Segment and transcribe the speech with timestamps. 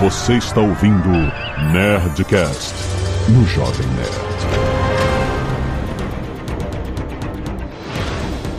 [0.00, 1.10] Você está ouvindo
[1.74, 2.74] Nerdcast
[3.28, 4.30] no Jovem Nerd.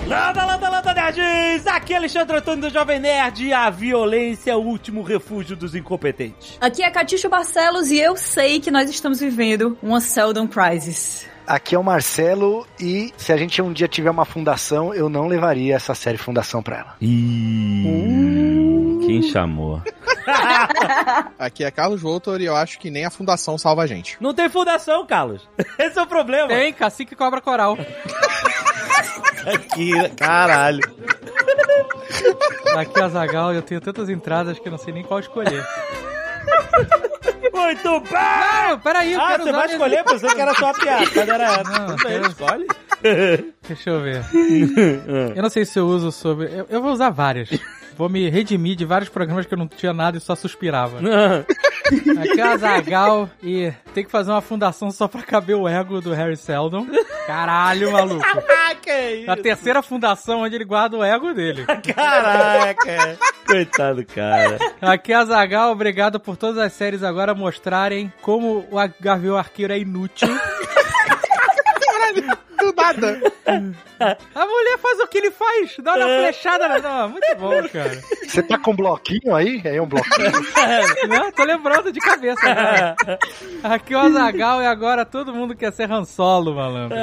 [0.08, 1.66] Landa, landa, landa, nerds!
[1.66, 5.74] Aqui é Alexandre Antônio do Jovem Nerd e a violência é o último refúgio dos
[5.74, 6.60] incompetentes.
[6.62, 11.26] Aqui é Catixa Barcelos e eu sei que nós estamos vivendo uma Seldon Crisis.
[11.48, 15.26] Aqui é o Marcelo e se a gente um dia tiver uma fundação, eu não
[15.26, 16.96] levaria essa série Fundação pra ela.
[17.02, 19.82] Ih, quem chamou?
[21.40, 24.18] Aqui é Carlos Voltor e eu acho que nem a fundação salva a gente.
[24.20, 25.48] Não tem fundação, Carlos.
[25.80, 26.48] Esse é o problema.
[26.50, 27.78] Tem, cacique cobra coral.
[29.54, 30.82] Aqui, caralho.
[32.78, 35.66] Aqui é Azagal eu tenho tantas entradas que eu não sei nem qual escolher.
[37.54, 38.70] Muito bem!
[38.70, 40.04] Não, peraí, eu Ah, quero você vai minha- escolher?
[40.04, 41.10] Pensei que era só a piada.
[41.12, 41.64] Cadê era essa?
[41.64, 42.68] Não, Tudo quero- escolhe.
[43.68, 44.24] Deixa eu ver.
[45.36, 46.46] Eu não sei se eu uso sobre.
[46.46, 47.50] Eu, eu vou usar várias.
[48.02, 50.98] Vou me redimir de vários programas que eu não tinha nada e só suspirava.
[52.20, 56.02] Aqui é o Azagal e tem que fazer uma fundação só pra caber o ego
[56.02, 56.88] do Harry Seldon.
[57.28, 58.26] Caralho, maluco.
[58.72, 59.30] Ah, que isso?
[59.30, 61.64] A terceira fundação onde ele guarda o ego dele.
[61.94, 63.20] Caraca.
[63.46, 64.58] Coitado, cara.
[64.82, 69.74] Aqui é a Zagal, obrigado por todas as séries agora mostrarem como o Gavião Arqueiro
[69.74, 70.30] é inútil.
[72.82, 73.32] Do nada.
[74.34, 76.80] A mulher faz o que ele faz, dá uma flechada na.
[76.80, 78.02] Não, muito bom, cara.
[78.28, 79.62] Você tá com um bloquinho aí?
[79.64, 80.32] É um bloquinho?
[81.08, 82.96] Não, tô lembrando de cabeça agora.
[83.64, 86.98] Aqui é o Azagal e agora todo mundo quer ser Han Solo, malandro.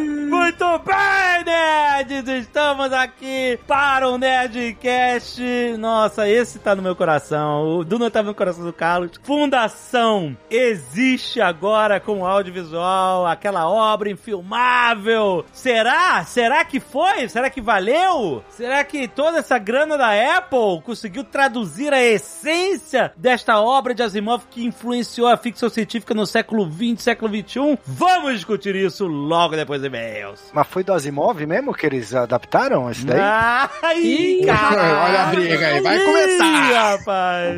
[0.00, 2.28] Muito bem, nerds!
[2.28, 5.42] Estamos aqui para o Nerdcast.
[5.78, 7.76] Nossa, esse tá no meu coração.
[7.76, 9.10] O Duna tá no coração do Carlos.
[9.22, 15.44] Fundação existe agora com audiovisual, aquela obra infilmável.
[15.52, 16.24] Será?
[16.24, 17.28] Será que foi?
[17.28, 18.42] Será que valeu?
[18.50, 24.44] Será que toda essa grana da Apple conseguiu traduzir a essência desta obra de Asimov
[24.50, 27.78] que influenciou a ficção científica no século XX, século XXI?
[27.84, 30.40] Vamos discutir isso logo depois dos e-mails.
[30.52, 33.20] Mas foi do Asimov mesmo que eles adaptaram esse daí?
[33.20, 35.04] Ai, cara!
[35.04, 36.96] Olha a briga aí, vai Ih, começar.
[36.96, 37.56] rapaz!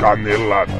[0.00, 0.72] Canelada.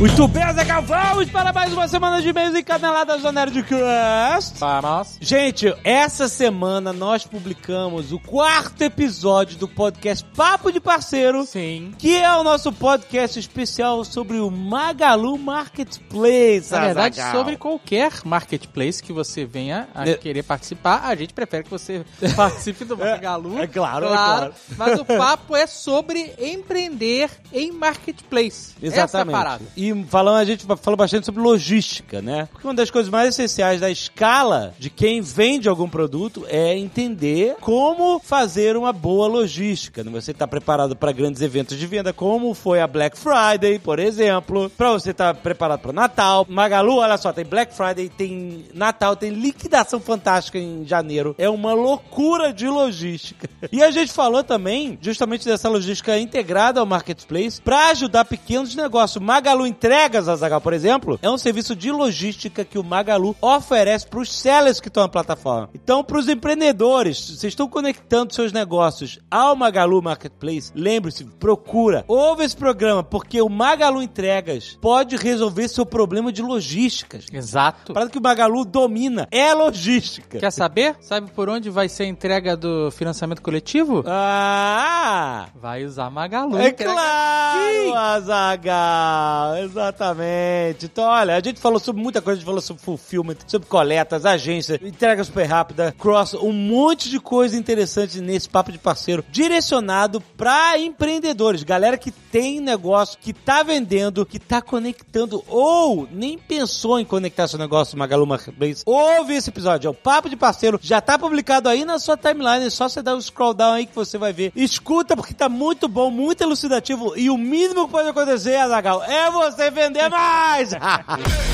[0.00, 4.58] Muito bem, Zé vamos para mais uma semana de e-mails encaneladas do Nerdcast.
[4.58, 5.18] Vamos.
[5.20, 11.44] Gente, essa semana nós publicamos o quarto episódio do podcast Papo de Parceiro.
[11.44, 11.92] Sim.
[11.98, 16.72] Que é o nosso podcast especial sobre o Magalu Marketplace.
[16.72, 17.38] Na verdade, Azaghal.
[17.38, 20.14] sobre qualquer marketplace que você venha a É.
[20.14, 23.58] querer participar, a gente prefere que você participe do Magalu.
[23.58, 24.54] é claro, é claro.
[24.78, 28.72] Mas o papo é sobre empreender em marketplace.
[28.82, 29.32] Essa é Exatamente.
[29.36, 29.64] parada.
[29.76, 32.48] E falando, a gente falou bastante sobre logística, né?
[32.52, 37.56] Porque uma das coisas mais essenciais da escala de quem vende algum produto é entender
[37.60, 40.02] como fazer uma boa logística.
[40.02, 40.10] né?
[40.10, 44.70] Você está preparado para grandes eventos de venda, como foi a Black Friday, por exemplo.
[44.70, 46.46] Para você estar preparado para Natal.
[46.48, 51.34] Magalu, olha só, tem Black Friday, tem Natal, tem liquidação fantástica em janeiro.
[51.38, 53.48] É uma loucura de logística.
[53.72, 59.22] E a gente falou também justamente dessa logística integrada ao marketplace para ajudar pequenos negócios.
[59.22, 64.20] Magalu Entregas, Azagal, por exemplo, é um serviço de logística que o Magalu oferece para
[64.20, 65.70] os sellers que estão na plataforma.
[65.74, 72.44] Então, para os empreendedores, vocês estão conectando seus negócios ao Magalu Marketplace, lembre-se, procura, ouve
[72.44, 77.24] esse programa, porque o Magalu Entregas pode resolver seu problema de logísticas.
[77.32, 77.92] Exato.
[77.92, 80.38] A parada que o Magalu domina é logística.
[80.38, 80.94] Quer saber?
[81.00, 84.04] Sabe por onde vai ser a entrega do financiamento coletivo?
[84.06, 85.48] Ah!
[85.54, 86.58] Vai usar Magalu.
[86.58, 90.86] É claro, Azagal, exatamente.
[90.86, 94.24] Então, olha, a gente falou sobre muita coisa, a gente falou sobre fulfillment, sobre coletas,
[94.24, 100.20] agência, entrega super rápida, cross, um monte de coisa interessante nesse papo de parceiro, direcionado
[100.20, 106.98] para empreendedores, galera que tem negócio, que tá vendendo, que tá conectando, ou nem pensou
[106.98, 108.82] em conectar seu negócio Magalu Marketplace.
[108.86, 112.66] Ouve esse episódio, é o Papo de Parceiro, já tá publicado aí na sua timeline,
[112.66, 114.52] é só você dar um scroll down aí que você vai ver.
[114.54, 119.30] Escuta porque tá muito bom, muito elucidativo e o mínimo que pode acontecer, Azagal, é
[119.30, 120.70] você vender mais!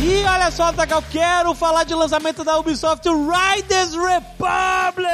[0.00, 5.10] E olha só, Zagal, quero falar de lançamento da Ubisoft Riders Republic!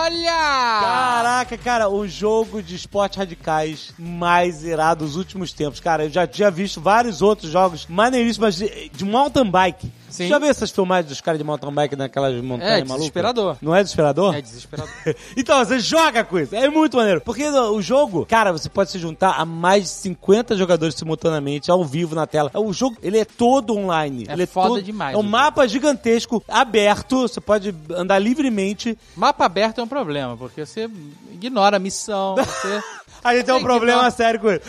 [0.00, 0.80] Olha!
[0.80, 5.80] Caraca, cara, o jogo de esportes radicais mais irado dos últimos tempos.
[5.80, 9.92] Cara, eu já tinha visto vários outros jogos maneiríssimos de, de mountain bike.
[10.08, 10.28] Sim.
[10.28, 12.96] Já viu essas filmagens dos caras de mountain bike naquelas montanhas É, malucas?
[13.00, 13.56] desesperador.
[13.60, 14.34] Não é desesperador?
[14.34, 14.88] É desesperador.
[15.36, 16.54] Então, você joga com isso.
[16.54, 17.20] É muito maneiro.
[17.20, 21.84] Porque o jogo, cara, você pode se juntar a mais de 50 jogadores simultaneamente, ao
[21.84, 22.50] vivo na tela.
[22.54, 24.24] O jogo, ele é todo online.
[24.28, 25.30] É ele foda todo- demais É um o jogo.
[25.32, 27.22] mapa gigantesco, aberto.
[27.22, 28.96] Você pode andar livremente.
[29.16, 30.88] Mapa aberto é um problema, porque você
[31.32, 32.82] ignora a missão, você...
[33.22, 34.60] A gente tem um problema dar- sério com isso.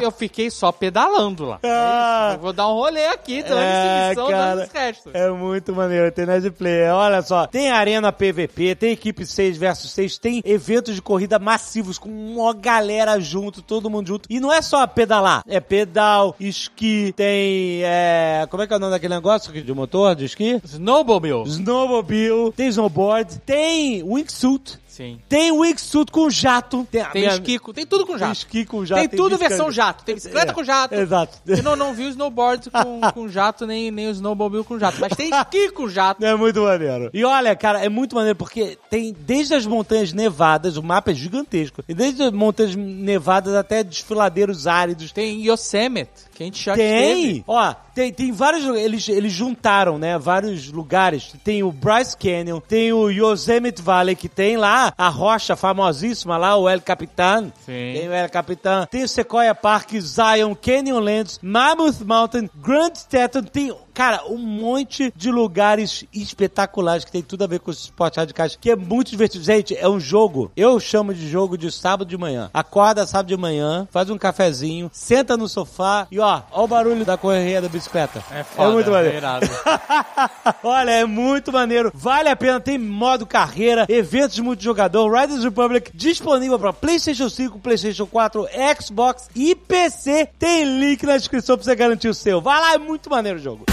[0.00, 1.58] É, eu fiquei só pedalando lá.
[1.64, 2.30] É Ah.
[2.34, 4.54] Eu vou dar um rolê aqui, dando É, cara.
[4.56, 5.16] dando.
[5.16, 6.92] É muito maneiro, tem Nerd Player.
[6.94, 11.98] Olha só, tem arena PVP, tem equipe 6 versus 6, tem eventos de corrida massivos
[11.98, 14.26] com uma galera junto, todo mundo junto.
[14.30, 17.82] E não é só pedalar, é pedal, esqui, tem.
[17.84, 20.60] É, como é que é o nome daquele negócio de motor, de esqui?
[20.64, 21.42] Snowmobile.
[21.46, 25.18] Snowmobile, tem snowboard, tem wingsuit, Sim.
[25.26, 26.86] tem wingsuit com jato.
[26.90, 28.32] Tem, a Tem minha- esqui, com- tem tudo com tem jato.
[28.32, 29.00] esqui com jato.
[29.00, 29.48] Tem tudo bicicleta.
[29.48, 30.04] versão jato.
[30.04, 30.94] Tem bicicleta É, com jato.
[30.94, 31.38] Exato.
[31.46, 34.98] Eu não, não vi o snowboard com, com jato, nem, nem o snowmobile com jato.
[35.00, 36.22] Mas tem esqui com jato.
[36.24, 37.10] É muito maneiro.
[37.14, 41.14] E olha, cara, é muito maneiro porque tem desde as montanhas nevadas, o mapa é
[41.14, 45.10] gigantesco, e desde as montanhas nevadas até desfiladeiros áridos.
[45.12, 47.20] Tem Yosemite, que a gente já Tem!
[47.22, 47.44] esteve.
[47.46, 51.32] Ó, tem, tem vários eles, eles juntaram, né, vários lugares.
[51.44, 56.56] Tem o Bryce Canyon, tem o Yosemite Valley, que tem lá a rocha famosíssima lá,
[56.56, 57.52] o El Capitan.
[57.64, 57.92] Sim.
[57.94, 58.86] Tem o El Capitan.
[58.90, 63.72] Tem o Sequoia Park, Zion, Canyonlands, Mammoth Mountain, Grand Teton, tem...
[63.94, 68.56] Cara, um monte de lugares espetaculares que tem tudo a ver com os esportes radicais,
[68.60, 69.44] que é muito divertido.
[69.44, 72.50] Gente, é um jogo, eu chamo de jogo de sábado de manhã.
[72.54, 77.04] Acorda sábado de manhã, faz um cafezinho, senta no sofá e ó, ó o barulho
[77.04, 78.22] da correria da bicicleta.
[78.30, 79.26] É foda, É muito maneiro.
[79.26, 80.60] é.
[80.64, 81.90] Olha, é muito maneiro.
[81.94, 82.60] Vale a pena.
[82.60, 88.46] Tem modo carreira, eventos multijogador, Riders Republic disponível para PlayStation 5, PlayStation 4,
[88.80, 90.28] Xbox e PC.
[90.38, 92.40] Tem link na descrição pra você garantir o seu.
[92.40, 93.64] Vai lá, é muito maneiro o jogo.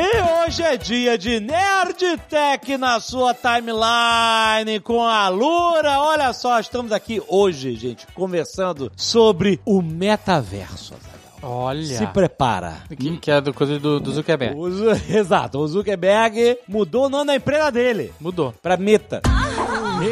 [0.00, 5.98] E hoje é dia de Nerd Tech na sua timeline com a Lura.
[5.98, 10.94] Olha só, estamos aqui hoje, gente, conversando sobre o metaverso.
[11.42, 11.98] Olha.
[11.98, 12.76] Se prepara.
[12.96, 14.54] Que, que é do coisa do, do Zuckerberg.
[14.56, 14.68] O
[15.12, 18.54] Exato, o Zuckerberg mudou o nome da empresa dele Mudou.
[18.62, 19.20] pra Meta.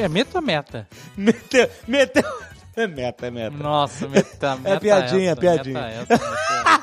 [0.02, 0.88] É meta ou meta?
[1.16, 2.24] Meteu, meteu.
[2.76, 3.56] É meta, é meta.
[3.56, 5.80] Nossa, meta, meta piadinha, essa, é piadinha.
[5.80, 6.76] meta essa, meta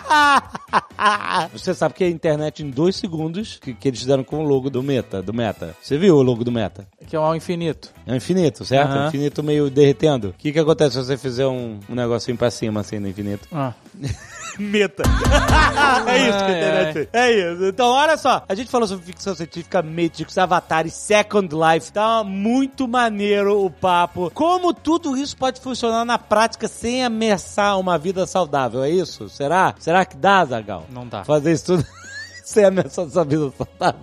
[1.53, 4.69] Você sabe que a internet em dois segundos que, que eles fizeram com o logo
[4.69, 5.75] do Meta, do Meta.
[5.81, 6.87] Você viu o logo do Meta?
[7.05, 7.91] Que é ao infinito.
[8.07, 8.91] É um infinito, certo?
[8.91, 9.07] Aham.
[9.07, 10.29] Infinito meio derretendo.
[10.29, 13.47] O que que acontece se você fizer um, um negocinho pra cima assim no infinito?
[13.51, 13.73] Ah.
[14.59, 15.03] Meta.
[16.07, 17.09] é isso que a internet fez.
[17.13, 17.65] É isso.
[17.65, 18.43] Então, olha só.
[18.47, 21.91] A gente falou sobre ficção científica, Matrix, Avatar e Second Life.
[21.91, 24.31] Tá muito maneiro o papo.
[24.33, 29.29] Como tudo isso pode funcionar na prática sem ameaçar uma vida saudável, é isso?
[29.29, 29.75] Será?
[29.79, 30.85] Será que dá, Zagal?
[30.89, 31.23] Não dá.
[31.23, 31.85] Fazer isso tudo...
[32.43, 34.01] Sem ameaçar sua vida saudável.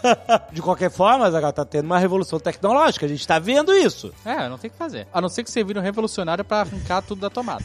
[0.50, 3.04] De qualquer forma, Zagal, tá tendo uma revolução tecnológica.
[3.04, 4.10] A gente tá vendo isso.
[4.24, 5.06] É, não tem o que fazer.
[5.12, 7.62] A não ser que você vire um revolucionário pra arrancar tudo da tomada.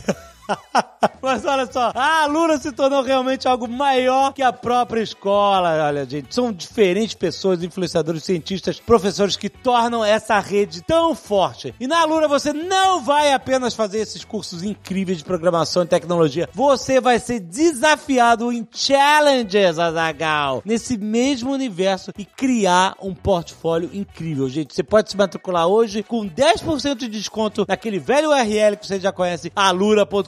[1.21, 5.85] Mas olha só, a Lura se tornou realmente algo maior que a própria escola.
[5.85, 11.73] Olha, gente, são diferentes pessoas, influenciadores, cientistas, professores que tornam essa rede tão forte.
[11.79, 16.49] E na Lura você não vai apenas fazer esses cursos incríveis de programação e tecnologia,
[16.53, 24.49] você vai ser desafiado em challenges, Azagal, nesse mesmo universo e criar um portfólio incrível,
[24.49, 24.73] gente.
[24.73, 29.11] Você pode se matricular hoje com 10% de desconto naquele velho URL que você já
[29.11, 29.51] conhece,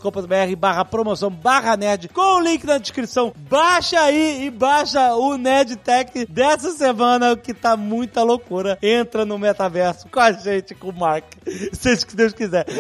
[0.10, 3.34] alura.com.br barra promoção barra nerd, com o link na descrição.
[3.50, 8.78] Baixa aí e baixa o Nerd Tech dessa semana, que tá muita loucura.
[8.82, 11.26] Entra no metaverso com a gente, com o Mark.
[11.74, 12.66] Seja o que Deus quiser.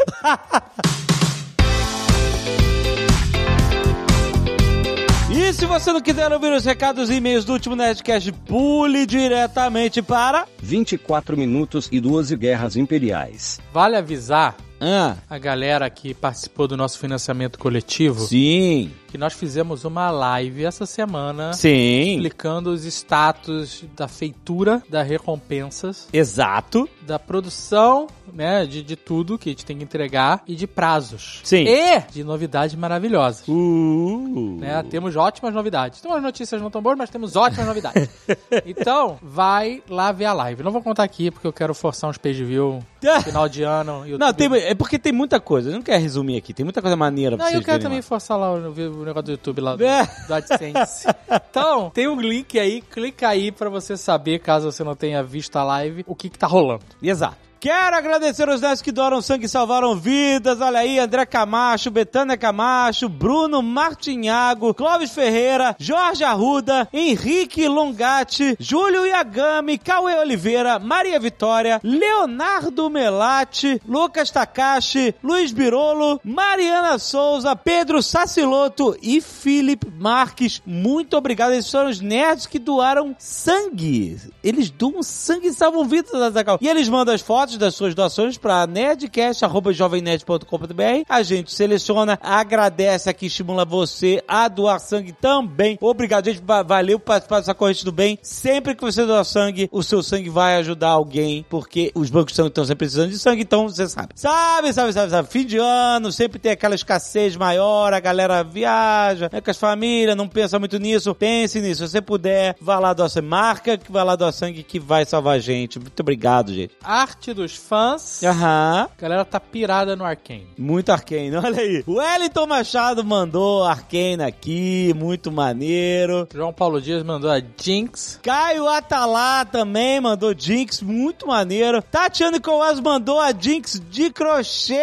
[5.31, 10.01] E se você não quiser ouvir os recados e e-mails do último Nerdcast, pule diretamente
[10.01, 10.47] para...
[10.59, 13.59] 24 minutos e 12 guerras imperiais.
[13.71, 18.21] Vale avisar Ah, a galera que participou do nosso financiamento coletivo.
[18.25, 25.07] Sim, que nós fizemos uma live essa semana sim, explicando os status da feitura das
[25.07, 26.87] recompensas, exato.
[27.01, 31.41] da produção, né, de, de tudo que a gente tem que entregar e de prazos.
[31.43, 31.65] Sim.
[31.67, 33.43] E de novidades maravilhosas.
[33.47, 35.99] Uh, Né, temos ótimas novidades.
[35.99, 38.09] Então as notícias não tão boas, mas temos ótimas novidades.
[38.65, 40.63] então, vai lá ver a live.
[40.63, 42.79] Não vou contar aqui porque eu quero forçar uns page view
[43.23, 44.05] final de ano.
[44.05, 44.19] YouTube.
[44.19, 45.69] Não, tem, é porque tem muita coisa.
[45.69, 46.53] Eu não quero resumir aqui.
[46.53, 48.03] Tem muita coisa maneira pra Não, vocês eu quero também lá.
[48.03, 50.07] forçar lá o, o negócio do YouTube lá do, É.
[50.27, 51.07] do AdSense.
[51.49, 55.55] então, tem um link aí, clica aí pra você saber, caso você não tenha visto
[55.57, 56.83] a live, o que que tá rolando.
[57.01, 57.48] Exato.
[57.59, 60.61] Quero agradecer os nerds que doaram sangue e salvaram vidas.
[60.61, 69.05] Olha aí, André Camacho, Betânia Camacho, Bruno Martinhago, Clóvis Ferreira, Jorge Arruda, Henrique Longatti, Júlio
[69.05, 78.97] Yagami, Cauê Oliveira, Maria Vitória, Leonardo Melati, Lucas Takashi, Luiz Birolo, Mariana Souza, Pedro Saciloto
[79.01, 80.61] e Felipe Marques.
[80.65, 81.51] Muito obrigado.
[81.51, 84.17] Eles foram os nerds que doaram sangue.
[84.41, 86.57] Eles doam sangue e salvam vidas, Azaghal.
[86.61, 91.03] E eles mandam as fotos das suas doações para nerdcast.jovemnerd.com.br.
[91.07, 95.77] A gente seleciona, agradece aqui, estimula você a doar sangue também.
[95.81, 96.41] Obrigado, gente.
[96.43, 98.17] Va- Valeu por participar dessa corrente do bem.
[98.21, 102.49] Sempre que você doar sangue, o seu sangue vai ajudar alguém, porque os bancos sangue
[102.49, 104.09] estão sempre precisando de sangue, então você sabe.
[104.15, 105.29] Sabe, sabe, sabe, sabe.
[105.29, 110.15] Fim de ano, sempre tem aquela escassez maior, a galera viaja, né, com as famílias,
[110.15, 111.13] não pensa muito nisso.
[111.15, 111.85] Pense nisso.
[111.87, 113.27] Se você puder, vá lá doar sangue.
[113.27, 115.79] Marca que vai lá doar sangue que vai salvar a gente.
[115.79, 116.73] Muito obrigado, gente.
[116.83, 118.21] Arte dos fãs.
[118.23, 118.89] Aham.
[118.97, 120.47] A galera tá pirada no Arkane.
[120.57, 121.83] Muito Arcane, olha aí.
[121.87, 126.27] O Wellington Machado mandou Arcane aqui, muito maneiro.
[126.33, 128.19] João Paulo Dias mandou a Jinx.
[128.21, 131.81] Caio Atalá também mandou Jinx, muito maneiro.
[131.81, 134.75] Tatiana Coas mandou a Jinx de crochê,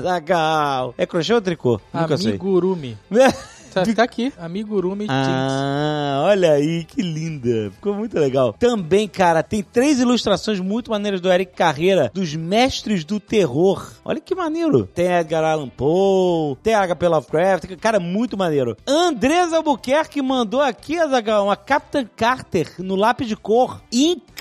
[0.00, 0.94] Zagal.
[0.98, 1.80] É crochê ou tricô?
[1.92, 2.30] Nunca sei.
[2.30, 2.98] Amigurumi.
[3.84, 4.32] Tá, tá aqui.
[4.38, 5.12] Amigurumi Jinx.
[5.12, 7.70] Ah, olha aí, que linda.
[7.72, 8.52] Ficou muito legal.
[8.54, 13.92] Também, cara, tem três ilustrações muito maneiras do Eric Carreira, dos mestres do terror.
[14.04, 14.86] Olha que maneiro.
[14.86, 17.08] Tem Edgar Allan Poe, tem H.P.
[17.08, 18.76] Lovecraft, cara, muito maneiro.
[18.86, 23.82] Andresa Albuquerque mandou aqui, Azaghal, uma Captain Carter no lápis de cor.
[23.92, 24.35] Incrível!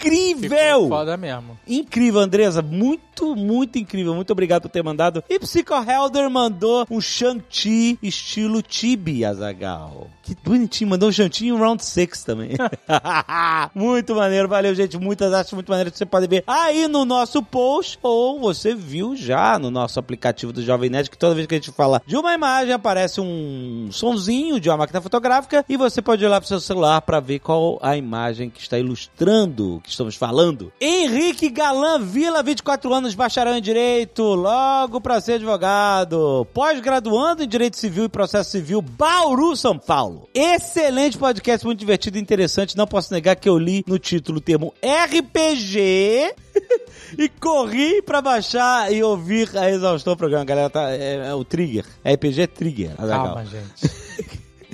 [0.80, 1.58] Ficou foda mesmo.
[1.68, 2.62] Incrível, Andresa.
[2.62, 4.14] Muito, muito incrível.
[4.14, 5.24] Muito obrigado por ter mandado.
[5.30, 10.08] E Psycho Helder mandou um Shang-Chi estilo Tibi, Azagal.
[10.22, 10.90] Que bonitinho.
[10.90, 12.52] Mandou um Shang-Chi em um Round 6 também.
[13.74, 14.48] muito maneiro.
[14.48, 14.98] Valeu, gente.
[14.98, 19.16] Muitas artes muito maneiras que você pode ver aí no nosso post ou você viu
[19.16, 22.16] já no nosso aplicativo do Jovem Nerd que toda vez que a gente fala de
[22.16, 26.60] uma imagem aparece um sonzinho de uma máquina fotográfica e você pode lá pro seu
[26.60, 30.74] celular para ver qual a imagem que está ilustrando que estamos falando.
[30.82, 37.77] Henrique Galan Vila, 24 anos, bacharel em Direito, logo para ser advogado, pós-graduando em Direito
[37.77, 40.27] Civil e Processo Civil, Bauru, São Paulo.
[40.34, 42.75] Excelente podcast, muito divertido e interessante.
[42.75, 46.34] Não posso negar que eu li no título o termo RPG
[47.18, 50.44] e corri pra baixar e ouvir a exaustão do programa.
[50.46, 51.86] Galera, tá, é, é o Trigger.
[52.04, 52.92] RPG é Trigger.
[52.98, 53.36] Azaghal.
[53.36, 54.06] Calma, gente.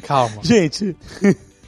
[0.01, 0.41] Calma.
[0.43, 0.95] Gente,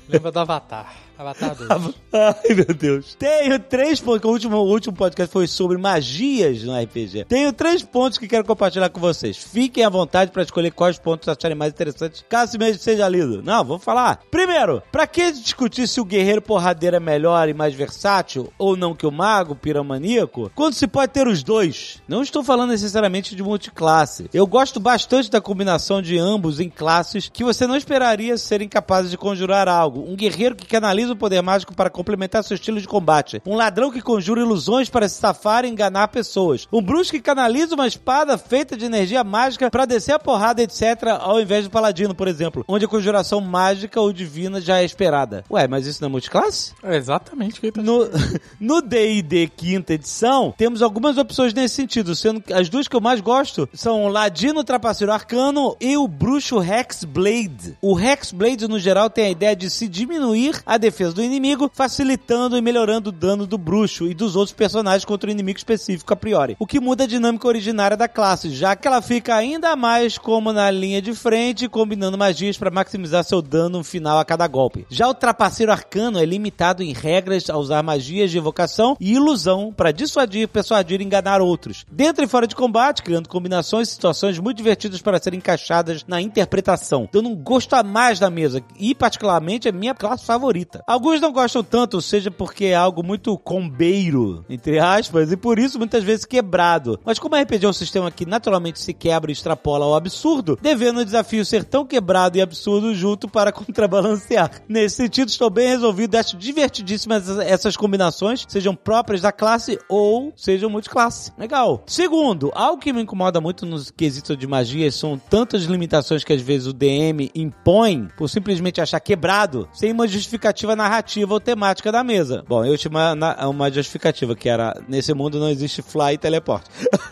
[0.10, 1.03] Lembra do Avatar.
[1.24, 1.70] Avatar 2.
[2.14, 3.16] Ai, meu Deus.
[3.16, 4.30] Tenho três pontos.
[4.30, 7.26] O último, o último podcast foi sobre magias no RPG.
[7.26, 9.38] Tenho três pontos que quero compartilhar com vocês.
[9.38, 13.42] Fiquem à vontade para escolher quais pontos acharem mais interessantes, caso mesmo seja lido.
[13.42, 14.20] Não, vou falar.
[14.30, 18.94] Primeiro, pra que discutir se o guerreiro porradeiro é melhor e mais versátil ou não
[18.94, 22.02] que o mago piramaníaco, quando se pode ter os dois?
[22.08, 24.30] Não estou falando necessariamente de multiclasse.
[24.34, 29.10] Eu gosto bastante da combinação de ambos em classes que você não esperaria serem capazes
[29.10, 30.04] de conjurar algo.
[30.08, 33.42] Um guerreiro que canaliza o poder mágico para complementar seu estilo de combate.
[33.46, 36.68] Um ladrão que conjura ilusões para se safar e enganar pessoas.
[36.72, 40.84] Um bruxo que canaliza uma espada feita de energia mágica para descer a porrada, etc.,
[41.20, 45.44] ao invés do paladino, por exemplo, onde a conjuração mágica ou divina já é esperada.
[45.50, 46.74] Ué, mas isso não é multiclasse?
[46.84, 48.10] É exatamente o que ele tá No
[48.60, 53.02] no D&D quinta edição, temos algumas opções nesse sentido, sendo que as duas que eu
[53.02, 57.78] mais gosto são o Ladino Trapaceiro Arcano e o Bruxo Hexblade.
[57.82, 62.56] O Hexblade, no geral, tem a ideia de se diminuir a defesa do inimigo, facilitando
[62.56, 66.16] e melhorando o dano do bruxo e dos outros personagens contra o inimigo específico a
[66.16, 66.56] priori.
[66.60, 70.54] O que muda a dinâmica originária da classe, já que ela fica ainda mais como
[70.54, 74.86] na linha de frente, combinando magias para maximizar seu dano final a cada golpe.
[74.90, 79.74] Já o Trapaceiro Arcano é limitado em regras a usar magias de evocação e ilusão
[79.76, 81.86] para dissuadir, persuadir e enganar outros.
[81.92, 86.22] Dentro e fora de combate, criando combinações e situações muito divertidas para serem encaixadas na
[86.22, 90.83] interpretação, dando um gosto a mais na mesa e particularmente é minha classe favorita.
[90.86, 95.78] Alguns não gostam tanto, seja porque é algo muito combeiro, entre aspas, e por isso
[95.78, 97.00] muitas vezes quebrado.
[97.06, 101.00] Mas como RPG é um sistema que naturalmente se quebra e extrapola ao absurdo, devendo
[101.00, 104.62] o desafio ser tão quebrado e absurdo junto para contrabalancear.
[104.68, 110.70] Nesse sentido, estou bem resolvido, acho divertidíssimas essas combinações, sejam próprias da classe ou sejam
[110.70, 111.32] multiclasse.
[111.38, 111.84] Legal.
[111.86, 116.42] Segundo, algo que me incomoda muito nos quesitos de magia são tantas limitações que às
[116.42, 122.04] vezes o DM impõe por simplesmente achar quebrado, sem uma justificativa narrativa ou temática da
[122.04, 122.44] mesa.
[122.48, 126.70] Bom, eu tinha uma, uma justificativa que era: nesse mundo não existe fly e teleporte.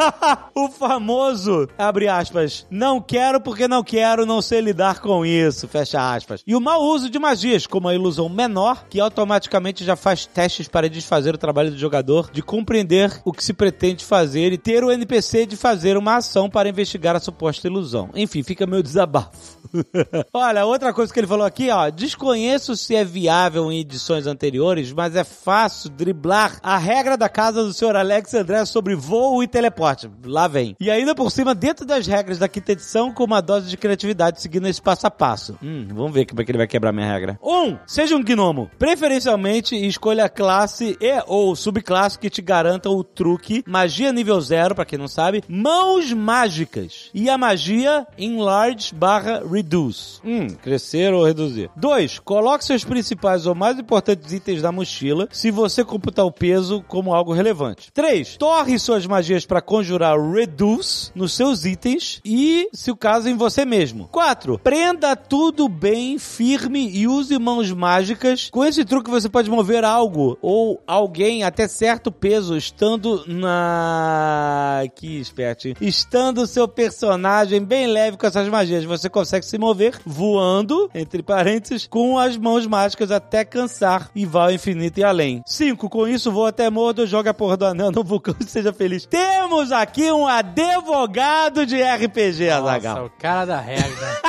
[0.56, 6.14] o famoso, abre aspas, não quero porque não quero, não sei lidar com isso, fecha
[6.14, 6.44] aspas.
[6.46, 10.68] E o mau uso de magias, como a ilusão menor, que automaticamente já faz testes
[10.68, 14.84] para desfazer o trabalho do jogador de compreender o que se pretende fazer e ter
[14.84, 18.10] o NPC de fazer uma ação para investigar a suposta ilusão.
[18.16, 19.61] Enfim, fica meu desabafo.
[20.34, 24.92] Olha, outra coisa que ele falou aqui, ó, desconheço se é viável em edições anteriores,
[24.92, 29.48] mas é fácil driblar a regra da casa do senhor Alex André sobre voo e
[29.48, 30.10] teleporte.
[30.26, 30.76] Lá vem.
[30.80, 34.42] E ainda por cima, dentro das regras da quinta edição, com uma dose de criatividade
[34.42, 35.58] seguindo esse passo a passo.
[35.62, 37.40] Hum, vamos ver como é que ele vai quebrar minha regra.
[37.44, 38.70] Um, seja um gnomo.
[38.78, 44.76] Preferencialmente, escolha a classe e ou subclasse que te garantam o truque, magia nível zero,
[44.76, 47.10] pra quem não sabe, mãos mágicas.
[47.14, 50.20] E a magia enlarge barra reduce.
[50.26, 51.70] Hum, crescer ou reduzir.
[51.76, 52.20] 2.
[52.20, 57.14] Coloque seus principais ou mais importantes itens na mochila, se você computar o peso como
[57.14, 57.92] algo relevante.
[57.94, 58.38] 3.
[58.38, 63.64] Torre suas magias para conjurar reduce nos seus itens e, se o caso, em você
[63.66, 64.08] mesmo.
[64.12, 64.60] 4.
[64.60, 68.50] Prenda tudo bem firme e use mãos mágicas.
[68.52, 74.84] Com esse truque você pode mover algo ou alguém até certo peso estando na...
[74.96, 75.68] Que esperto.
[75.68, 75.76] hein?
[75.80, 78.84] Estando seu personagem bem leve com essas magias.
[78.86, 84.46] Você consegue se mover voando, entre parênteses, com as mãos mágicas até cansar e vá
[84.46, 85.44] ao infinito e além.
[85.46, 85.90] 5.
[85.90, 89.06] Com isso, voa até Mordo, joga a porra do anel no vulcão e seja feliz.
[89.06, 93.06] Temos aqui um advogado de RPG, Nossa, Azaghal.
[93.08, 94.22] o cara da regra.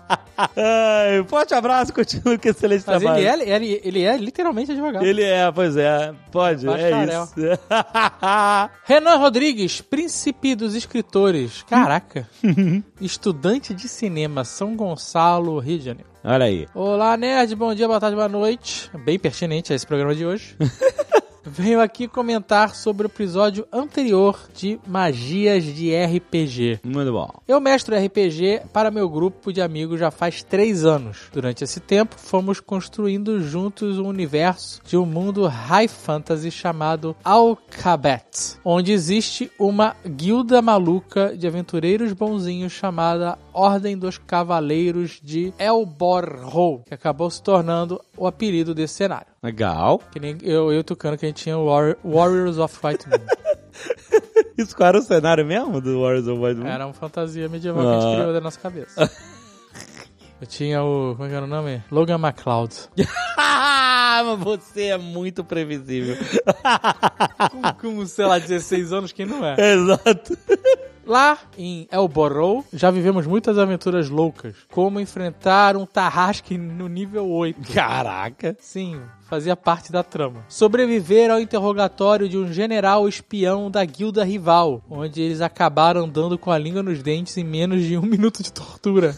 [0.56, 3.26] Ai, forte abraço, continua com excelente Mas trabalho.
[3.26, 5.04] ele é, ele, ele é literalmente advogado.
[5.04, 6.12] Ele é, pois é.
[6.32, 7.34] Pode, é isso.
[8.84, 11.62] Renan Rodrigues, príncipe dos escritores.
[11.68, 12.28] Caraca.
[13.00, 16.10] Estudante de cinema, São Gonçalo, Rio de Janeiro.
[16.22, 16.66] Olha aí.
[16.74, 17.54] Olá, nerd.
[17.54, 18.90] Bom dia, boa tarde, boa noite.
[19.04, 20.56] Bem pertinente a esse programa de hoje.
[21.42, 26.80] Venho aqui comentar sobre o episódio anterior de magias de RPG.
[26.84, 27.30] Muito bom.
[27.48, 31.28] Eu mestro RPG para meu grupo de amigos já faz três anos.
[31.32, 38.58] Durante esse tempo, fomos construindo juntos um universo de um mundo high fantasy chamado Alcabet,
[38.62, 46.94] onde existe uma guilda maluca de aventureiros bonzinhos chamada Ordem dos Cavaleiros de Elborro, que
[46.94, 49.26] acabou se tornando o apelido desse cenário.
[49.42, 50.00] Legal.
[50.10, 53.06] Que nem eu, e o Tucano, que a gente tinha o Warri- Warriors of White
[53.08, 53.18] Moon.
[54.56, 56.66] Isso qual era o cenário mesmo do Warriors of White Moon?
[56.68, 58.16] Era uma fantasia medieval que a gente Ah.
[58.16, 59.10] criou da nossa cabeça.
[60.40, 61.12] Eu tinha o.
[61.16, 61.82] Como é que era o nome?
[61.90, 62.74] Logan MacLeod.
[64.12, 66.14] Ah, você é muito previsível.
[67.78, 69.54] Com, com, sei lá, 16 anos, quem não é?
[69.72, 70.36] Exato.
[71.06, 74.54] Lá em Elborrow, já vivemos muitas aventuras loucas.
[74.70, 77.72] Como enfrentar um Tarrasque no nível 8.
[77.72, 78.56] Caraca.
[78.60, 80.44] Sim, fazia parte da trama.
[80.48, 86.50] Sobreviver ao interrogatório de um general espião da guilda rival, onde eles acabaram andando com
[86.50, 89.14] a língua nos dentes em menos de um minuto de tortura.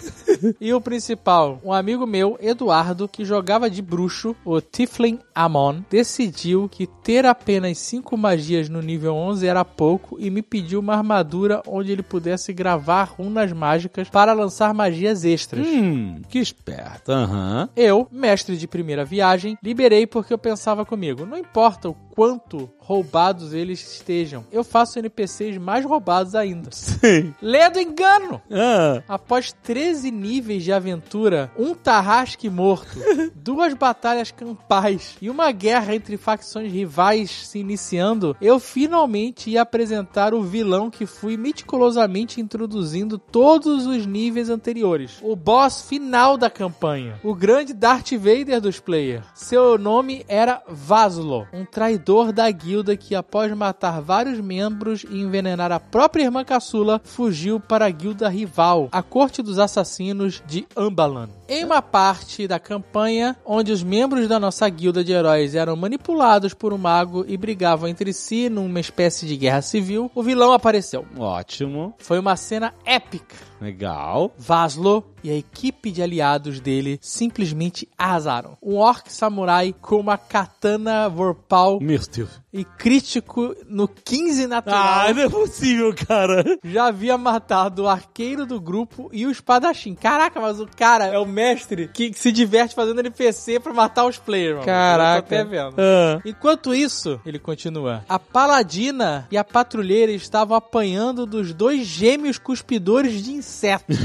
[0.61, 6.68] e o principal, um amigo meu, Eduardo, que jogava de bruxo, o Tiflin Amon, decidiu
[6.68, 11.62] que ter apenas cinco magias no nível 11 era pouco e me pediu uma armadura
[11.73, 15.67] onde ele pudesse gravar runas mágicas para lançar magias extras.
[15.67, 17.11] Hum, que esperto.
[17.11, 17.69] Aham.
[17.75, 23.53] Eu, mestre de primeira viagem, liberei porque eu pensava comigo, não importa o quanto roubados
[23.55, 26.68] eles estejam, eu faço NPCs mais roubados ainda.
[26.72, 27.35] Sim.
[27.40, 28.40] Lê do engano!
[28.51, 32.98] Ah, Após 13 níveis de aventura, um tarrasque morto,
[33.35, 40.35] duas batalhas campais e uma guerra entre facções rivais se iniciando, eu finalmente ia apresentar
[40.35, 45.18] o vilão que fui meticulosamente introduzindo todos os níveis anteriores.
[45.22, 49.25] O boss final da campanha, o grande Darth Vader dos players.
[49.35, 52.02] Seu nome era Vaslo, um traidor
[52.33, 57.87] da guilda que após matar vários membros e envenenar a própria irmã caçula, fugiu para
[57.87, 61.29] a guilda rival, a corte dos assassinos de Ambalan.
[61.49, 66.55] Em uma parte da campanha, onde os membros da nossa guilda de heróis eram manipulados
[66.55, 71.07] por um mago e brigavam entre si numa espécie de guerra civil, o vilão apareceu.
[71.19, 71.95] ótimo.
[71.99, 73.52] Foi uma cena épica.
[73.62, 74.35] Legal.
[74.37, 78.59] Vaslo e a equipe de aliados dele simplesmente arrasaram.
[78.62, 82.42] Um orc samurai com uma katana vorpal Meu Deus.
[82.53, 85.09] E crítico no 15 natural.
[85.09, 86.45] Ah, não é possível, cara.
[86.62, 89.95] já havia matado o arqueiro do grupo e o espadachim.
[89.95, 94.19] Caraca, mas o cara é o mestre que se diverte fazendo NPC pra matar os
[94.19, 94.67] players, mano.
[94.67, 95.19] Caraca.
[95.19, 95.75] Eu tô até vendo.
[95.79, 96.21] Ah.
[96.25, 103.23] Enquanto isso, ele continua, a paladina e a patrulheira estavam apanhando dos dois gêmeos cuspidores
[103.23, 103.97] de insetos.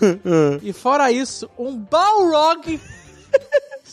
[0.62, 2.80] e fora isso, um Balrog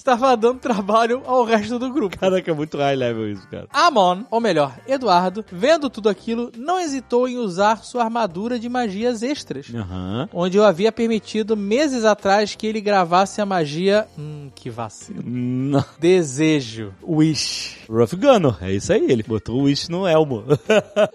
[0.03, 2.17] estava dando trabalho ao resto do grupo.
[2.17, 3.67] Caraca, é muito high level isso, cara.
[3.71, 9.23] Amon, ou melhor, Eduardo, vendo tudo aquilo, não hesitou em usar sua armadura de magias
[9.23, 9.67] extras.
[9.73, 10.29] Aham.
[10.33, 14.05] Onde eu havia permitido meses atrás que ele gravasse a magia.
[14.19, 15.23] Hum, que vacilo.
[15.25, 15.83] Não.
[15.97, 16.93] Desejo.
[17.01, 17.83] Wish.
[17.89, 20.43] Rough Gunner, é isso aí, ele botou o Wish no elmo.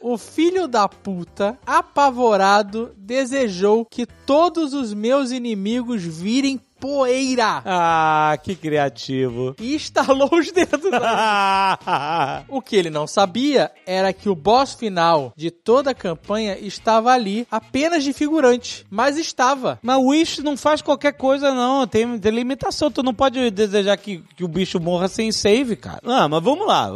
[0.01, 7.63] O filho da puta, apavorado, desejou que todos os meus inimigos virem poeira.
[7.65, 9.55] ah, que criativo.
[9.61, 10.91] E estalou os dedos.
[12.49, 17.11] O que ele não sabia era que o boss final de toda a campanha estava
[17.13, 18.87] ali apenas de figurante.
[18.91, 19.79] Mas estava.
[19.83, 21.87] Mas o Wish não faz qualquer coisa, não.
[21.87, 22.91] Tem, tem limitação.
[22.91, 26.01] Tu não pode desejar que, que o bicho morra sem save, cara.
[26.05, 26.91] Ah, mas vamos lá.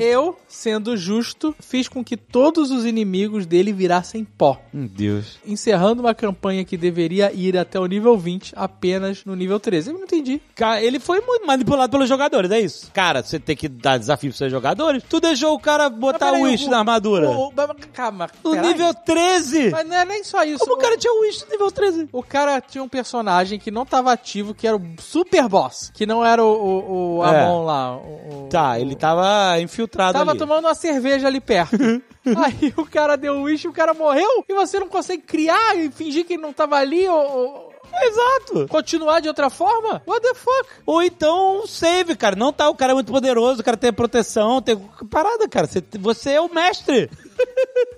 [0.00, 4.60] Eu, sendo justo, fiz com que todos os inimigos dele virassem pó.
[4.72, 5.38] Meu Deus.
[5.46, 9.90] Encerrando uma campanha que deveria ir até o nível 20 apenas no nível 13.
[9.90, 10.40] Eu não entendi.
[10.54, 12.90] Cara, ele foi manipulado pelos jogadores, é isso?
[12.92, 15.02] Cara, você tem que dar desafio pros seus jogadores.
[15.08, 17.28] Tu deixou o cara botar o Wish na armadura.
[17.30, 17.52] o- o-
[17.92, 18.28] calma.
[18.42, 19.70] No nível 13!
[19.70, 20.58] Mas não é nem só isso.
[20.58, 22.08] Como o cara tinha o Wish no nível 13?
[22.12, 25.90] O cara tinha um personagem que não tava ativo, que era o Super Boss.
[25.94, 27.40] Que não era o, o, o É.
[27.44, 27.96] Amon lá.
[27.96, 30.38] o- Tá, ele tava infiltrado Tava ali.
[30.38, 31.76] tomando uma cerveja ali perto.
[32.24, 34.44] Aí o cara deu o wish e o cara morreu.
[34.48, 38.68] E você não consegue criar e fingir que ele não tava ali ou Exato.
[38.68, 40.02] continuar de outra forma?
[40.06, 40.68] What the fuck?
[40.86, 42.36] Ou então save, cara.
[42.36, 44.76] Não tá, o cara é muito poderoso, o cara tem proteção, tem
[45.10, 45.66] parada, cara.
[45.66, 47.10] Você, você é o mestre.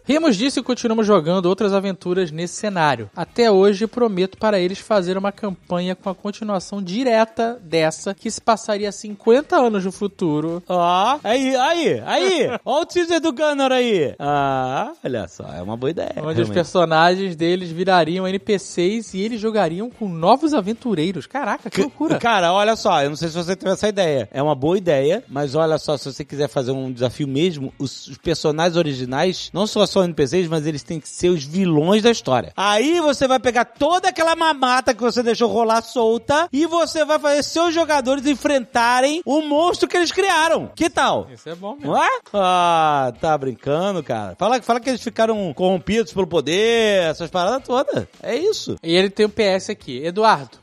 [0.08, 3.10] Rimos disso e continuamos jogando outras aventuras nesse cenário.
[3.16, 8.40] Até hoje prometo para eles fazer uma campanha com a continuação direta dessa, que se
[8.40, 10.62] passaria 50 anos no futuro.
[10.68, 12.48] Ó, aí, aí, aí.
[12.64, 14.14] Ó o teaser do Gunner aí.
[14.16, 16.14] Ah, olha só, é uma boa ideia.
[16.18, 16.52] Onde os realmente.
[16.52, 21.26] personagens deles virariam NPCs e eles jogariam com novos aventureiros.
[21.26, 22.18] Caraca, que loucura.
[22.20, 24.28] Cara, olha só, eu não sei se você teve essa ideia.
[24.32, 28.06] É uma boa ideia, mas olha só, se você quiser fazer um desafio mesmo, os,
[28.06, 32.10] os personagens originais, não só são NPCs, mas eles têm que ser os vilões da
[32.10, 32.52] história.
[32.56, 37.18] Aí você vai pegar toda aquela mamata que você deixou rolar solta e você vai
[37.18, 40.70] fazer seus jogadores enfrentarem o monstro que eles criaram.
[40.74, 41.28] Que tal?
[41.32, 41.92] Isso é bom mesmo.
[41.92, 42.08] Não é?
[42.32, 44.34] Ah, tá brincando, cara.
[44.38, 48.06] Fala, fala que eles ficaram corrompidos pelo poder, essas paradas todas.
[48.22, 48.76] É isso.
[48.82, 50.04] E ele tem um PS aqui.
[50.04, 50.58] Eduardo,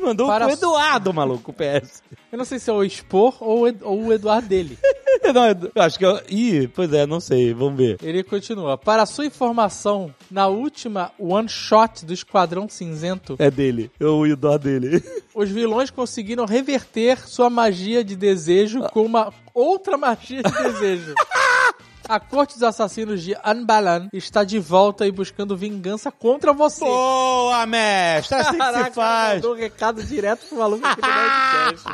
[0.00, 2.02] Mandou Para- o Eduardo, maluco, o PS.
[2.32, 4.78] eu não sei se é o Expor ou o Ed- ou o Eduardo dele.
[5.32, 6.20] Não, eu acho que eu...
[6.28, 7.96] Ih, pois é, não sei, vamos ver.
[8.02, 8.76] Ele continua.
[8.76, 14.58] Para sua informação, na última one shot do Esquadrão Cinzento, É dele, eu o dó
[14.58, 15.02] dele.
[15.34, 21.14] os vilões conseguiram reverter sua magia de desejo com uma outra magia de desejo.
[22.08, 26.84] A corte dos assassinos de Anbalan está de volta e buscando vingança contra você.
[26.84, 29.34] Boa, mestre, assim que Caraca, se faz.
[29.36, 31.84] mandou um recado direto pro maluco aqui do Nerdcast.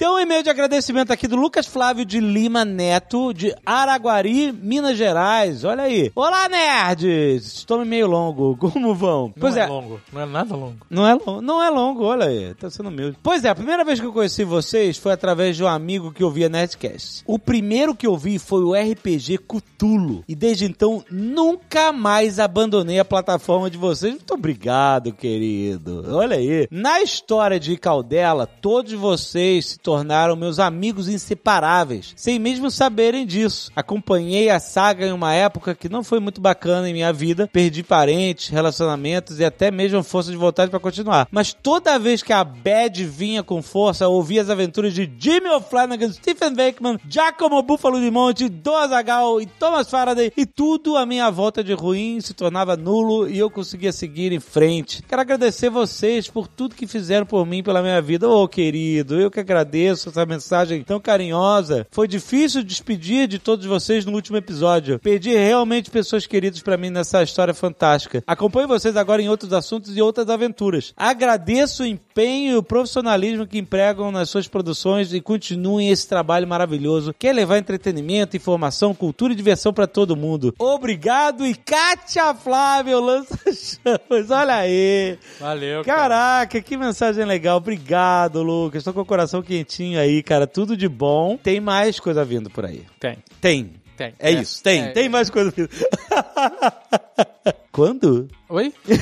[0.00, 4.96] Tem um e-mail de agradecimento aqui do Lucas Flávio de Lima Neto, de Araguari, Minas
[4.96, 5.62] Gerais.
[5.62, 6.10] Olha aí.
[6.14, 7.58] Olá, nerds!
[7.58, 8.56] Estou meio longo.
[8.72, 9.30] Como vão?
[9.36, 10.76] Não é longo, não é nada longo.
[10.88, 13.18] Não é, longo, não é longo, olha aí, tá sendo humilde.
[13.22, 16.24] Pois é, a primeira vez que eu conheci vocês foi através de um amigo que
[16.24, 17.22] ouvia Nerdcast.
[17.26, 20.24] O primeiro que eu vi foi o RPG Cutulo.
[20.26, 24.14] E desde então, nunca mais abandonei a plataforma de vocês.
[24.14, 26.06] Muito obrigado, querido.
[26.08, 26.66] Olha aí.
[26.70, 33.72] Na história de Caldela, todos vocês se tornaram meus amigos inseparáveis, sem mesmo saberem disso.
[33.74, 37.50] Acompanhei a saga em uma época que não foi muito bacana em minha vida.
[37.52, 41.26] Perdi parentes, relacionamentos e até mesmo força de vontade para continuar.
[41.28, 45.48] Mas toda vez que a Bad vinha com força, eu ouvia as aventuras de Jimmy
[45.48, 50.32] O'Flanagan, Stephen Wakeman, Giacomo Buffalo de Monte, Dozagal e Thomas Faraday.
[50.36, 54.38] E tudo à minha volta de ruim se tornava nulo e eu conseguia seguir em
[54.38, 55.02] frente.
[55.02, 58.28] Quero agradecer vocês por tudo que fizeram por mim, pela minha vida.
[58.28, 61.86] Ô, querido, eu que agradeço essa mensagem tão carinhosa.
[61.90, 64.98] Foi difícil despedir de todos vocês no último episódio.
[64.98, 68.22] Perdi realmente pessoas queridas pra mim nessa história fantástica.
[68.26, 70.92] Acompanho vocês agora em outros assuntos e outras aventuras.
[70.96, 76.46] Agradeço o empenho e o profissionalismo que empregam nas suas produções e continuem esse trabalho
[76.46, 80.54] maravilhoso que é levar entretenimento, informação, cultura e diversão pra todo mundo.
[80.58, 84.30] Obrigado e Kátia Flávio lança chamas.
[84.30, 85.18] Olha aí.
[85.38, 86.00] Valeu, cara.
[86.00, 87.56] Caraca, que mensagem legal.
[87.58, 88.82] Obrigado, Lucas.
[88.82, 90.46] Tô com o coração quentinho aí, cara.
[90.46, 91.36] Tudo de bom.
[91.36, 92.84] Tem mais coisa vindo por aí.
[92.98, 93.74] Tem, Tem.
[93.96, 94.14] tem.
[94.18, 94.82] É, isso, tem.
[94.82, 94.90] É.
[94.90, 95.70] Tem mais coisa vindo.
[97.70, 98.28] Quando?
[98.48, 98.74] Oi?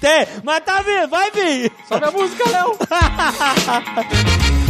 [0.00, 1.72] Tem, mas tá vindo, vai vir.
[1.88, 2.76] Sobe a música, Léo!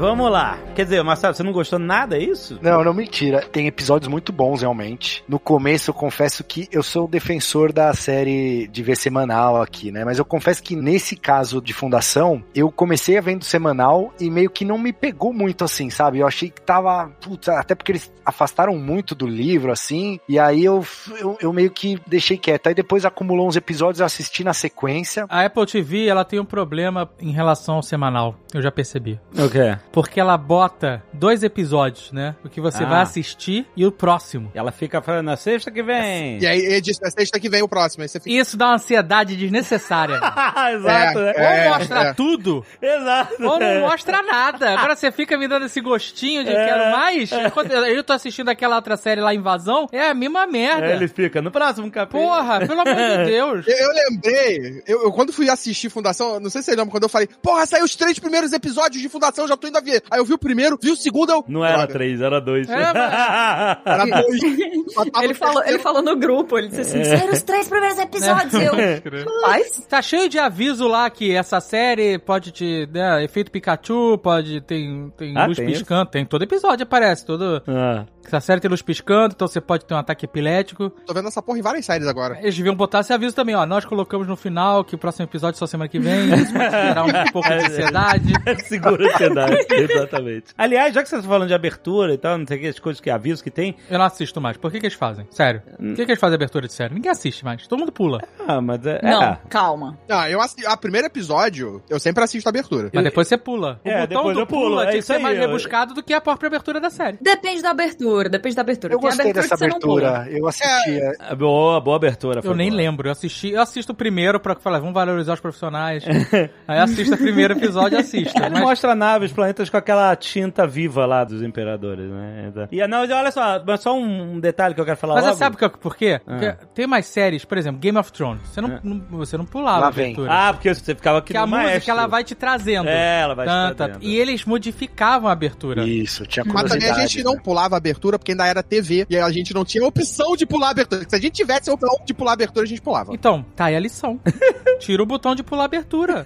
[0.00, 0.58] Vamos lá.
[0.74, 2.58] Quer dizer, Marcelo, você não gostou nada, é isso?
[2.62, 3.42] Não, não, mentira.
[3.42, 5.22] Tem episódios muito bons, realmente.
[5.28, 9.92] No começo, eu confesso que eu sou o defensor da série de ver semanal aqui,
[9.92, 10.02] né?
[10.02, 14.48] Mas eu confesso que nesse caso de fundação, eu comecei a vendo semanal e meio
[14.48, 16.20] que não me pegou muito assim, sabe?
[16.20, 17.10] Eu achei que tava.
[17.20, 20.18] Putz, até porque eles afastaram muito do livro, assim.
[20.26, 20.82] E aí eu,
[21.18, 22.68] eu, eu meio que deixei quieto.
[22.68, 25.26] Aí depois acumulou uns episódios, eu assisti na sequência.
[25.28, 28.34] A Apple TV, ela tem um problema em relação ao semanal.
[28.52, 29.18] Eu já percebi.
[29.38, 29.78] O quê?
[29.92, 32.34] Porque ela bota dois episódios, né?
[32.44, 32.86] O que você Ah.
[32.88, 34.50] vai assistir e o próximo.
[34.54, 36.38] Ela fica falando na sexta que vem.
[36.40, 38.02] E aí, ele diz, na sexta que vem o próximo.
[38.02, 38.34] Aí você fica.
[38.34, 40.16] Isso dá uma ansiedade desnecessária.
[40.74, 41.34] Exato, É, né?
[41.36, 41.68] é.
[41.68, 43.34] ou mostra tudo, Exato.
[43.44, 44.70] ou não mostra nada.
[44.78, 46.64] Agora você fica me dando esse gostinho de É.
[46.66, 47.30] quero mais.
[47.52, 50.86] Quando eu tô assistindo aquela outra série lá, Invasão, é a mesma merda.
[50.86, 52.24] É, ele fica no próximo capítulo.
[52.24, 53.66] Porra, pelo amor de Deus.
[53.68, 57.02] Eu, eu lembrei, eu, eu quando fui assistir Fundação, não sei se você lembra quando
[57.04, 60.02] eu falei, porra, saiu os três primeiros episódios de Fundação, já tô indo a ver.
[60.10, 61.44] Aí eu vi o primeiro, vi o segundo, eu.
[61.48, 62.68] Não era Droga, três, era dois.
[62.68, 64.40] É, mas- Era dois.
[65.22, 68.52] Ele falou, ele falou no grupo, ele disse assim, saíram os três primeiros episódios.
[68.54, 68.72] E eu,
[69.42, 72.88] rapaz, Tá cheio de aviso lá que essa série pode te.
[72.92, 74.60] Né, efeito Pikachu, pode.
[74.62, 76.10] Tem, tem Ah, luz tem piscando.
[76.10, 77.24] Tem todo episódio, aparece.
[77.24, 77.62] Todo.
[77.68, 78.04] Ah.
[78.24, 80.90] Essa série tem luz piscando, então você pode ter um ataque epilético.
[81.06, 82.38] Tô vendo essa porra em várias séries agora.
[82.40, 83.66] Eles deviam botar esse aviso também, ó.
[83.66, 86.26] Nós colocamos no final que o próximo episódio é só semana que vem.
[86.34, 88.32] Isso pode gerar um pouco de ansiedade.
[88.66, 90.46] Segura a ansiedade, exatamente.
[90.56, 92.78] Aliás, já que você tá falando de abertura e tal, não sei o que, as
[92.78, 93.74] coisas que aviso que tem.
[93.90, 94.56] Eu não assisto mais.
[94.56, 95.26] Por que, que eles fazem?
[95.30, 95.62] Sério.
[95.76, 96.94] Por que, que eles fazem abertura de série?
[96.94, 97.66] Ninguém assiste mais.
[97.66, 98.20] Todo mundo pula.
[98.46, 99.00] Ah, mas é.
[99.02, 99.40] não, é.
[99.48, 99.98] calma.
[100.08, 102.90] Ah, eu assisti, a primeiro episódio, eu sempre assisto a abertura.
[102.92, 103.80] Mas depois você pula.
[103.84, 105.46] O É, botão depois do eu pulo, pula é tinha que isso ser mais eu-
[105.46, 107.18] rebuscado do que a própria abertura da série.
[107.20, 108.94] Depende da abertura, depende da abertura.
[108.94, 110.26] Eu Tem gostei abertura dessa abertura.
[110.30, 110.90] Eu assisti.
[111.00, 112.42] é, É Boa, boa abertura.
[112.42, 112.76] foi Eu nem boa.
[112.82, 116.04] lembro, eu assisti, eu assisto o primeiro pra falar, vamos valorizar os profissionais.
[116.66, 118.36] Aí eu assisto o primeiro episódio e assisto.
[118.38, 122.52] Ele Mas mostra naves, planetas com aquela tinta viva lá dos imperadores, né?
[122.70, 125.38] E não, olha só, mas só um detalhe que eu quero falar Mas você logo.
[125.38, 126.20] sabe que- por quê?
[126.26, 126.56] Ah.
[126.74, 128.42] Tem mais séries, por exemplo, Game of Thrones.
[128.48, 130.06] Você não, não- você não pulava Lá a vem.
[130.06, 130.32] abertura.
[130.32, 131.90] Ah, porque você ficava aqui que a no música maestro.
[131.92, 132.88] ela vai te trazendo.
[132.88, 134.04] É, ela vai te Tanta- trazendo.
[134.04, 135.84] E eles modificavam a abertura.
[135.86, 137.12] Isso, tinha Mas também a curiosidade.
[137.12, 140.36] gente não pulava a abertura porque ainda era TV e a gente não tinha opção
[140.36, 141.04] de pular a abertura.
[141.08, 143.12] Se a gente tivesse a opção de pular a abertura, a gente pulava.
[143.14, 144.18] Então, tá aí a lição.
[144.80, 146.24] Tira o botão de pular a abertura.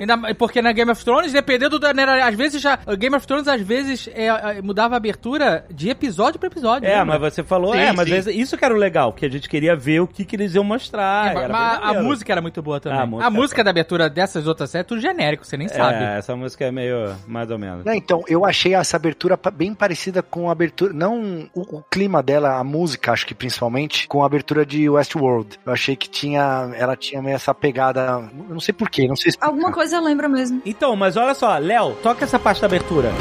[0.00, 1.92] Ainda, porque na Game of Thrones, dependendo da.
[1.92, 2.76] né, às vezes já.
[2.98, 6.86] Game of Thrones, às vezes, é, é, mudava a abertura de episódio pra episódio.
[6.88, 7.18] É, lembra?
[7.18, 8.30] mas você falou, Sim, é, mas sim.
[8.30, 10.64] isso que era o legal, que a gente queria ver o que, que eles iam
[10.64, 11.36] mostrar.
[11.36, 12.98] É, mas a música era muito boa também.
[12.98, 15.68] Ah, a a música- música, da abertura dessas outras séries é tudo genérico, você nem
[15.68, 16.02] sabe.
[16.04, 17.84] É, essa música é meio mais ou menos.
[17.84, 20.92] Não, então, eu achei essa abertura bem parecida com a abertura.
[20.92, 21.09] Não
[21.54, 25.58] o, o clima dela, a música, acho que principalmente, com a abertura de Westworld.
[25.64, 26.70] Eu achei que tinha.
[26.76, 28.30] Ela tinha meio essa pegada.
[28.48, 29.48] Eu não sei porquê, não sei explicar.
[29.48, 30.60] Alguma coisa lembra mesmo.
[30.64, 33.12] Então, mas olha só, Léo, toca essa parte da abertura.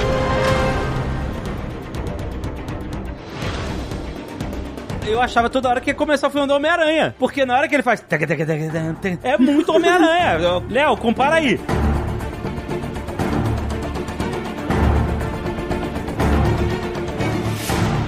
[5.09, 7.15] Eu achava toda hora que ia começar o filme do Homem-Aranha.
[7.17, 8.05] Porque na hora que ele faz.
[9.23, 10.63] É muito Homem-Aranha.
[10.69, 11.59] Léo, compara aí.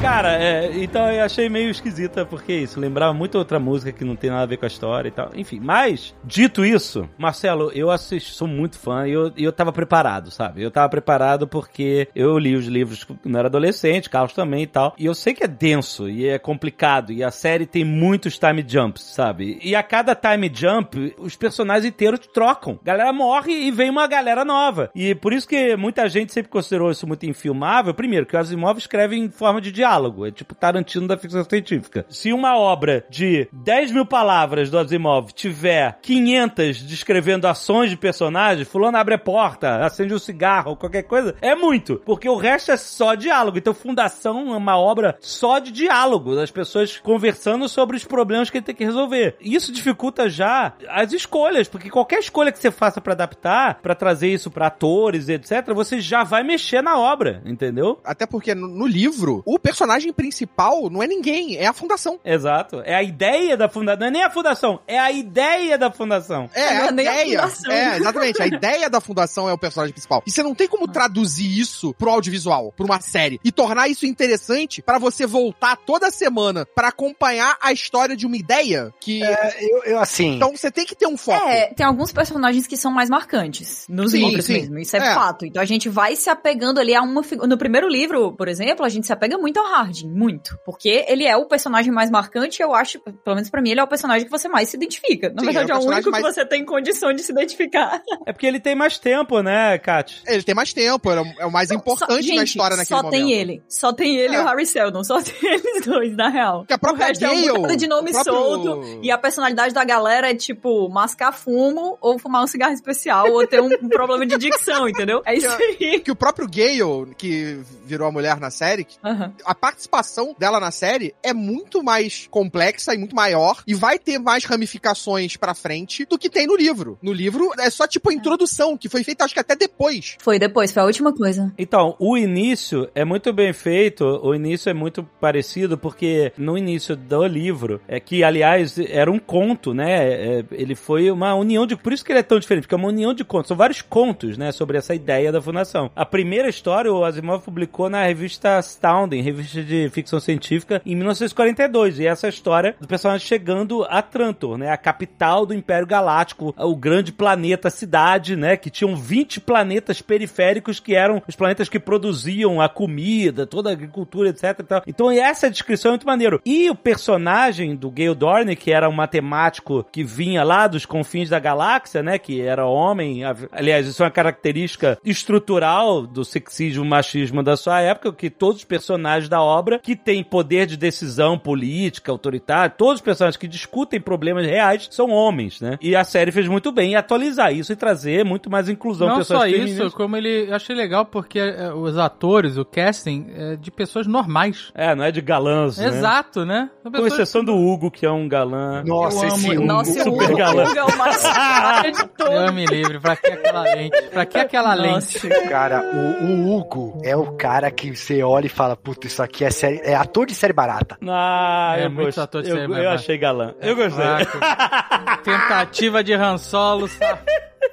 [0.02, 4.16] Cara, é, então eu achei meio esquisita, porque isso lembrava muito outra música que não
[4.16, 5.30] tem nada a ver com a história e tal.
[5.36, 10.32] Enfim, mas, dito isso, Marcelo, eu assisti, sou muito fã e eu, eu tava preparado,
[10.32, 10.64] sabe?
[10.64, 14.96] Eu tava preparado porque eu li os livros quando era adolescente, Carlos também e tal.
[14.98, 18.66] E eu sei que é denso e é complicado, e a série tem muitos time
[18.68, 19.60] jumps, sabe?
[19.62, 22.80] E a cada time jump, os personagens inteiros trocam.
[22.84, 24.90] Galera morre e vem uma galera nova.
[24.96, 27.94] E por isso que muita gente sempre considerou isso muito infilmável.
[27.94, 29.91] Primeiro, que o Asimov escreve em forma de diálogo.
[30.26, 32.06] É tipo Tarantino da ficção científica.
[32.10, 38.68] Se uma obra de 10 mil palavras do Asimov tiver 500 descrevendo ações de personagens,
[38.68, 42.02] fulano abre a porta, acende um cigarro, qualquer coisa, é muito.
[42.06, 43.58] Porque o resto é só diálogo.
[43.58, 48.58] Então Fundação é uma obra só de diálogo, das pessoas conversando sobre os problemas que
[48.58, 49.36] ele tem que resolver.
[49.42, 54.30] Isso dificulta já as escolhas, porque qualquer escolha que você faça pra adaptar, pra trazer
[54.30, 58.00] isso pra atores e etc, você já vai mexer na obra, entendeu?
[58.04, 59.81] Até porque no, no livro, o personagem
[60.14, 62.20] principal não é ninguém, é a fundação.
[62.24, 62.82] Exato.
[62.86, 64.00] É a ideia da fundação.
[64.00, 66.50] Não é nem a fundação, é a ideia da fundação.
[66.54, 67.42] É, é a nem a ideia.
[67.42, 67.72] fundação.
[67.72, 68.42] É, exatamente.
[68.42, 70.24] A ideia da fundação é o personagem principal.
[70.26, 74.06] E você não tem como traduzir isso pro audiovisual, pra uma série, e tornar isso
[74.06, 79.24] interessante pra você voltar toda semana pra acompanhar a história de uma ideia que.
[79.24, 80.36] É, eu, eu, assim.
[80.36, 81.48] Então você tem que ter um foco.
[81.48, 83.86] É, tem alguns personagens que são mais marcantes.
[83.90, 84.54] Nos Sim, livros sim.
[84.54, 84.80] mesmo.
[84.80, 85.14] Isso é, É.
[85.16, 85.46] fato.
[85.46, 87.48] Então a gente vai se apegando ali a uma figura.
[87.48, 90.58] No primeiro livro, por exemplo, a gente se apega muito ao Hardin, muito.
[90.66, 93.84] Porque ele é o personagem mais marcante, eu acho, pelo menos pra mim, ele é
[93.84, 95.30] o personagem que você mais se identifica.
[95.30, 97.32] Na Sim, verdade, é é o o único personagem que você tem condição de se
[97.32, 98.02] identificar.
[98.26, 100.22] É porque ele tem mais tempo, né, Kat?
[100.28, 103.00] Ele tem mais tempo, é o- é o mais importante Só- na gente, história naquele
[103.00, 103.20] só momento.
[103.26, 103.64] tem ele.
[103.68, 104.42] Só tem ele e É.
[104.42, 105.04] o Harry Seldon.
[105.04, 106.60] Só tem eles dois, na real.
[106.60, 109.00] Porque a própria o resto é um Gale, de nome o próprio- solto.
[109.02, 113.46] E a personalidade da galera é tipo mascar fumo ou fumar um cigarro especial ou
[113.48, 115.22] ter um, problema de dicção, entendeu?
[115.26, 116.00] É isso aí.
[116.00, 119.34] Que o próprio Gale, que virou a mulher na série, que Aham.
[119.46, 124.18] a participação dela na série é muito mais complexa e muito maior e vai ter
[124.18, 126.98] mais ramificações pra frente do que tem no livro.
[127.02, 130.18] No livro é só tipo a introdução, que foi feita acho que até depois.
[130.20, 131.54] Foi depois, foi a última coisa.
[131.58, 136.96] Então, o início é muito bem feito, o início é muito parecido, porque no início
[136.96, 140.40] do livro, é que, aliás, era um conto, né?
[140.40, 141.76] É, ele foi uma união de.
[141.76, 143.50] Por isso que ele é tão diferente, porque é uma união de contos.
[143.50, 144.52] São vários contos, né?
[144.52, 145.92] Sobre essa ideia da fundação.
[145.96, 152.00] A primeira história o Asimov publicou na revista Astounding, revista de ficção científica, em 1942.
[152.00, 154.72] E essa história do personagem chegando a Trantor, né?
[154.72, 158.58] A capital do Império Galáctico, o grande planeta, cidade, né?
[158.58, 163.74] Que tinham 20 planetas periféricos que eram os planetas que produziam a comida, toda a
[163.74, 164.60] agricultura, etc.
[164.88, 166.42] Então essa descrição é muito maneiro.
[166.46, 171.30] E o personagem do Gale Dorn, que era um matemático que vinha lá dos confins
[171.30, 172.18] da galáxia, né?
[172.18, 173.22] Que era homem.
[173.52, 178.66] Aliás, isso é uma característica estrutural do sexismo machismo da sua época, que todos os
[178.66, 184.00] personagens da obra que têm poder de decisão política, autoritária, todos os personagens que discutem
[184.00, 185.78] problemas reais são homens, né?
[185.82, 189.18] E a série fez muito bem em atualizar isso e trazer muito mais inclusão Não
[189.18, 189.94] pessoas só isso, femininas.
[189.94, 190.50] como ele.
[190.50, 194.72] Eu achei legal porque é, os atores, o casting, é de pessoas normais.
[194.76, 195.88] É, não é de galãs, né?
[195.88, 196.70] Exato, né?
[196.84, 198.84] Com pessoas- exceção do Hugo, que é um galã.
[198.86, 199.66] Nossa, Eu esse amo- Hugo.
[199.68, 200.64] Nossa, o super Hugo galã.
[200.76, 201.22] é o mais
[201.98, 202.34] de todos.
[202.34, 204.02] Eu me livre, pra que aquela lente?
[204.12, 205.28] Pra que aquela Nossa.
[205.28, 205.50] lente?
[205.50, 205.82] Cara,
[206.22, 209.50] o, o Hugo é o cara que você olha e fala, puta, isso aqui é
[209.52, 210.98] série, é ator de série barata.
[211.08, 212.24] Ah, É, eu muito gostei.
[212.24, 213.54] ator de eu, série, eu mas- achei galã.
[213.62, 214.06] Eu gostei.
[215.24, 216.88] Tentativa de Han Solo,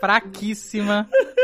[0.00, 1.08] fraquíssima.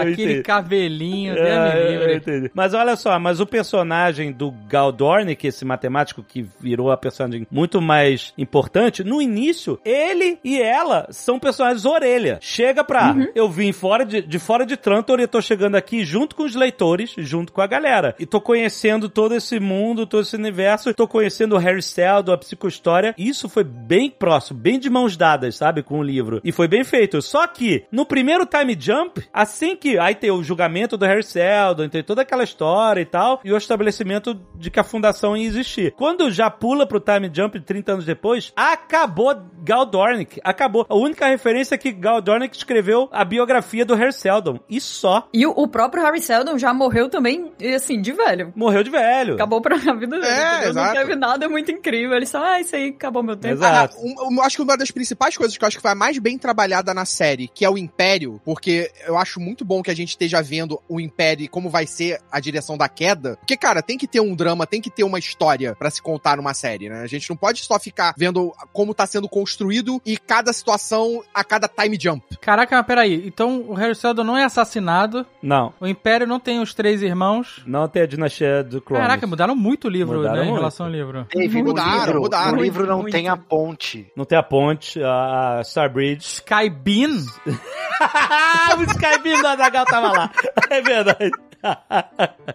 [0.00, 2.50] Aquele cabelinho, É, eu livre.
[2.54, 7.46] Mas olha só, mas o personagem do Gal Dornick, esse matemático que virou a personagem
[7.50, 12.38] muito mais importante, no início, ele e ela são personagens orelha.
[12.40, 16.04] Chega pra, eu vim fora de, de fora de Trantor e eu tô chegando aqui
[16.04, 18.14] junto com os leitores, junto com a galera.
[18.18, 22.38] E tô conhecendo todo esse mundo, todo esse universo, tô conhecendo o Harry Seldon, a
[22.38, 23.14] psicohistória.
[23.18, 26.40] Isso foi bem próximo, bem de mãos dadas, sabe, com o livro.
[26.42, 27.20] E foi bem feito.
[27.20, 31.88] Só que, no primeiro time jump, assim que aí tem o julgamento do Harry Seldon,
[31.88, 35.92] tem toda aquela história e tal, e o estabelecimento de que a fundação ia existir.
[35.92, 40.40] Quando já pula pro time jump 30 anos depois, acabou Gal Dornick.
[40.44, 40.86] Acabou.
[40.88, 44.58] A única referência é que Gal Dornick escreveu a biografia do Harry Seldon.
[44.68, 45.28] E só.
[45.32, 48.52] E o, o próprio Harry Seldon já morreu também, e, assim, de velho.
[48.56, 49.34] Morreu de velho.
[49.34, 50.26] Acabou pra a vida dele.
[50.26, 50.94] É, exato.
[50.94, 52.16] Não teve nada muito incrível.
[52.16, 53.54] Ele só, ah, isso aí, acabou meu tempo.
[53.54, 53.96] Exato.
[53.96, 55.94] Ah, um- um- acho que uma das principais coisas que eu acho que foi a
[55.94, 59.90] mais bem trabalhada na série, que é o Império, porque eu acho muito bom que
[59.90, 63.36] a gente esteja vendo o Império e como vai ser a direção da queda.
[63.36, 66.36] Porque, cara, tem que ter um drama, tem que ter uma história pra se contar
[66.36, 67.02] numa série, né?
[67.02, 71.44] A gente não pode só ficar vendo como tá sendo construído e cada situação a
[71.44, 72.36] cada time jump.
[72.40, 73.22] Caraca, mas peraí.
[73.26, 75.72] Então o Harry Seldon não é assassinado, Não.
[75.80, 77.62] o Império não tem os três irmãos.
[77.66, 79.06] Não tem a dinastia do Cronos.
[79.06, 80.58] Caraca, mudaram muito o livro, Mudaram né, em muito.
[80.58, 81.26] relação ao livro.
[81.30, 82.52] Teve Mudaram, livro, mudaram.
[82.56, 83.12] no livro não Muito.
[83.12, 84.06] tem a ponte.
[84.16, 86.24] Não tem a ponte, a Starbridge.
[86.26, 87.24] Skybeam?
[89.02, 90.30] Skybeam da Zagal tava lá.
[90.70, 91.30] É verdade.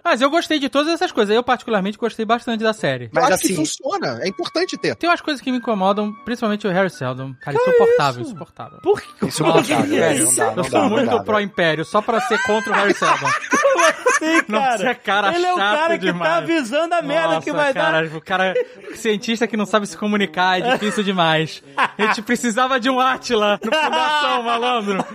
[0.04, 1.36] Mas eu gostei de todas essas coisas.
[1.36, 3.06] Eu, particularmente, gostei bastante da série.
[3.06, 4.96] Eu Mas acho assim- que funciona, é importante ter.
[4.96, 7.34] Tem umas coisas que me incomodam, principalmente o Harry Seldon.
[7.41, 8.80] Cara, insuportável, insuportável.
[8.82, 9.08] Por que?
[9.26, 12.20] Nossa, não dá, velho, não dá, Eu sou dá, muito dá, pró Império, só pra
[12.22, 13.28] ser contra o Harry Seldon.
[14.20, 14.96] Sim, Nossa, cara.
[14.96, 16.34] cara Ele é o cara que tá demais.
[16.38, 18.17] avisando a merda Nossa, que vai cara, dar.
[18.17, 18.54] O cara,
[18.96, 21.63] cientista que não sabe se comunicar, é difícil demais.
[21.78, 25.06] A gente precisava de um Átila no Fundação, malandro.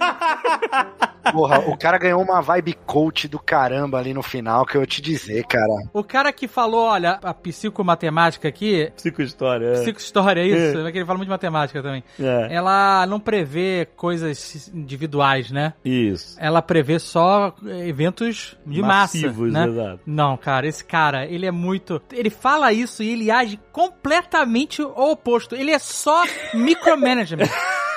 [1.32, 5.00] Porra, o cara ganhou uma vibe coach do caramba ali no final, que eu te
[5.00, 5.72] dizer, cara.
[5.92, 9.66] O cara que falou, olha, a psicomatemática aqui, Psicohistória.
[9.66, 9.80] é.
[9.80, 10.92] psicohistória, é isso, é.
[10.92, 12.02] que ele fala muito de matemática também.
[12.20, 12.48] É.
[12.54, 15.74] Ela não prevê coisas individuais, né?
[15.84, 16.36] Isso.
[16.38, 19.72] Ela prevê só eventos de Massivos, massa, né?
[19.72, 20.00] exato.
[20.06, 22.00] Não, cara, esse cara, ele é muito.
[22.12, 25.54] Ele fala isso e ele age completamente o oposto.
[25.54, 26.22] Ele é só
[26.54, 27.48] micromanagement.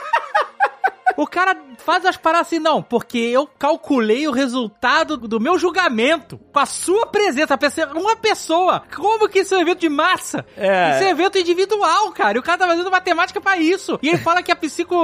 [1.18, 6.40] O cara faz as paradas assim, não, porque eu calculei o resultado do meu julgamento
[6.52, 7.58] com a sua presença,
[7.96, 8.84] uma pessoa.
[8.96, 10.46] Como que isso é um evento de massa?
[10.58, 10.92] É.
[10.92, 12.38] Isso é um evento individual, cara.
[12.38, 14.00] E o cara tá fazendo matemática pra isso.
[14.02, 14.96] E ele fala que a psico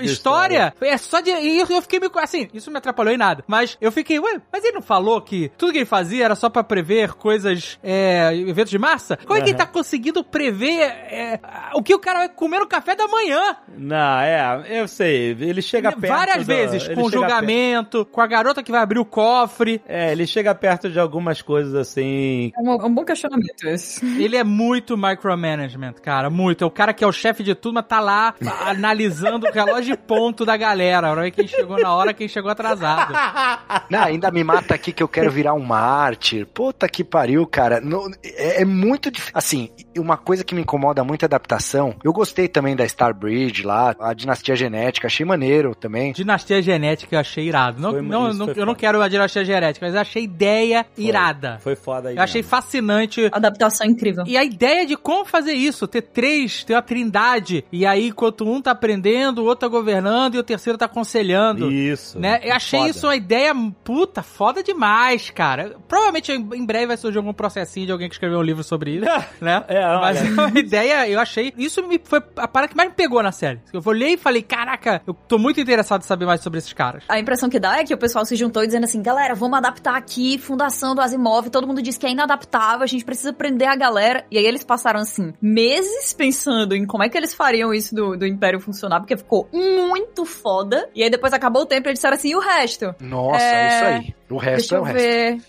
[0.00, 1.30] história é só de.
[1.30, 2.12] E eu fiquei meio.
[2.18, 3.44] Assim, isso me atrapalhou em nada.
[3.46, 6.48] Mas eu fiquei, ué, mas ele não falou que tudo que ele fazia era só
[6.48, 7.78] pra prever coisas.
[7.82, 9.16] É, eventos de massa?
[9.16, 11.40] Como é que ele tá conseguindo prever é,
[11.74, 13.56] o que o cara vai comer no café da manhã?
[13.76, 15.34] Não, é, eu sei.
[15.48, 16.12] Ele chega perto.
[16.12, 19.80] Várias do- vezes, ele com o julgamento, com a garota que vai abrir o cofre.
[19.88, 22.52] É, ele chega perto de algumas coisas assim.
[22.56, 24.04] É um, é um bom questionamento esse.
[24.22, 26.64] Ele é muito micromanagement, cara, muito.
[26.64, 28.34] É o cara que é o chefe de tudo, mas tá lá
[28.66, 31.12] analisando o relógio de ponto da galera.
[31.12, 33.12] Pra ver quem chegou na hora, quem chegou atrasado.
[33.90, 36.46] Não, ainda me mata aqui que eu quero virar um mártir.
[36.46, 37.80] Puta que pariu, cara.
[37.80, 39.32] Não- é, é muito difícil.
[39.34, 41.94] Assim, uma coisa que me incomoda muito é a adaptação.
[42.04, 45.37] Eu gostei também da Star Bridge lá, a dinastia genética, achei maneiro
[45.74, 46.12] também.
[46.12, 47.80] Dinastia genética eu achei irado.
[47.80, 48.78] Não, Foi- não, não- foi eu não foda.
[48.78, 51.58] quero a dinastia genética, mas eu achei ideia irada.
[51.60, 52.16] Foi foda aí.
[52.16, 52.50] Eu achei mesmo.
[52.50, 53.28] fascinante.
[53.32, 54.24] Adaptação incrível.
[54.26, 58.44] E a ideia de como fazer isso, ter três, ter uma trindade, e aí enquanto
[58.48, 61.70] um tá aprendendo, o outro tá governando e o terceiro tá aconselhando.
[61.70, 62.18] Isso.
[62.18, 62.40] Né?
[62.42, 62.90] Eu achei Foda.
[62.90, 63.52] isso uma ideia,
[63.84, 65.76] puta, foda demais, cara.
[65.86, 69.06] Provavelmente em breve vai surgir algum processinho de alguém que escreveu um livro sobre isso,
[69.40, 69.64] né?
[69.68, 70.00] É, olha.
[70.00, 71.52] Mas é uma ideia, eu achei.
[71.56, 73.60] Isso me foi a parada que mais me pegou na série.
[73.72, 77.04] Eu olhei e falei, caraca, eu tô muito interessado em saber mais sobre esses caras.
[77.08, 79.96] A impressão que dá é que o pessoal se juntou dizendo assim, galera, vamos adaptar
[79.96, 83.76] aqui, fundação do Asimov, todo mundo diz que é inadaptável, a gente precisa prender a
[83.76, 84.24] galera.
[84.30, 88.16] E aí eles passaram, assim, meses pensando em como é que eles fariam isso do,
[88.16, 90.88] do Império funcionar, porque ficou muito foda.
[90.94, 92.94] E aí depois acabou o tempo e eles disseram assim, e o resto?
[93.00, 94.17] Nossa, É, isso aí.
[94.30, 94.98] O resto Deixa é o resto.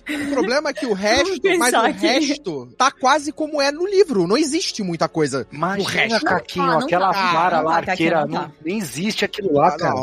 [0.07, 0.25] ver.
[0.29, 2.07] O problema é que o resto, mas o aqui.
[2.07, 4.25] resto tá quase como é no livro.
[4.27, 6.25] Não existe muita coisa no Imagina, resto.
[6.25, 7.33] Caquinho, Não tá, não aquela tá.
[7.33, 8.41] vara Não lá, tá, Caquinho, arqueira, não tá.
[8.47, 9.95] não- nem existe aquilo lá, Ah, cara.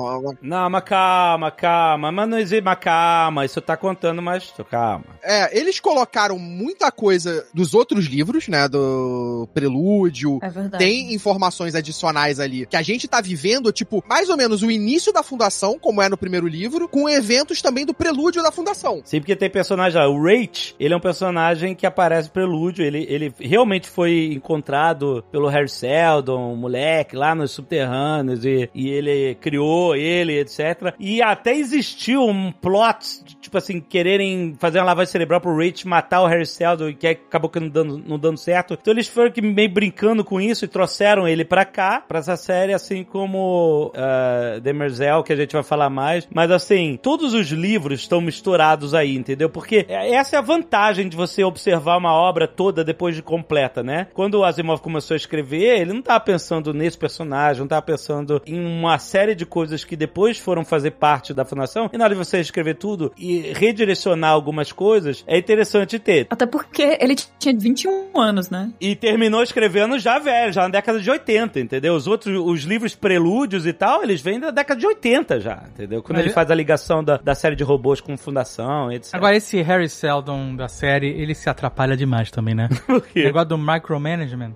[0.43, 2.13] Não, mas calma, calma.
[2.13, 3.45] Mas não existe, mas calma.
[3.47, 5.05] Isso tá contando, mas calma.
[5.23, 8.69] É, eles colocaram muita coisa dos outros livros, né?
[8.69, 10.39] Do Prelúdio.
[10.43, 10.85] É verdade.
[10.85, 15.13] Tem informações adicionais ali que a gente tá vivendo, tipo, mais ou menos o início
[15.13, 18.66] da fundação, como é no primeiro livro, com eventos também do prelúdio da fundação.
[19.05, 20.09] Sim, porque tem personagem lá.
[20.09, 22.85] O Rach, ele é um personagem que aparece prelúdio.
[22.85, 28.45] Ele, ele realmente foi encontrado pelo Harry Seldon, um moleque lá nos subterrâneos.
[28.45, 30.95] E, e ele criou ele, etc.
[30.99, 36.23] E até existiu um plot, tipo assim, quererem fazer uma lavagem cerebral pro Rach matar
[36.23, 38.75] o Harry Seldon, que acabou que não dando, não dando certo.
[38.81, 42.37] Então eles foram que meio brincando com isso e trouxeram ele pra cá, pra essa
[42.37, 46.29] série, assim como uh, Demerzel, que a gente vai falar mais.
[46.33, 49.49] Mas assim, todos os livros estão misturados aí, entendeu?
[49.49, 54.09] Porque essa é a vantagem de você observar uma obra toda depois de completa, né?
[54.13, 58.43] Quando o Asimov começou a escrever, ele não tava pensando nesse personagem, não tava pensando
[58.47, 61.89] em uma série de coisas que depois foram fazer parte da fundação.
[61.93, 66.27] E na hora de você escrever tudo e redirecionar algumas coisas, é interessante ter.
[66.31, 68.71] Até porque ele tinha 21 anos, né?
[68.81, 71.95] E terminou escrevendo já velho, já na década de 80, entendeu?
[71.95, 76.03] Os outros, os livros prelúdios e tal, eles vêm da década de 80 já, entendeu?
[76.03, 79.15] Quando Mas ele faz a ligação da, da série de robôs com fundação, etc.
[79.15, 82.69] Agora, esse Harry Seldon da série, ele se atrapalha demais também, né?
[82.87, 83.25] Por O quê?
[83.25, 84.55] negócio do micromanagement.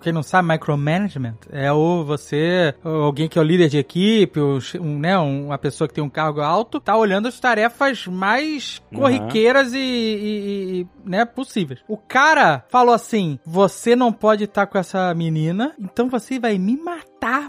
[0.00, 4.38] Quem não sabe, micromanagement é o você, ou alguém que é o líder de equipe,
[4.40, 8.05] o um, né, um- uma pessoa que tem um cargo alto, tá olhando as tarefas
[8.10, 9.00] mais Uhum.
[9.00, 11.80] corriqueiras e, e- e, né, possíveis.
[11.88, 16.76] O cara falou assim: você não pode estar com essa menina, então você vai me
[16.76, 17.04] matar,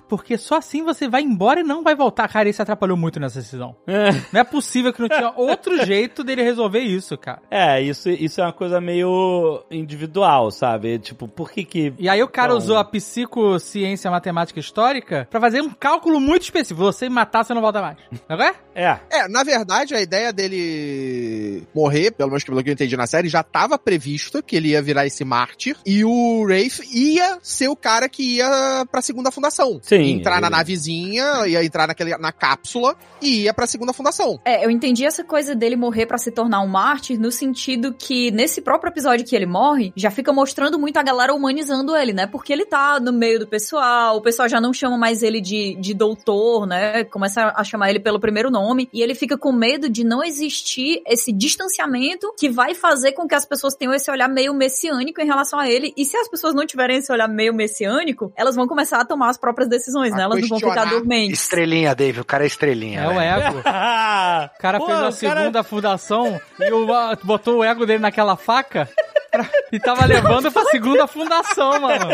[0.07, 2.27] porque só assim você vai embora e não vai voltar.
[2.27, 3.75] Cara, se atrapalhou muito nessa decisão.
[3.85, 4.11] É.
[4.31, 7.41] Não é possível que não tinha outro jeito dele resolver isso, cara.
[7.51, 10.97] É, isso, isso é uma coisa meio individual, sabe?
[10.99, 11.93] Tipo, por que que...
[11.99, 16.43] E aí o cara Então- usou a psicociência matemática histórica pra fazer um cálculo muito
[16.43, 16.79] específico.
[16.81, 17.97] Você matar, você não volta mais.
[18.29, 18.53] Não é?
[18.73, 23.07] É, É, na verdade, a ideia dele morrer, pelo menos pelo que eu entendi na
[23.07, 27.67] série, já tava prevista que ele ia virar esse mártir e o Rafe ia ser
[27.67, 29.56] o cara que ia pra segunda fundação.
[29.81, 33.93] Sim, Ia entrar na ele- navezinha, ia entrar naquele, na cápsula e ia pra segunda
[33.93, 34.39] fundação.
[34.45, 38.31] É, eu entendi essa coisa dele morrer pra se tornar um mártir no sentido que
[38.31, 42.27] nesse próprio episódio que ele morre, já fica mostrando muito a galera humanizando ele, né?
[42.27, 45.75] Porque ele tá no meio do pessoal, o pessoal já não chama mais ele de,
[45.79, 47.03] de doutor, né?
[47.05, 51.01] Começa a chamar ele pelo primeiro nome e ele fica com medo de não existir
[51.07, 55.25] esse distanciamento que vai fazer com que as pessoas tenham esse olhar meio messiânico em
[55.25, 55.93] relação a ele.
[55.97, 59.29] E se as pessoas não tiverem esse olhar meio messiânico, elas vão começar a tomar
[59.29, 60.23] as próprias decisões, A né?
[60.23, 61.41] Elas não vão ficar dormentes.
[61.41, 62.99] Estrelinha, Dave, o cara é estrelinha.
[63.01, 63.21] É o velho.
[63.47, 63.57] ego.
[64.57, 66.87] O cara Pô, fez a o cara- segunda fundação e o-
[67.23, 68.89] botou o ego dele naquela faca.
[69.71, 72.05] E tava levando pra segunda fundação, mano.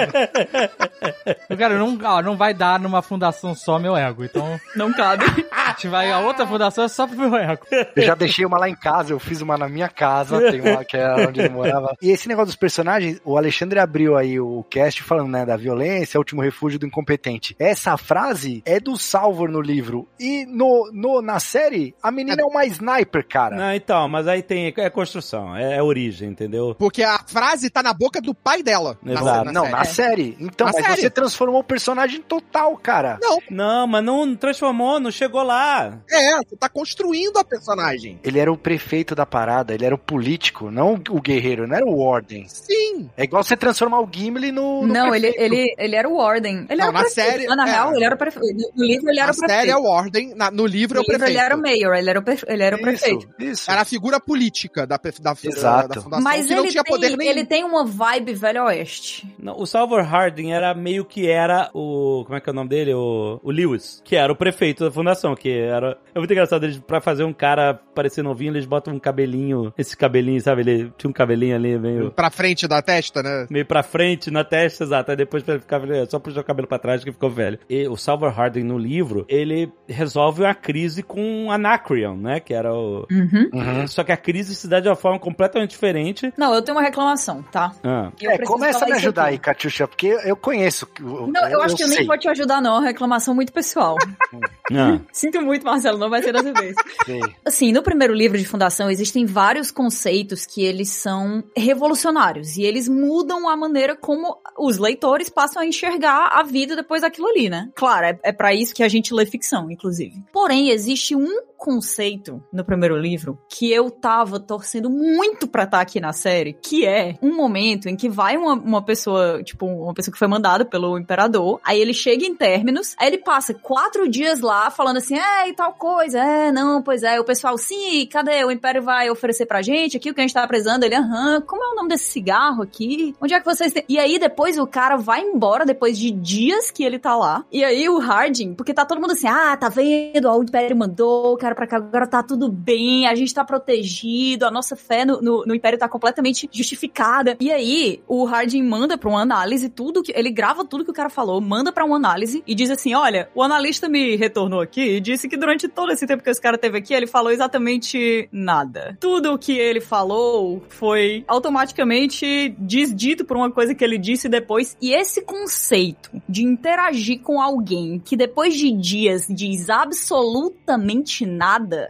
[1.58, 4.24] Cara, não, ó, não vai dar numa fundação só meu ego.
[4.24, 5.24] Então, Não cabe.
[5.52, 7.66] a gente vai a outra fundação é só pro meu ego.
[7.96, 10.84] Eu já deixei uma lá em casa, eu fiz uma na minha casa, tem uma
[10.84, 11.96] que era onde ele morava.
[12.02, 16.18] E esse negócio dos personagens, o Alexandre abriu aí o cast falando, né, da violência,
[16.18, 17.56] último refúgio do incompetente.
[17.60, 20.08] Essa frase é do Salvor no livro.
[20.20, 23.56] E no, no, na série, a menina é uma sniper, cara.
[23.56, 24.74] Não, então, mas aí tem.
[24.78, 26.76] É construção, é, é origem, entendeu?
[26.78, 28.98] Porque a frase tá na boca do pai dela.
[29.04, 29.46] na- Exato.
[29.46, 29.76] na Não, série.
[29.76, 30.38] na série.
[30.40, 31.02] Então, Na mas série.
[31.02, 33.18] você transformou o personagem total, cara.
[33.22, 36.00] Não, Não, mas não transformou, não chegou lá.
[36.10, 38.20] é, você tá construindo a personagem.
[38.24, 41.86] Ele era o prefeito da parada, ele era o político, não o guerreiro, não era
[41.86, 42.46] o Warden.
[42.48, 43.10] Sim.
[43.18, 44.86] É igual você transformar o Gimli no.
[44.86, 45.54] no Não, ele, prefeito.
[45.54, 46.66] ele, ele era o Warden.
[46.70, 47.30] Ele Não, era o na prefeito.
[47.32, 47.72] série- Ah, na é.
[47.72, 48.72] real, ele era o prefeito.
[48.76, 49.60] No livro, ele era Na o prefeito.
[49.60, 51.38] série é o Ordem, na- no livro é No o livro, prefeito.
[51.38, 53.28] ele era o mayor, ele era o, ele era o Isso, prefeito.
[53.40, 53.72] Isso.
[53.72, 55.88] Era a figura política da, da, da, Exato.
[55.90, 57.32] da fundação Mas que não ele tinha poder nenhum.
[57.32, 59.28] ele tem uma vibe velho oeste.
[59.40, 62.24] Não, o Salvor Harding era meio que era o.
[62.26, 62.94] Como é que é o nome dele?
[62.94, 65.98] O, o Lewis, que era o prefeito da fundação, que era.
[66.14, 69.74] É muito engraçado, eles, pra fazer um cara parecer novinho, eles botam um cabelinho.
[69.78, 70.62] Esse cabelinho, sabe?
[70.62, 72.12] Ele tinha um cabelinho ali meio.
[72.12, 73.48] Pra frente da testa, né?
[73.50, 75.12] Meio pra frente na testa, exato.
[75.12, 77.60] Aí depois pra ele ficar velho, só puxar o cabelo pra trás que ficou velho.
[77.70, 82.40] E o Salvor Harding no livro, ele resolve uma crise com Anacreon, né?
[82.40, 83.06] Que era o.
[83.12, 83.50] Uhum.
[83.54, 83.88] Uhum.
[83.88, 86.34] Só que a crise se dá de uma forma completamente diferente.
[86.38, 87.72] Não, eu tenho uma reclamação, tá?
[87.84, 88.12] Ah.
[88.22, 89.32] Eu É, começa a me ajudar aqui.
[89.32, 90.88] aí, Catiuxa, porque eu conheço.
[91.02, 92.76] o- Não, eu acho que eu nem vou te ajudar, não.
[92.76, 93.96] É uma reclamação muito pessoal.
[94.72, 94.98] Ah.
[95.12, 96.74] Sinto muito, Marcelo, não vai ser dessa vez.
[97.06, 97.20] sei.
[97.46, 102.88] Assim, no primeiro livro de fundação existem vários conceitos que eles são revolucionários e eles
[102.88, 107.70] mudam a maneira como os leitores passam a enxergar a vida depois daquilo ali, né?
[107.76, 110.24] Claro, é, é para isso que a gente lê ficção, inclusive.
[110.32, 111.28] Porém, existe um
[111.64, 116.86] conceito no primeiro livro que eu tava torcendo muito pra estar aqui na série, que
[116.86, 120.66] é um momento em que vai uma, uma pessoa, tipo, uma pessoa que foi mandada
[120.66, 125.16] pelo imperador, aí ele chega em términos, aí ele passa quatro dias lá falando assim,
[125.18, 128.44] é, e tal coisa, é, não, pois é, o pessoal, sim, cadê?
[128.44, 131.40] O império vai oferecer pra gente aqui o que a gente tá precisando, ele, aham,
[131.48, 133.16] como é o nome desse cigarro aqui?
[133.22, 133.86] Onde é que vocês têm?
[133.88, 137.64] E aí depois o cara vai embora, depois de dias que ele tá lá, e
[137.64, 141.38] aí o Harding, porque tá todo mundo assim, ah, tá vendo, o império mandou, o
[141.38, 145.22] cara pra cá, agora tá tudo bem, a gente tá protegido, a nossa fé no,
[145.22, 147.38] no, no império tá completamente justificada.
[147.40, 150.14] E aí, o Harding manda pra uma análise tudo que.
[150.16, 153.30] Ele grava tudo que o cara falou, manda pra uma análise e diz assim: olha,
[153.36, 156.58] o analista me retornou aqui e disse que durante todo esse tempo que esse cara
[156.58, 158.98] teve aqui, ele falou exatamente nada.
[159.00, 164.78] Tudo o que ele falou foi automaticamente desdito por uma coisa que ele disse depois.
[164.82, 171.43] E esse conceito de interagir com alguém que depois de dias diz absolutamente nada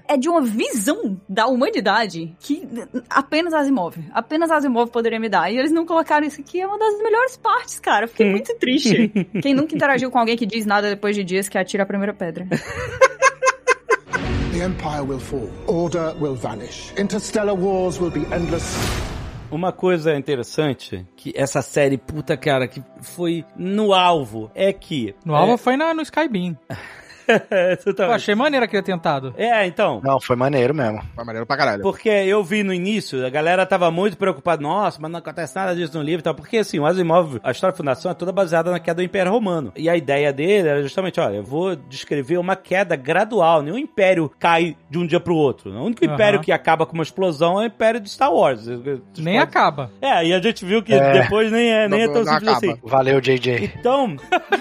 [0.08, 2.68] é de uma visão da humanidade que
[3.10, 5.52] apenas Asimov, apenas Asimov poderia me dar.
[5.52, 8.06] E eles não colocaram isso aqui, é uma das melhores partes, cara.
[8.06, 9.10] Eu Fiquei muito triste.
[9.42, 12.14] Quem nunca interagiu com alguém que diz nada depois de dias que atira a primeira
[12.14, 12.48] pedra.
[14.52, 15.50] The Empire will fall.
[15.68, 16.94] Order will vanish.
[16.98, 18.76] Interstellar wars will be endless.
[19.52, 25.14] Uma coisa interessante que essa série, puta cara, que foi no alvo, é que.
[25.24, 26.58] No alvo foi na, no Skybeam.
[27.98, 29.34] Eu achei maneiro aquele tentado.
[29.38, 30.02] É, então.
[30.04, 31.02] Não, foi maneiro mesmo.
[31.16, 31.82] Foi maneiro pra caralho.
[31.82, 35.76] Porque eu vi no início, a galera tava muito preocupada, nossa, mas não acontece nada
[35.76, 36.36] disso no livro e tal.
[36.36, 39.32] Porque assim, o Asimov, a história da fundação é toda baseada na queda do Império
[39.32, 39.72] Romano.
[39.76, 43.62] E a ideia dele era justamente, olha, eu vou descrever uma queda gradual.
[43.62, 45.72] Nenhum império cai de um dia pro outro.
[45.72, 46.14] O único Aham.
[46.14, 48.66] império que acaba com uma explosão é o império de Star Wars.
[49.18, 49.92] Nem acaba.
[50.02, 51.22] É, e a gente viu que É.
[51.24, 52.58] depois nem é, nem é tão simples acaba.
[52.58, 52.76] assim.
[52.84, 53.72] Valeu, JJ.
[53.80, 54.16] Então,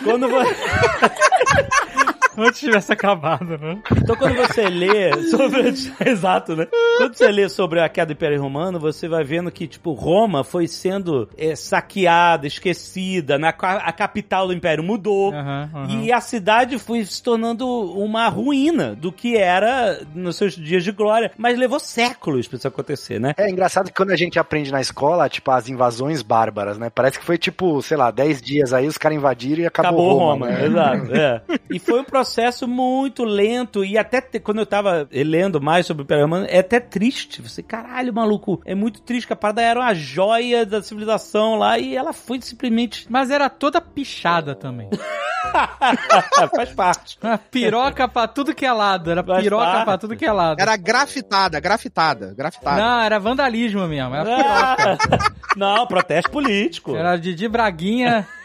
[0.04, 0.54] quando você.
[2.36, 3.78] Antes tivesse acabado, né?
[3.96, 5.72] Então, quando você lê sobre.
[6.04, 6.66] Exato, né?
[6.96, 10.42] Quando você lê sobre a queda do Império Romano, você vai vendo que, tipo, Roma
[10.42, 15.32] foi sendo é, saqueada, esquecida, na, a capital do Império mudou.
[15.32, 15.90] Aham, aham.
[16.02, 20.92] E a cidade foi se tornando uma ruína do que era nos seus dias de
[20.92, 21.30] glória.
[21.36, 23.34] Mas levou séculos pra isso acontecer, né?
[23.36, 26.90] É engraçado que quando a gente aprende na escola, tipo, as invasões bárbaras, né?
[26.90, 30.18] Parece que foi, tipo, sei lá, 10 dias aí, os caras invadiram e acabou, Acabou
[30.18, 30.46] Roma.
[30.46, 30.66] Roma, né?
[30.66, 31.14] exato.
[31.14, 31.42] é.
[31.70, 32.21] E foi um processo
[32.68, 33.84] muito lento.
[33.84, 37.42] E até te- quando eu tava lendo mais sobre o Império Romano, é até triste.
[37.42, 41.78] Você, caralho, maluco, é muito triste que a parada era uma joia da civilização lá
[41.78, 43.06] e ela foi simplesmente.
[43.10, 44.88] Mas era toda pichada também.
[46.54, 47.18] Faz parte.
[47.22, 49.10] Uma piroca pra tudo que é lado.
[49.10, 49.84] Era Faz piroca parte.
[49.84, 50.60] pra tudo que é lado.
[50.60, 52.80] Era grafitada, grafitada, grafitada.
[52.80, 54.14] Não, era vandalismo mesmo.
[54.14, 55.34] Era piroca.
[55.56, 56.96] Não, protesto político.
[56.96, 58.26] Era Didi Braguinha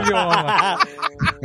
[0.00, 0.78] De Roma.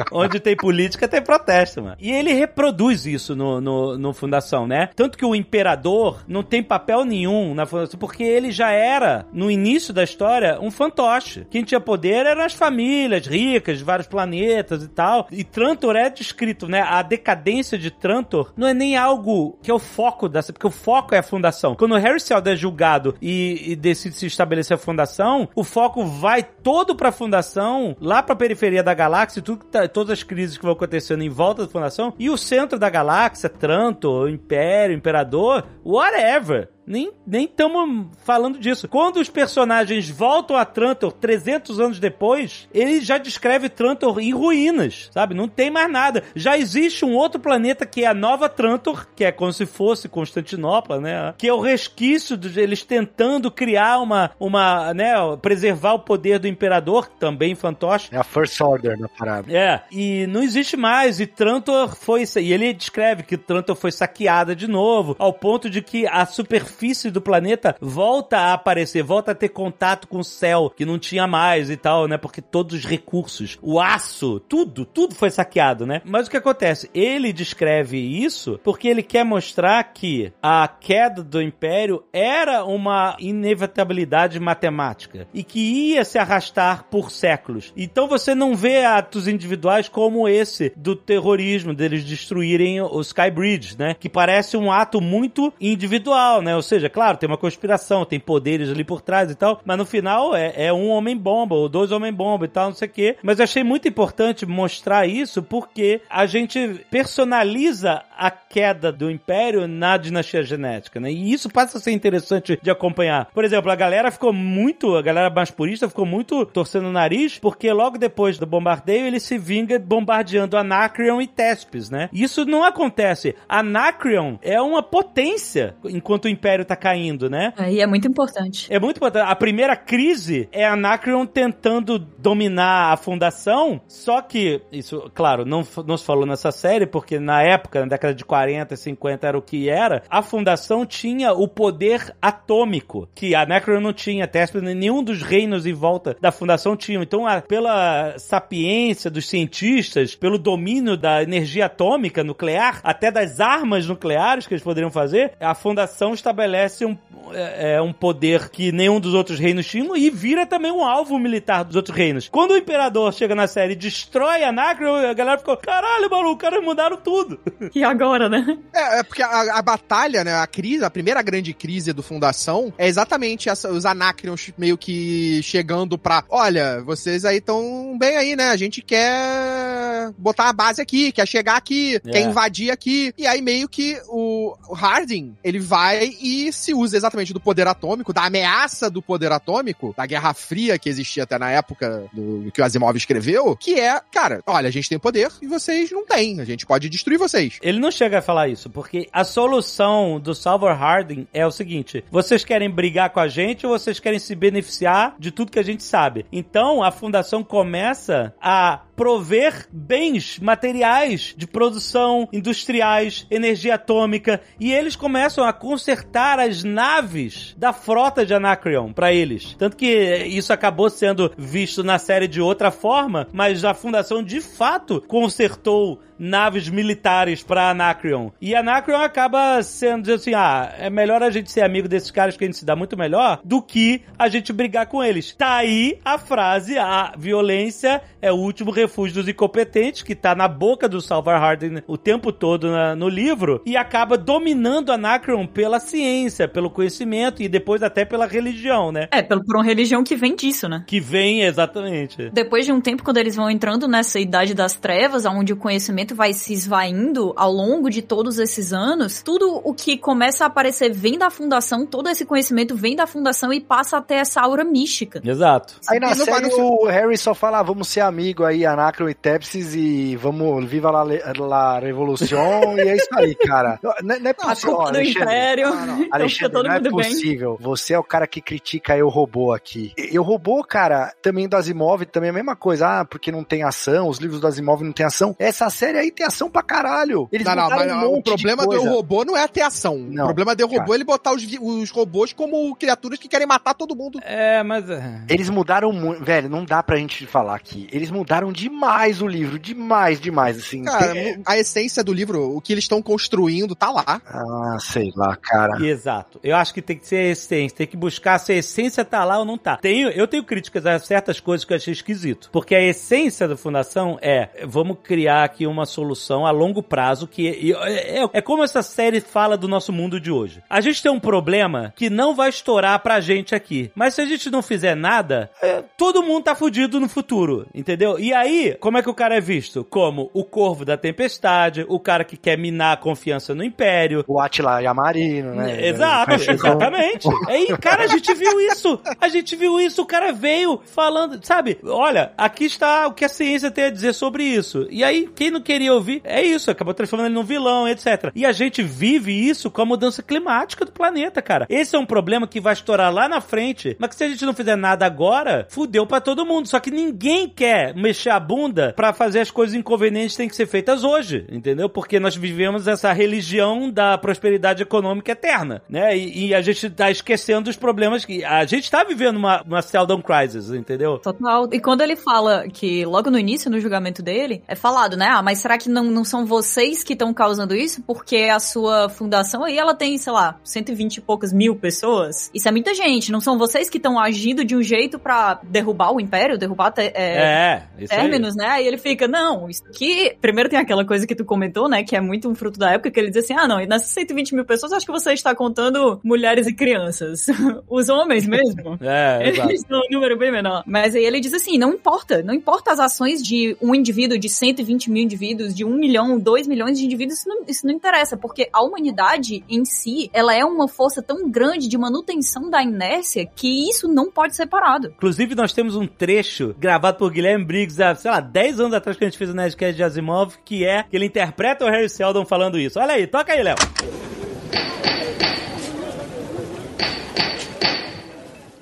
[0.11, 1.97] Onde tem política, tem protesto, mano.
[1.99, 4.89] E ele reproduz isso no, no, no Fundação, né?
[4.95, 9.49] Tanto que o imperador não tem papel nenhum na Fundação, porque ele já era, no
[9.49, 11.45] início da história, um fantoche.
[11.49, 15.27] Quem tinha poder eram as famílias ricas de vários planetas e tal.
[15.31, 16.81] E Trantor é descrito, né?
[16.81, 20.71] A decadência de Trantor não é nem algo que é o foco dessa, porque o
[20.71, 21.75] foco é a Fundação.
[21.75, 26.05] Quando o Harry Seldon é julgado e, e decide se estabelecer a Fundação, o foco
[26.05, 30.63] vai todo pra Fundação, lá pra periferia da galáxia, tudo tá, todas as crises que
[30.63, 36.69] vão acontecendo em volta da Fundação, e o centro da galáxia, Trantor, Império, Imperador, whatever.
[36.87, 37.11] Nem
[37.43, 38.87] estamos falando disso.
[38.87, 45.09] Quando os personagens voltam a Trantor 300 anos depois, ele já descreve Trantor em ruínas,
[45.13, 45.35] sabe?
[45.35, 46.23] Não tem mais nada.
[46.33, 50.07] Já existe um outro planeta que é a Nova Trantor, que é como se fosse
[50.07, 51.33] Constantinopla, né?
[51.37, 55.13] Que é o resquício de eles tentando criar uma, uma, né?
[55.41, 58.09] Preservar o poder do Imperador, também fantoche.
[58.13, 59.51] É a First Order na parada.
[59.51, 61.19] É, e não existe mais.
[61.19, 62.23] E Trantor foi.
[62.37, 66.76] E ele descreve que Trantor foi saqueada de novo, ao ponto de que a superfície
[66.77, 70.99] superfície do planeta volta a aparecer, volta a ter contato com o céu, que não
[70.99, 72.17] tinha mais e tal, né?
[72.17, 76.01] Porque todos os recursos, o aço, tudo, tudo foi saqueado, né?
[76.05, 76.89] Mas o que acontece?
[76.93, 84.39] Ele descreve isso porque ele quer mostrar que a queda do império era uma inevitabilidade
[84.39, 87.73] matemática e que ia se arrastar por séculos.
[87.75, 93.95] Então você não vê atos individuais como esse do terrorismo, deles destruírem o Skybridge, né?
[93.99, 96.55] Que parece um ato muito individual, né?
[96.55, 99.85] Ou seja, claro, tem uma conspiração, tem poderes ali por trás e tal, mas no
[99.85, 103.17] final é, é um homem-bomba ou dois homem-bomba e tal, não sei o quê.
[103.23, 109.67] Mas eu achei muito importante mostrar isso porque a gente personaliza a queda do Império
[109.67, 111.11] na dinastia genética, né?
[111.11, 113.27] E isso passa a ser interessante de acompanhar.
[113.33, 117.37] Por exemplo, a galera ficou muito, a galera mais purista ficou muito torcendo o nariz
[117.39, 122.09] porque logo depois do bombardeio ele se vinga bombardeando Anacreon e Tespes, né?
[122.11, 123.35] Isso não acontece.
[123.47, 127.53] Anacreon é uma potência enquanto o Império tá caindo, né?
[127.57, 128.67] Aí é muito importante.
[128.71, 129.29] É muito importante.
[129.29, 135.97] A primeira crise é Anacreon tentando dominar a fundação, só que, isso, claro, não, não
[135.97, 139.41] se falou nessa série, porque na época, na década de 40 e 50 era o
[139.41, 145.03] que era, a fundação tinha o poder atômico, que a Anacreon não tinha, Tespes, nenhum
[145.03, 147.01] dos reinos em volta da fundação tinha.
[147.01, 153.87] Então, a, pela sapiência dos cientistas, pelo domínio da energia atômica nuclear, até das armas
[153.87, 156.46] nucleares que eles poderiam fazer, a fundação estabelece
[156.85, 156.97] um,
[157.33, 161.17] é, é, um poder que nenhum dos outros reinos tinham e vira também um alvo
[161.19, 162.29] militar dos outros reinos.
[162.29, 166.35] Quando o imperador chega na série e destrói a Nacre, a galera ficou, caralho, maluco,
[166.35, 167.39] os caras mudaram tudo.
[167.75, 168.57] E agora, né?
[168.73, 172.73] É, é porque a, a, batalha, né, a crise, a primeira grande crise do Fundação
[172.77, 178.35] é exatamente essa, os Anacreons meio que chegando pra, olha, vocês aí estão bem aí,
[178.35, 181.99] né, a gente quer botar a base aqui, quer chegar aqui, é.
[181.99, 186.97] quer invadir aqui, e aí meio que o, o Harding, ele vai e se usa
[186.97, 191.37] exatamente do poder atômico, da ameaça do poder atômico, da Guerra Fria que existia até
[191.37, 195.31] na época do, que o Asimov escreveu, que é, cara, olha, a gente tem poder
[195.41, 197.59] e vocês não têm, a gente pode destruir vocês.
[197.61, 202.03] Ele não chega a falar isso, porque a solução do Salvor Harding é o seguinte:
[202.11, 205.63] vocês querem brigar com a gente ou vocês querem se beneficiar de tudo que a
[205.63, 206.25] gente sabe?
[206.31, 214.95] Então a fundação começa a prover bens materiais de produção, industriais, energia atômica, e eles
[214.95, 219.55] começam a consertar as naves da frota de Anacreon para eles.
[219.57, 219.85] Tanto que
[220.25, 226.01] isso acabou sendo visto na série de outra forma, mas a fundação de fato consertou
[226.19, 228.29] naves militares para Anacreon.
[228.41, 232.43] E Anacreon acaba sendo assim: ah, é melhor a gente ser amigo desses caras que
[232.43, 235.33] a gente se dá muito melhor do que a gente brigar com eles.
[235.35, 240.47] Tá aí a frase: a violência é o último refúgio dos incompetentes, que tá na
[240.47, 245.79] boca do Salvar Hardin o tempo todo na, no livro, e acaba dominando Anacreon pela
[245.79, 249.07] ciência, pelo conhecimento e depois até pela religião, né?
[249.11, 250.83] É, por uma religião que vem disso, né?
[250.87, 252.29] Que vem, exatamente.
[252.31, 256.06] Depois de um tempo, quando eles vão entrando nessa idade das trevas, onde o conhecimento
[256.15, 260.93] vai se esvaindo ao longo de todos esses anos, tudo o que começa a aparecer
[260.93, 265.21] vem da fundação, todo esse conhecimento vem da fundação e passa até essa aura mística.
[265.23, 265.75] Exato.
[265.89, 269.73] Aí na série o Harry só fala, ah, vamos ser amigo aí, Anacron e Tepsis
[269.73, 271.03] e vamos, viva la,
[271.37, 273.79] la revolução e é isso aí, cara.
[274.03, 274.75] Não, não é possível.
[274.75, 275.69] Ó, do Império.
[275.69, 276.07] Não, não.
[276.11, 277.57] Alexandre, não é possível.
[277.57, 277.67] Bem.
[277.67, 279.93] Você é o cara que critica eu robô aqui.
[279.97, 283.01] Eu robô, cara, também do Asimov, também é a mesma coisa.
[283.01, 285.35] Ah, porque não tem ação, os livros do Asimov não tem ação.
[285.39, 287.27] Essa série série aí tem ação pra caralho.
[287.31, 289.97] Eles Não, não, mas um o problema do robô não é ter ação.
[289.97, 293.47] Não, o problema do robô é ele botar os, os robôs como criaturas que querem
[293.47, 294.19] matar todo mundo.
[294.23, 294.89] É, mas.
[294.89, 295.21] é.
[295.29, 297.87] Eles mudaram muito, velho, não dá pra gente falar aqui.
[297.91, 300.83] Eles mudaram demais o livro, demais, demais, assim.
[300.83, 304.21] Cara, Tem- a essência do livro, o que eles estão construindo, tá lá.
[304.25, 305.83] Ah, sei lá, cara.
[305.85, 306.39] Exato.
[306.43, 307.77] Eu acho que tem que ser a essência.
[307.77, 309.77] Tem que buscar se a essência tá lá ou não tá.
[309.77, 312.49] Tenho, eu tenho críticas a certas coisas que eu achei esquisito.
[312.51, 317.41] Porque a essência da fundação é: vamos criar aqui uma solução a longo prazo que
[317.49, 320.61] e- é, é, é como essa série fala do nosso mundo de hoje.
[320.69, 323.89] A gente tem um problema que não vai estourar pra gente aqui.
[323.95, 327.65] Mas se a gente não fizer nada, é, todo mundo tá fudido no futuro.
[327.73, 328.19] Entendeu?
[328.19, 329.83] E aí, como é que o cara é visto?
[329.83, 334.39] Como o corvo da tempestade, o cara que quer minar a confiança no império, O
[334.39, 335.87] Atila Yamarino, né?
[335.87, 337.27] Exato, exatamente.
[337.47, 338.99] Aí, cara, a gente viu isso.
[339.19, 340.01] A gente viu isso.
[340.01, 341.77] O cara veio falando, sabe?
[341.83, 344.87] Olha, aqui está o que a ciência tem a dizer sobre isso.
[344.89, 346.71] E aí, quem não queria ouvir, é isso.
[346.71, 348.31] Acabou transformando ele num vilão, etc.
[348.35, 351.67] E a gente vive isso com a mudança climática do planeta, cara.
[351.69, 354.45] Esse é um problema que vai estourar lá na frente, mas que se a gente
[354.45, 356.67] não fizer nada agora, fudeu pra todo mundo.
[356.67, 360.55] Só que ninguém quer mexer a bunda pra fazer as coisas inconvenientes que têm que
[360.55, 361.87] ser feitas hoje, entendeu?
[361.87, 366.17] Porque nós vivemos essa religião da prosperidade econômica eterna, né?
[366.17, 369.81] E, e a gente tá esquecendo os problemas que a gente tá vivendo uma, uma
[369.81, 371.19] Seldon Crisis, entendeu?
[371.19, 371.67] Total.
[371.71, 375.27] E quando ele fala que, logo no início, no julgamento dele, é falado, né?
[375.27, 378.01] Ah, mas será que não, não são vocês que estão causando isso?
[378.03, 382.49] Porque a sua fundação aí, ela tem, sei lá, 120 e poucas mil pessoas.
[382.53, 383.31] Isso é muita gente.
[383.33, 387.01] Não são vocês que estão agindo de um jeito pra derrubar o império, derrubar te-
[387.01, 388.19] é, É, isso aí.
[388.21, 388.65] términos, né?
[388.67, 390.35] Aí ele fica, não, isso aqui.
[390.39, 392.01] Primeiro tem aquela coisa que tu comentou, né?
[392.03, 394.09] Que é muito um fruto da época, que ele diz assim: ah, não, e nessas
[394.11, 397.45] 120 mil pessoas, acho que você está contando mulheres e crianças.
[397.89, 398.97] Os homens mesmo.
[399.07, 399.49] É.
[399.49, 400.83] Eles são um número bem menor.
[400.85, 404.47] Mas aí ele diz assim: não importa, não importa as ações de um indivíduo, de
[404.49, 408.37] 120 mil indivíduos, de um milhão, dois milhões de indivíduos, isso não, isso não interessa,
[408.37, 413.45] porque a humanidade em si, ela é uma força tão grande de manutenção da inércia
[413.55, 415.07] que isso não pode ser parado.
[415.07, 419.17] Inclusive, nós temos um trecho gravado por Guilherme Briggs há, sei lá, 10 anos atrás
[419.17, 422.09] que a gente fez o Nerdcast de Asimov, que é que ele interpreta o Harry
[422.09, 422.99] Seldon falando isso.
[422.99, 423.75] Olha aí, toca aí, Léo.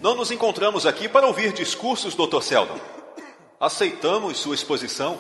[0.06, 2.40] Não nos encontramos aqui para ouvir discursos, Dr.
[2.42, 2.80] Seldon.
[3.60, 5.18] Aceitamos sua exposição.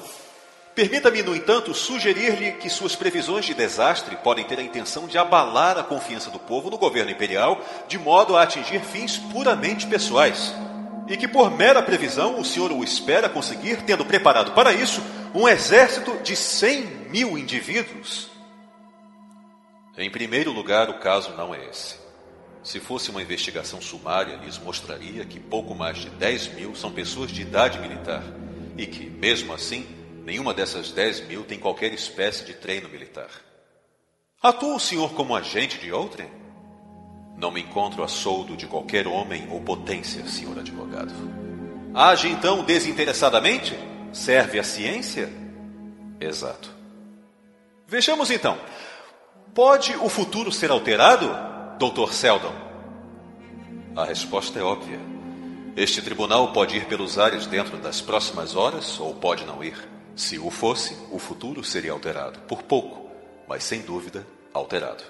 [0.76, 5.78] Permita-me, no entanto, sugerir-lhe que suas previsões de desastre podem ter a intenção de abalar
[5.78, 10.53] a confiança do povo no governo imperial, de modo a atingir fins puramente pessoais.
[11.07, 15.01] E que, por mera previsão, o senhor o espera conseguir, tendo preparado para isso
[15.34, 18.30] um exército de 100 mil indivíduos.
[19.97, 21.95] Em primeiro lugar, o caso não é esse.
[22.61, 27.32] Se fosse uma investigação sumária, lhes mostraria que pouco mais de 10 mil são pessoas
[27.32, 28.23] de idade militar
[28.78, 29.88] e que, mesmo assim,
[30.26, 33.30] nenhuma dessas 10 mil tem qualquer espécie de treino militar.
[34.41, 36.30] Atua o senhor como agente de outrem?
[37.38, 41.13] Não me encontro a soldo de qualquer homem ou potência, senhor advogado.
[41.93, 43.78] Age então desinteressadamente?
[44.11, 45.30] Serve à ciência?
[46.19, 46.73] Exato.
[47.88, 48.57] Vejamos então.
[49.53, 51.30] Pode o futuro ser alterado,
[51.78, 52.11] Dr.
[52.11, 52.53] Seldon?
[53.95, 54.99] A resposta é óbvia.
[55.76, 59.95] Este tribunal pode ir pelos ares dentro das próximas horas ou pode não ir.
[60.16, 62.39] Se o fosse, o futuro seria alterado.
[62.41, 63.11] Por pouco,
[63.47, 65.03] mas sem dúvida, alterado.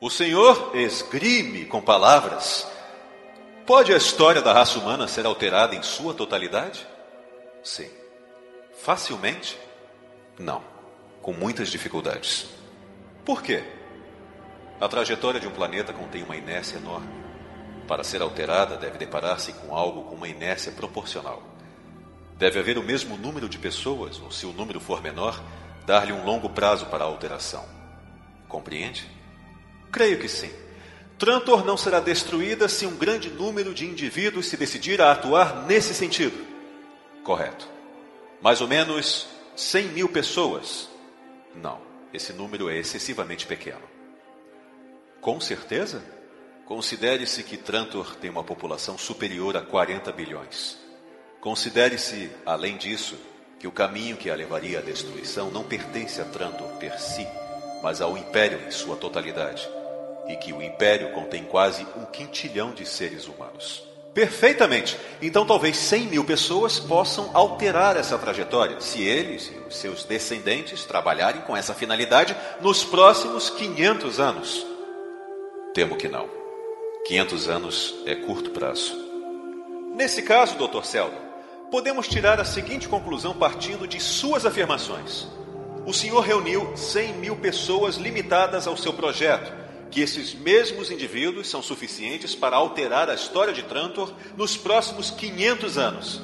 [0.00, 2.66] O senhor esgrime com palavras.
[3.64, 6.86] Pode a história da raça humana ser alterada em sua totalidade?
[7.62, 7.88] Sim.
[8.82, 9.58] Facilmente?
[10.38, 10.62] Não.
[11.22, 12.46] Com muitas dificuldades.
[13.24, 13.64] Por quê?
[14.78, 17.08] A trajetória de um planeta contém uma inércia enorme.
[17.88, 21.42] Para ser alterada, deve deparar-se com algo com uma inércia proporcional.
[22.36, 25.42] Deve haver o mesmo número de pessoas, ou se o número for menor,
[25.86, 27.64] dar-lhe um longo prazo para a alteração.
[28.48, 29.10] Compreende?
[29.90, 30.50] Creio que sim.
[31.18, 35.94] Trantor não será destruída se um grande número de indivíduos se decidir a atuar nesse
[35.94, 36.44] sentido.
[37.24, 37.66] Correto.
[38.42, 39.26] Mais ou menos
[39.56, 40.90] 100 mil pessoas.
[41.54, 41.80] Não,
[42.12, 43.82] esse número é excessivamente pequeno.
[45.22, 46.04] Com certeza?
[46.66, 50.85] Considere-se que Trantor tem uma população superior a 40 bilhões.
[51.46, 53.14] Considere-se, além disso,
[53.60, 57.24] que o caminho que a levaria à destruição não pertence a Trantor per si,
[57.84, 59.64] mas ao Império em sua totalidade,
[60.26, 63.84] e que o Império contém quase um quintilhão de seres humanos.
[64.12, 64.98] Perfeitamente!
[65.22, 70.84] Então talvez 100 mil pessoas possam alterar essa trajetória, se eles e os seus descendentes
[70.84, 74.66] trabalharem com essa finalidade nos próximos 500 anos.
[75.72, 76.28] Temo que não.
[77.06, 78.96] 500 anos é curto prazo.
[79.94, 80.82] Nesse caso, Dr.
[80.82, 81.25] Seldon,
[81.70, 85.26] podemos tirar a seguinte conclusão partindo de suas afirmações.
[85.84, 89.52] o senhor reuniu 100 mil pessoas limitadas ao seu projeto,
[89.88, 95.78] que esses mesmos indivíduos são suficientes para alterar a história de Trantor nos próximos 500
[95.78, 96.20] anos.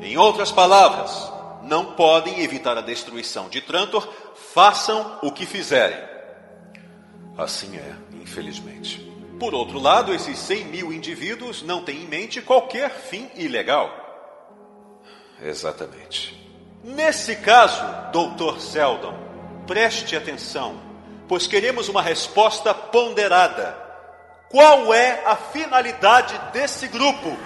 [0.00, 1.32] Em outras palavras,
[1.64, 4.08] não podem evitar a destruição de Trantor,
[4.54, 5.98] façam o que fizerem.
[7.36, 9.04] Assim é, infelizmente.
[9.38, 14.05] Por outro lado, esses 100 mil indivíduos não têm em mente qualquer fim ilegal.
[15.42, 16.34] Exatamente.
[16.82, 17.82] Nesse caso,
[18.12, 18.60] Dr.
[18.60, 19.14] Seldon,
[19.66, 20.80] preste atenção,
[21.28, 23.76] pois queremos uma resposta ponderada.
[24.48, 27.36] Qual é a finalidade desse grupo?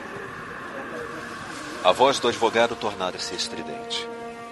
[1.83, 4.07] A voz do advogado tornara-se estridente.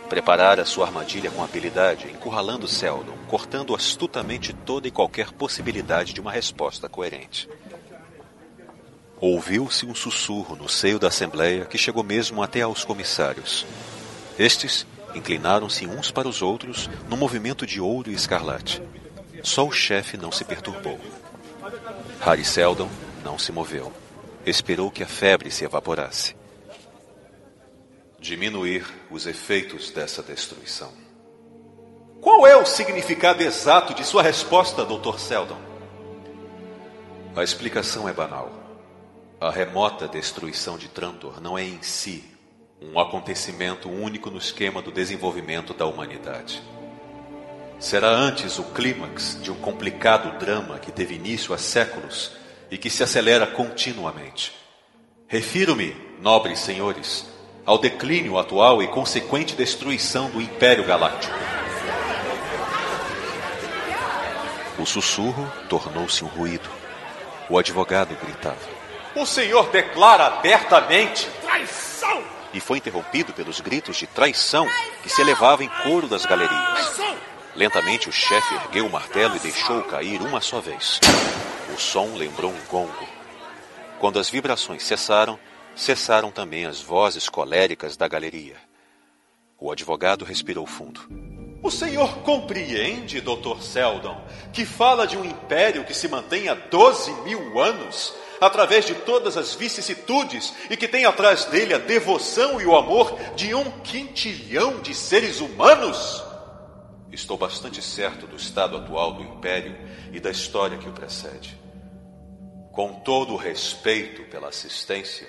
[0.09, 6.33] Preparara sua armadilha com habilidade, encurralando Seldon, cortando astutamente toda e qualquer possibilidade de uma
[6.33, 7.47] resposta coerente.
[9.21, 13.67] Ouviu-se um sussurro no seio da Assembleia que chegou mesmo até aos comissários.
[14.39, 18.81] Estes inclinaram-se uns para os outros num movimento de ouro e escarlate.
[19.43, 21.01] Só o chefe não se perturbou.
[22.21, 22.89] Harry Seldon
[23.25, 23.93] não se moveu.
[24.47, 26.37] Esperou que a febre se evaporasse.
[28.21, 30.93] Diminuir os efeitos dessa destruição.
[32.21, 35.19] Qual é o significado exato de sua resposta, Dr.
[35.19, 35.61] Seldon?
[37.35, 38.58] A explicação é banal.
[39.41, 42.25] A remota destruição de Trantor não é em si
[42.83, 46.61] um acontecimento único no esquema do desenvolvimento da humanidade.
[47.79, 52.33] Será antes o clímax de um complicado drama que teve início há séculos
[52.69, 54.53] e que se acelera continuamente.
[55.29, 57.25] Refiro-me, nobres senhores,
[57.65, 61.39] ao declínio atual e consequente destruição do Império Galáctico.
[64.77, 66.69] O sussurro tornou-se um ruído.
[67.49, 68.78] O advogado gritava.
[69.15, 72.23] O senhor declara abertamente traição!
[72.53, 74.67] E foi interrompido pelos gritos de traição
[75.03, 76.99] que se elevavam em coro das galerias.
[77.55, 81.01] Lentamente o chefe ergueu o martelo e deixou cair uma só vez.
[81.75, 83.09] O som lembrou um gongo.
[83.99, 85.39] Quando as vibrações cessaram,
[85.75, 88.57] cessaram também as vozes coléricas da galeria.
[89.59, 91.01] O advogado respirou fundo.
[91.61, 93.61] O senhor compreende, Dr.
[93.61, 98.95] Seldon, que fala de um império que se mantém há 12 mil anos, através de
[98.95, 103.71] todas as vicissitudes, e que tem atrás dele a devoção e o amor de um
[103.83, 106.23] quintilhão de seres humanos?
[107.11, 109.77] Estou bastante certo do estado atual do império
[110.13, 111.59] e da história que o precede.
[112.73, 115.27] Com todo o respeito pela assistência,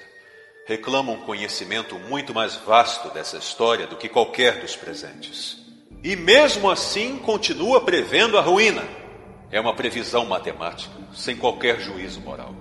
[0.67, 5.57] reclamo um conhecimento muito mais vasto dessa história do que qualquer dos presentes.
[6.03, 8.83] E mesmo assim continua prevendo a ruína.
[9.51, 12.53] É uma previsão matemática, sem qualquer juízo moral.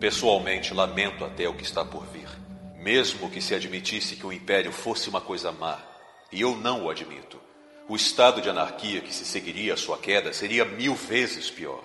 [0.00, 2.28] Pessoalmente, lamento até o que está por vir.
[2.76, 5.78] Mesmo que se admitisse que o império fosse uma coisa má,
[6.30, 7.40] e eu não o admito,
[7.88, 11.82] o estado de anarquia que se seguiria à sua queda seria mil vezes pior.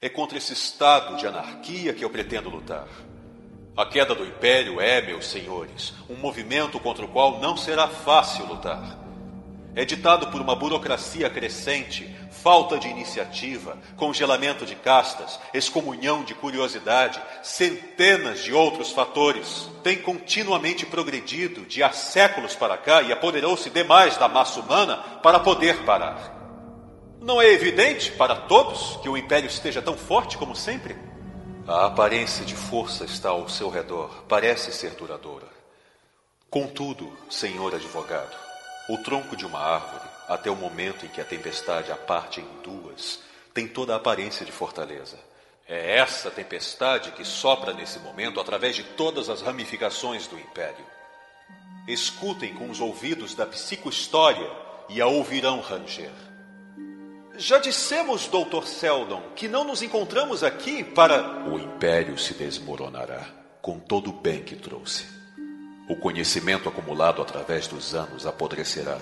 [0.00, 2.86] É contra esse estado de anarquia que eu pretendo lutar.
[3.76, 8.46] A queda do império é, meus senhores, um movimento contra o qual não será fácil
[8.46, 9.09] lutar
[9.74, 17.20] é ditado por uma burocracia crescente, falta de iniciativa, congelamento de castas, excomunhão de curiosidade,
[17.42, 19.68] centenas de outros fatores.
[19.82, 25.38] Tem continuamente progredido de há séculos para cá e apoderou-se demais da massa humana para
[25.38, 26.38] poder parar.
[27.20, 30.96] Não é evidente para todos que o império esteja tão forte como sempre?
[31.68, 35.46] A aparência de força está ao seu redor, parece ser duradoura.
[36.48, 38.49] Contudo, senhor advogado,
[38.92, 42.62] o tronco de uma árvore, até o momento em que a tempestade a parte em
[42.62, 43.20] duas,
[43.54, 45.16] tem toda a aparência de fortaleza.
[45.68, 50.84] É essa tempestade que sopra nesse momento através de todas as ramificações do império.
[51.86, 54.50] Escutem com os ouvidos da psicohistória
[54.88, 56.10] e a ouvirão ranger.
[57.36, 58.64] Já dissemos, Dr.
[58.66, 61.48] Seldon, que não nos encontramos aqui para.
[61.48, 63.24] O império se desmoronará
[63.62, 65.19] com todo o bem que trouxe.
[65.90, 68.96] O conhecimento acumulado através dos anos apodrecerá,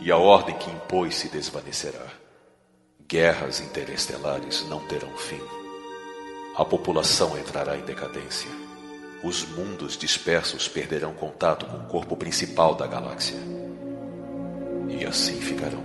[0.00, 2.06] e a ordem que impôs se desvanecerá.
[3.06, 5.42] Guerras interestelares não terão fim.
[6.56, 8.50] A população entrará em decadência.
[9.22, 13.36] Os mundos dispersos perderão contato com o corpo principal da galáxia.
[14.88, 15.84] E assim ficarão.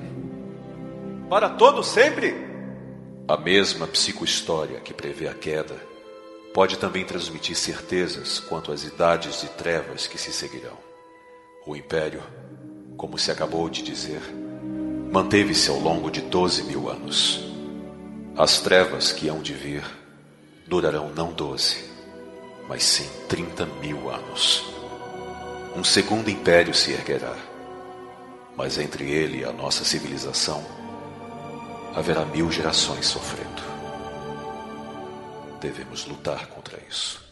[1.29, 2.33] Para todo sempre?
[3.27, 5.75] A mesma psicohistória que prevê a queda
[6.57, 10.75] pode também transmitir certezas quanto às idades de trevas que se seguirão.
[11.67, 12.23] O Império,
[12.97, 14.23] como se acabou de dizer,
[15.13, 17.45] manteve-se ao longo de doze mil anos.
[18.35, 19.83] As trevas que hão de vir
[20.65, 21.77] durarão não doze,
[22.67, 24.65] mas sim trinta mil anos.
[25.75, 27.35] Um segundo império se erguerá.
[28.55, 30.65] Mas entre ele e a nossa civilização
[31.93, 33.76] haverá mil gerações sofrendo.
[35.59, 37.25] Devemos lutar contra isso.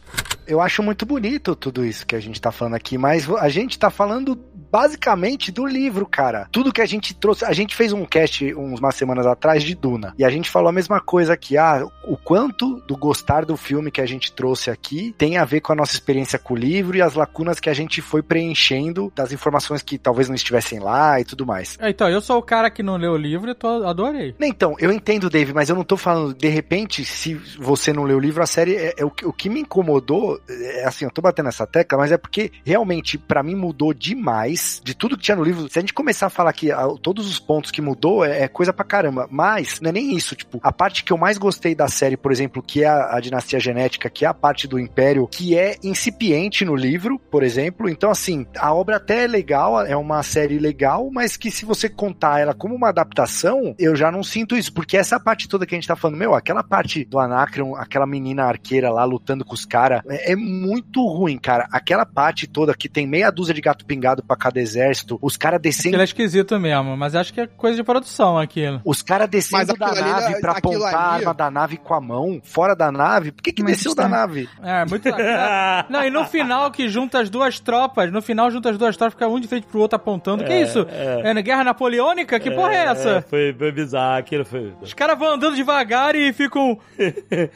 [0.46, 3.78] Eu acho muito bonito tudo isso que a gente tá falando aqui, mas a gente
[3.78, 4.38] tá falando
[4.76, 6.48] basicamente do livro, cara.
[6.52, 10.14] Tudo que a gente trouxe, a gente fez um cast umas semanas atrás de Duna,
[10.18, 13.90] e a gente falou a mesma coisa aqui, ah, o quanto do gostar do filme
[13.90, 16.94] que a gente trouxe aqui tem a ver com a nossa experiência com o livro
[16.94, 21.18] e as lacunas que a gente foi preenchendo das informações que talvez não estivessem lá
[21.20, 21.78] e tudo mais.
[21.80, 24.34] É, Então, eu sou o cara que não leu o livro e tô, adorei.
[24.38, 28.18] Então, eu entendo, Dave, mas eu não tô falando, de repente, se você não leu
[28.18, 31.10] o livro, a série é, é o, que- o que me incomodou, é assim, eu
[31.10, 35.22] tô batendo essa tecla, mas é porque realmente, pra mim, mudou demais de tudo que
[35.22, 35.68] tinha no livro.
[35.68, 38.48] Se a gente começar a falar que ah, todos os pontos que mudou, é, é
[38.48, 39.26] coisa pra caramba.
[39.30, 42.32] Mas, não é nem isso, tipo, a parte que eu mais gostei da série, por
[42.32, 45.76] exemplo, que é a, a dinastia genética, que é a parte do Império, que é
[45.82, 47.88] incipiente no livro, por exemplo.
[47.88, 51.88] Então, assim, a obra até é legal, é uma série legal, mas que se você
[51.88, 55.74] contar ela como uma adaptação, eu já não sinto isso, porque essa parte toda que
[55.74, 59.54] a gente tá falando, meu, aquela parte do Anacreon, aquela menina arqueira lá lutando com
[59.54, 61.66] os caras, é, é muito ruim, cara.
[61.70, 65.60] Aquela parte toda que tem meia dúzia de gato pingado pra cada exército, os caras
[65.60, 65.88] descendo.
[65.88, 68.80] Aquilo é esquisito mesmo, mas acho que é coisa de produção aquilo.
[68.84, 72.00] Os caras descendo Mas da nave pra aquilo apontar a arma da nave com a
[72.00, 73.32] mão, fora da nave.
[73.32, 74.48] Por que que Mas desceu está- da nave?
[74.62, 75.08] É, muito.
[75.90, 79.14] Não, e no final que junta as duas tropas, no final junta as duas tropas,
[79.14, 80.44] fica um de frente pro outro apontando.
[80.44, 80.86] que é isso?
[80.88, 82.38] É, na guerra napoleônica?
[82.38, 83.24] Que porra é essa?
[83.28, 84.72] foi, foi bizarro, aquilo foi...
[84.80, 86.78] Os caras vão andando devagar e ficam.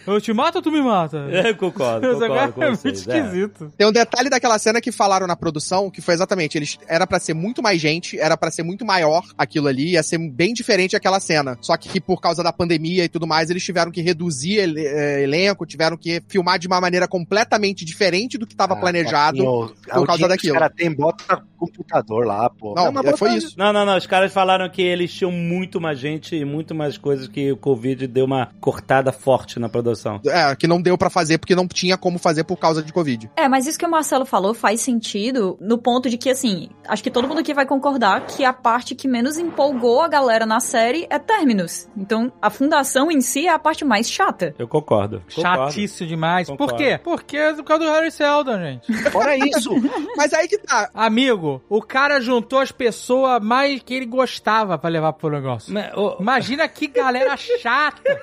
[0.07, 1.21] Eu te mato ou tu me mata?
[1.41, 3.19] É, concordo, concordo é muito vocês, é.
[3.19, 3.73] esquisito.
[3.77, 7.19] Tem um detalhe daquela cena que falaram na produção, que foi exatamente, eles era pra
[7.21, 10.97] ser muito mais gente, era pra ser muito maior aquilo ali, ia ser bem diferente
[10.97, 11.57] aquela cena.
[11.61, 15.23] Só que por causa da pandemia e tudo mais, eles tiveram que reduzir ele- eh,
[15.23, 19.39] elenco, tiveram que filmar de uma maneira completamente diferente do que estava planejado.
[19.39, 20.55] Meu, por causa daquilo.
[20.55, 22.75] Os caras tem, bota computador lá, pô.
[22.75, 23.55] Não, mas é, bota- foi isso.
[23.59, 23.97] Não, não, não.
[23.97, 27.57] Os caras falaram que eles tinham muito mais gente e muito mais coisas que o
[27.57, 30.21] Covid deu uma cortada forte na produção.
[30.27, 33.31] É, que não deu pra fazer porque não tinha como fazer por causa de Covid.
[33.37, 37.03] É, mas isso que o Marcelo falou faz sentido no ponto de que, assim, acho
[37.03, 40.61] que todo mundo aqui vai concordar que a parte que menos empolgou a galera na
[40.61, 41.89] série é Terminus.
[41.97, 44.55] Então, a fundação em si é a parte mais chata.
[44.59, 45.23] Eu concordo.
[45.35, 45.65] concordo.
[45.73, 46.49] Chatíssimo demais.
[46.49, 46.77] Por Concordo.
[46.83, 47.01] quê?
[47.03, 48.93] Porque é por causa do Harry Seldon, gente.
[49.11, 49.71] Fora isso,
[50.17, 50.91] Mas aí que tá.
[50.95, 55.73] Amigo, o cara juntou as pessoas mais que ele gostava pra levar pro negócio.
[55.73, 58.21] Mas, ô, Imagina que galera chata.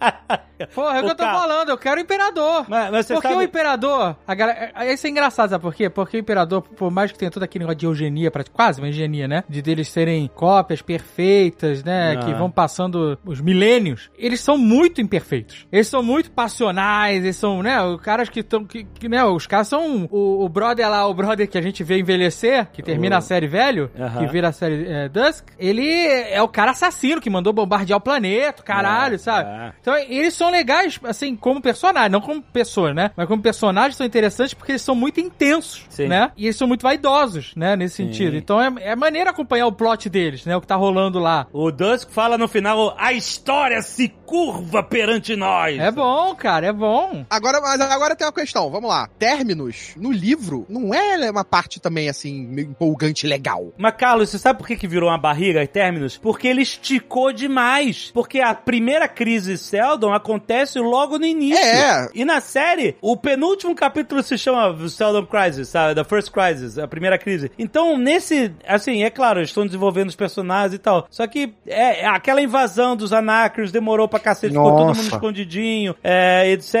[0.74, 1.38] Porra, é o que eu tô cara.
[1.38, 2.64] falando, eu quero o imperador.
[2.68, 3.40] Mas, mas Porque sabe...
[3.40, 5.88] o imperador, a galera, é- isso é engraçado, sabe por quê?
[5.90, 9.26] Porque o imperador, por mais que tenha todo aquele negócio de eugenia, quase uma eugenia,
[9.28, 9.44] né?
[9.48, 12.16] De deles serem cópias perfeitas, né?
[12.18, 12.24] Ah.
[12.24, 14.10] Que vão passando os milênios.
[14.18, 15.66] Eles são muito imperfeitos.
[15.72, 17.80] Eles são muito passionais, eles são, né?
[17.82, 19.24] Os caras que estão, que, que, né?
[19.24, 22.82] Os caras são o, o brother lá, o brother que a gente vê envelhecer, que
[22.82, 24.18] termina O- a série velho, Aham.
[24.20, 25.44] que vira a série é, Dusk.
[25.58, 29.48] Ele é o cara assassino que mandou bombardear o planeta, caralho, É, sabe?
[29.50, 29.72] é.
[29.80, 33.10] Então, eles são legais, assim, como personagem, não como pessoas, né?
[33.16, 36.08] Mas como personagens são interessantes porque eles são muito intensos, Sim.
[36.08, 36.30] né?
[36.36, 37.76] E eles são muito vaidosos, né?
[37.76, 38.06] Nesse Sim.
[38.06, 38.36] sentido.
[38.36, 40.56] Então, é, é maneiro acompanhar o plot deles, né?
[40.56, 41.46] O que tá rolando lá.
[41.52, 45.78] O Dusk fala no final, a história se curva perante nós.
[45.78, 47.24] É bom, cara, é bom.
[47.30, 49.08] Agora, mas agora tem uma questão, vamos lá.
[49.18, 53.72] Terminus, no livro, não é uma parte também, assim, meio empolgante legal.
[53.78, 56.16] Mas, Carlos, você sabe por que, que virou uma barriga em Terminus?
[56.16, 58.10] Porque ele esticou demais.
[58.12, 61.58] Porque a primeira crise Seldon acontece logo no início.
[61.64, 62.08] É.
[62.14, 65.94] E na série, o penúltimo capítulo se chama Seldon Crisis, sabe?
[65.94, 67.50] The First Crisis, a primeira crise.
[67.58, 71.06] Então, nesse, assim, é claro, eles estão desenvolvendo os personagens e tal.
[71.10, 75.02] Só que é, é aquela invasão dos Anacreons demorou pra cacete, ficou todo Nossa.
[75.02, 76.74] mundo escondidinho, é, etc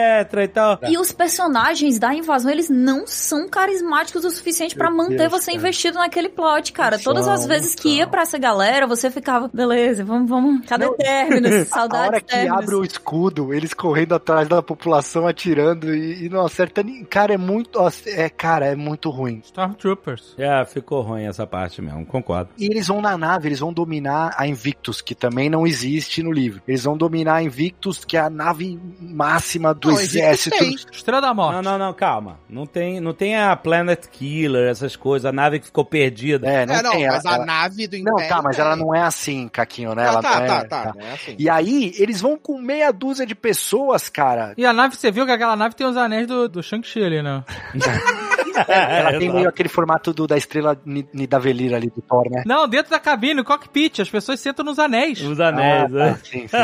[0.44, 0.78] e tal.
[0.88, 5.30] E os personagens da invasão, eles não são carismáticos o suficiente pra Meu manter Deus,
[5.32, 5.56] você cara.
[5.58, 6.96] investido naquele plot, cara.
[6.96, 8.10] Não Todas as são, vezes não que ia são.
[8.10, 11.52] pra essa galera, você ficava, beleza, vamos, vamos, cadê Terminus?
[11.72, 12.58] a Saudades hora que Terminus.
[12.58, 17.04] abre o escudo, eles correndo atrás da população, atirando e, e não acerta nem.
[17.04, 17.78] Cara, é muito.
[18.06, 19.40] É, cara, é muito ruim.
[19.44, 20.34] Stormtroopers.
[20.38, 22.50] É, ficou ruim essa parte mesmo, concordo.
[22.58, 26.32] E eles vão na nave, eles vão dominar a Invictus, que também não existe no
[26.32, 26.62] livro.
[26.66, 30.56] Eles vão dominar a Invictus, que é a nave máxima do Não, exército.
[30.92, 31.54] Estrela da Morte.
[31.56, 32.38] Não, não, não, calma.
[32.48, 36.48] Não tem, não tem a Planet Killer, essas coisas, a nave que ficou perdida.
[36.48, 37.06] É, não, é, não, tem.
[37.06, 38.28] mas ela- a nave do Não, Império...
[38.28, 38.64] tá, mas tem.
[38.64, 40.04] ela não é assim, Caquinho, né?
[40.04, 41.36] Ah, ela tá, não é, tá, tá, não é assim.
[41.38, 44.54] E aí, eles vão com meia dúzia de pessoas, cara.
[44.56, 47.22] E a nave, você viu que aquela nave tem os anéis do, do Shang-Chi ali,
[47.22, 47.44] né?
[48.68, 52.42] Ela tem meio aquele formato do, da estrela Ni- Nidavellir ali do Thor, né?
[52.46, 55.20] Não, dentro da cabine, no cockpit, as pessoas sentam nos anéis.
[55.20, 56.10] Os anéis, Ah, né?
[56.12, 56.56] tá, sim, sim.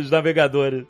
[0.00, 0.84] Os navegadores.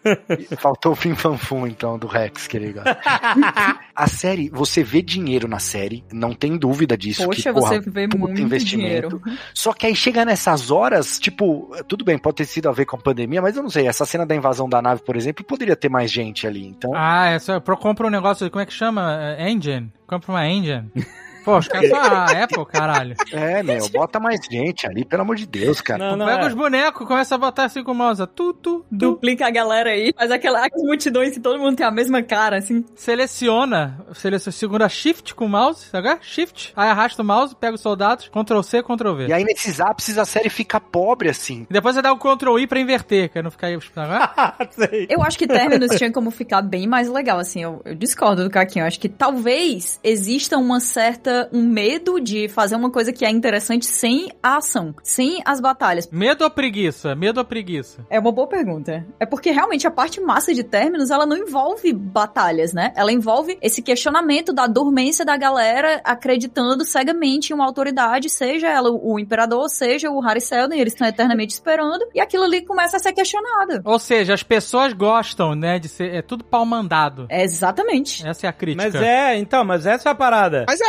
[0.59, 2.97] Faltou o Fim Fanfum, então, do Rex, que ele gosta.
[3.95, 7.25] A série, você vê dinheiro na série, não tem dúvida disso.
[7.25, 9.19] Poxa, que, porra, você vê muito investimento.
[9.19, 9.23] dinheiro.
[9.55, 12.97] Só que aí chega nessas horas, tipo, tudo bem, pode ter sido a ver com
[12.97, 15.75] a pandemia, mas eu não sei, essa cena da invasão da nave, por exemplo, poderia
[15.77, 16.93] ter mais gente ali, então...
[16.95, 19.19] Ah, é só, compra um negócio, como é que chama?
[19.39, 19.91] É, Engine.
[20.07, 20.91] Compra uma engine.
[21.47, 23.15] Pô, os caras são a Apple, caralho.
[23.33, 26.11] É, meu, bota mais gente ali, pelo amor de Deus, cara.
[26.11, 26.47] Não, não, Pega é.
[26.49, 28.87] os bonecos, começa a botar assim com o mouse, tu, tu, tu.
[28.91, 32.57] Duplica a galera aí, faz aquela aquelas multidões que todo mundo tem a mesma cara,
[32.57, 32.85] assim.
[32.95, 36.17] Seleciona, seleciona, segura shift com o mouse, sabe?
[36.23, 39.27] Shift, aí arrasta o mouse, pega os soldados, Ctrl C, Ctrl V.
[39.29, 41.67] E aí nesses ápices a série fica pobre, assim.
[41.69, 43.77] E depois você dá o Ctrl I pra inverter, que não ficar aí?
[44.71, 45.07] Sei.
[45.09, 48.51] Eu acho que Terminus tinha como ficar bem mais legal, assim, eu, eu discordo do
[48.51, 48.83] Caquinho.
[48.83, 53.31] Eu acho que talvez exista uma certa, um medo de fazer uma coisa que é
[53.31, 56.09] interessante sem a ação, sem as batalhas.
[56.11, 57.15] Medo ou preguiça?
[57.15, 58.07] Medo ou preguiça?
[58.11, 59.07] É uma boa pergunta.
[59.21, 62.93] É porque realmente a parte massa de Terminus, ela não envolve batalhas, né?
[62.97, 68.91] Ela envolve esse questionamento da dormência da galera acreditando cegamente em uma autoridade, seja ela
[68.91, 73.01] o imperador, seja o Harry Seldon, eles estão eternamente esperando, e aquilo ali começa a
[73.01, 73.81] ser questionado.
[73.85, 77.27] Ou seja, as pessoas gostam, né, de ser, é tudo pau mandado.
[77.29, 78.27] É exatamente.
[78.27, 78.85] Essa é a crítica.
[78.85, 80.65] Mas é, então, mas essa é a parada.
[80.69, 80.87] Mas é,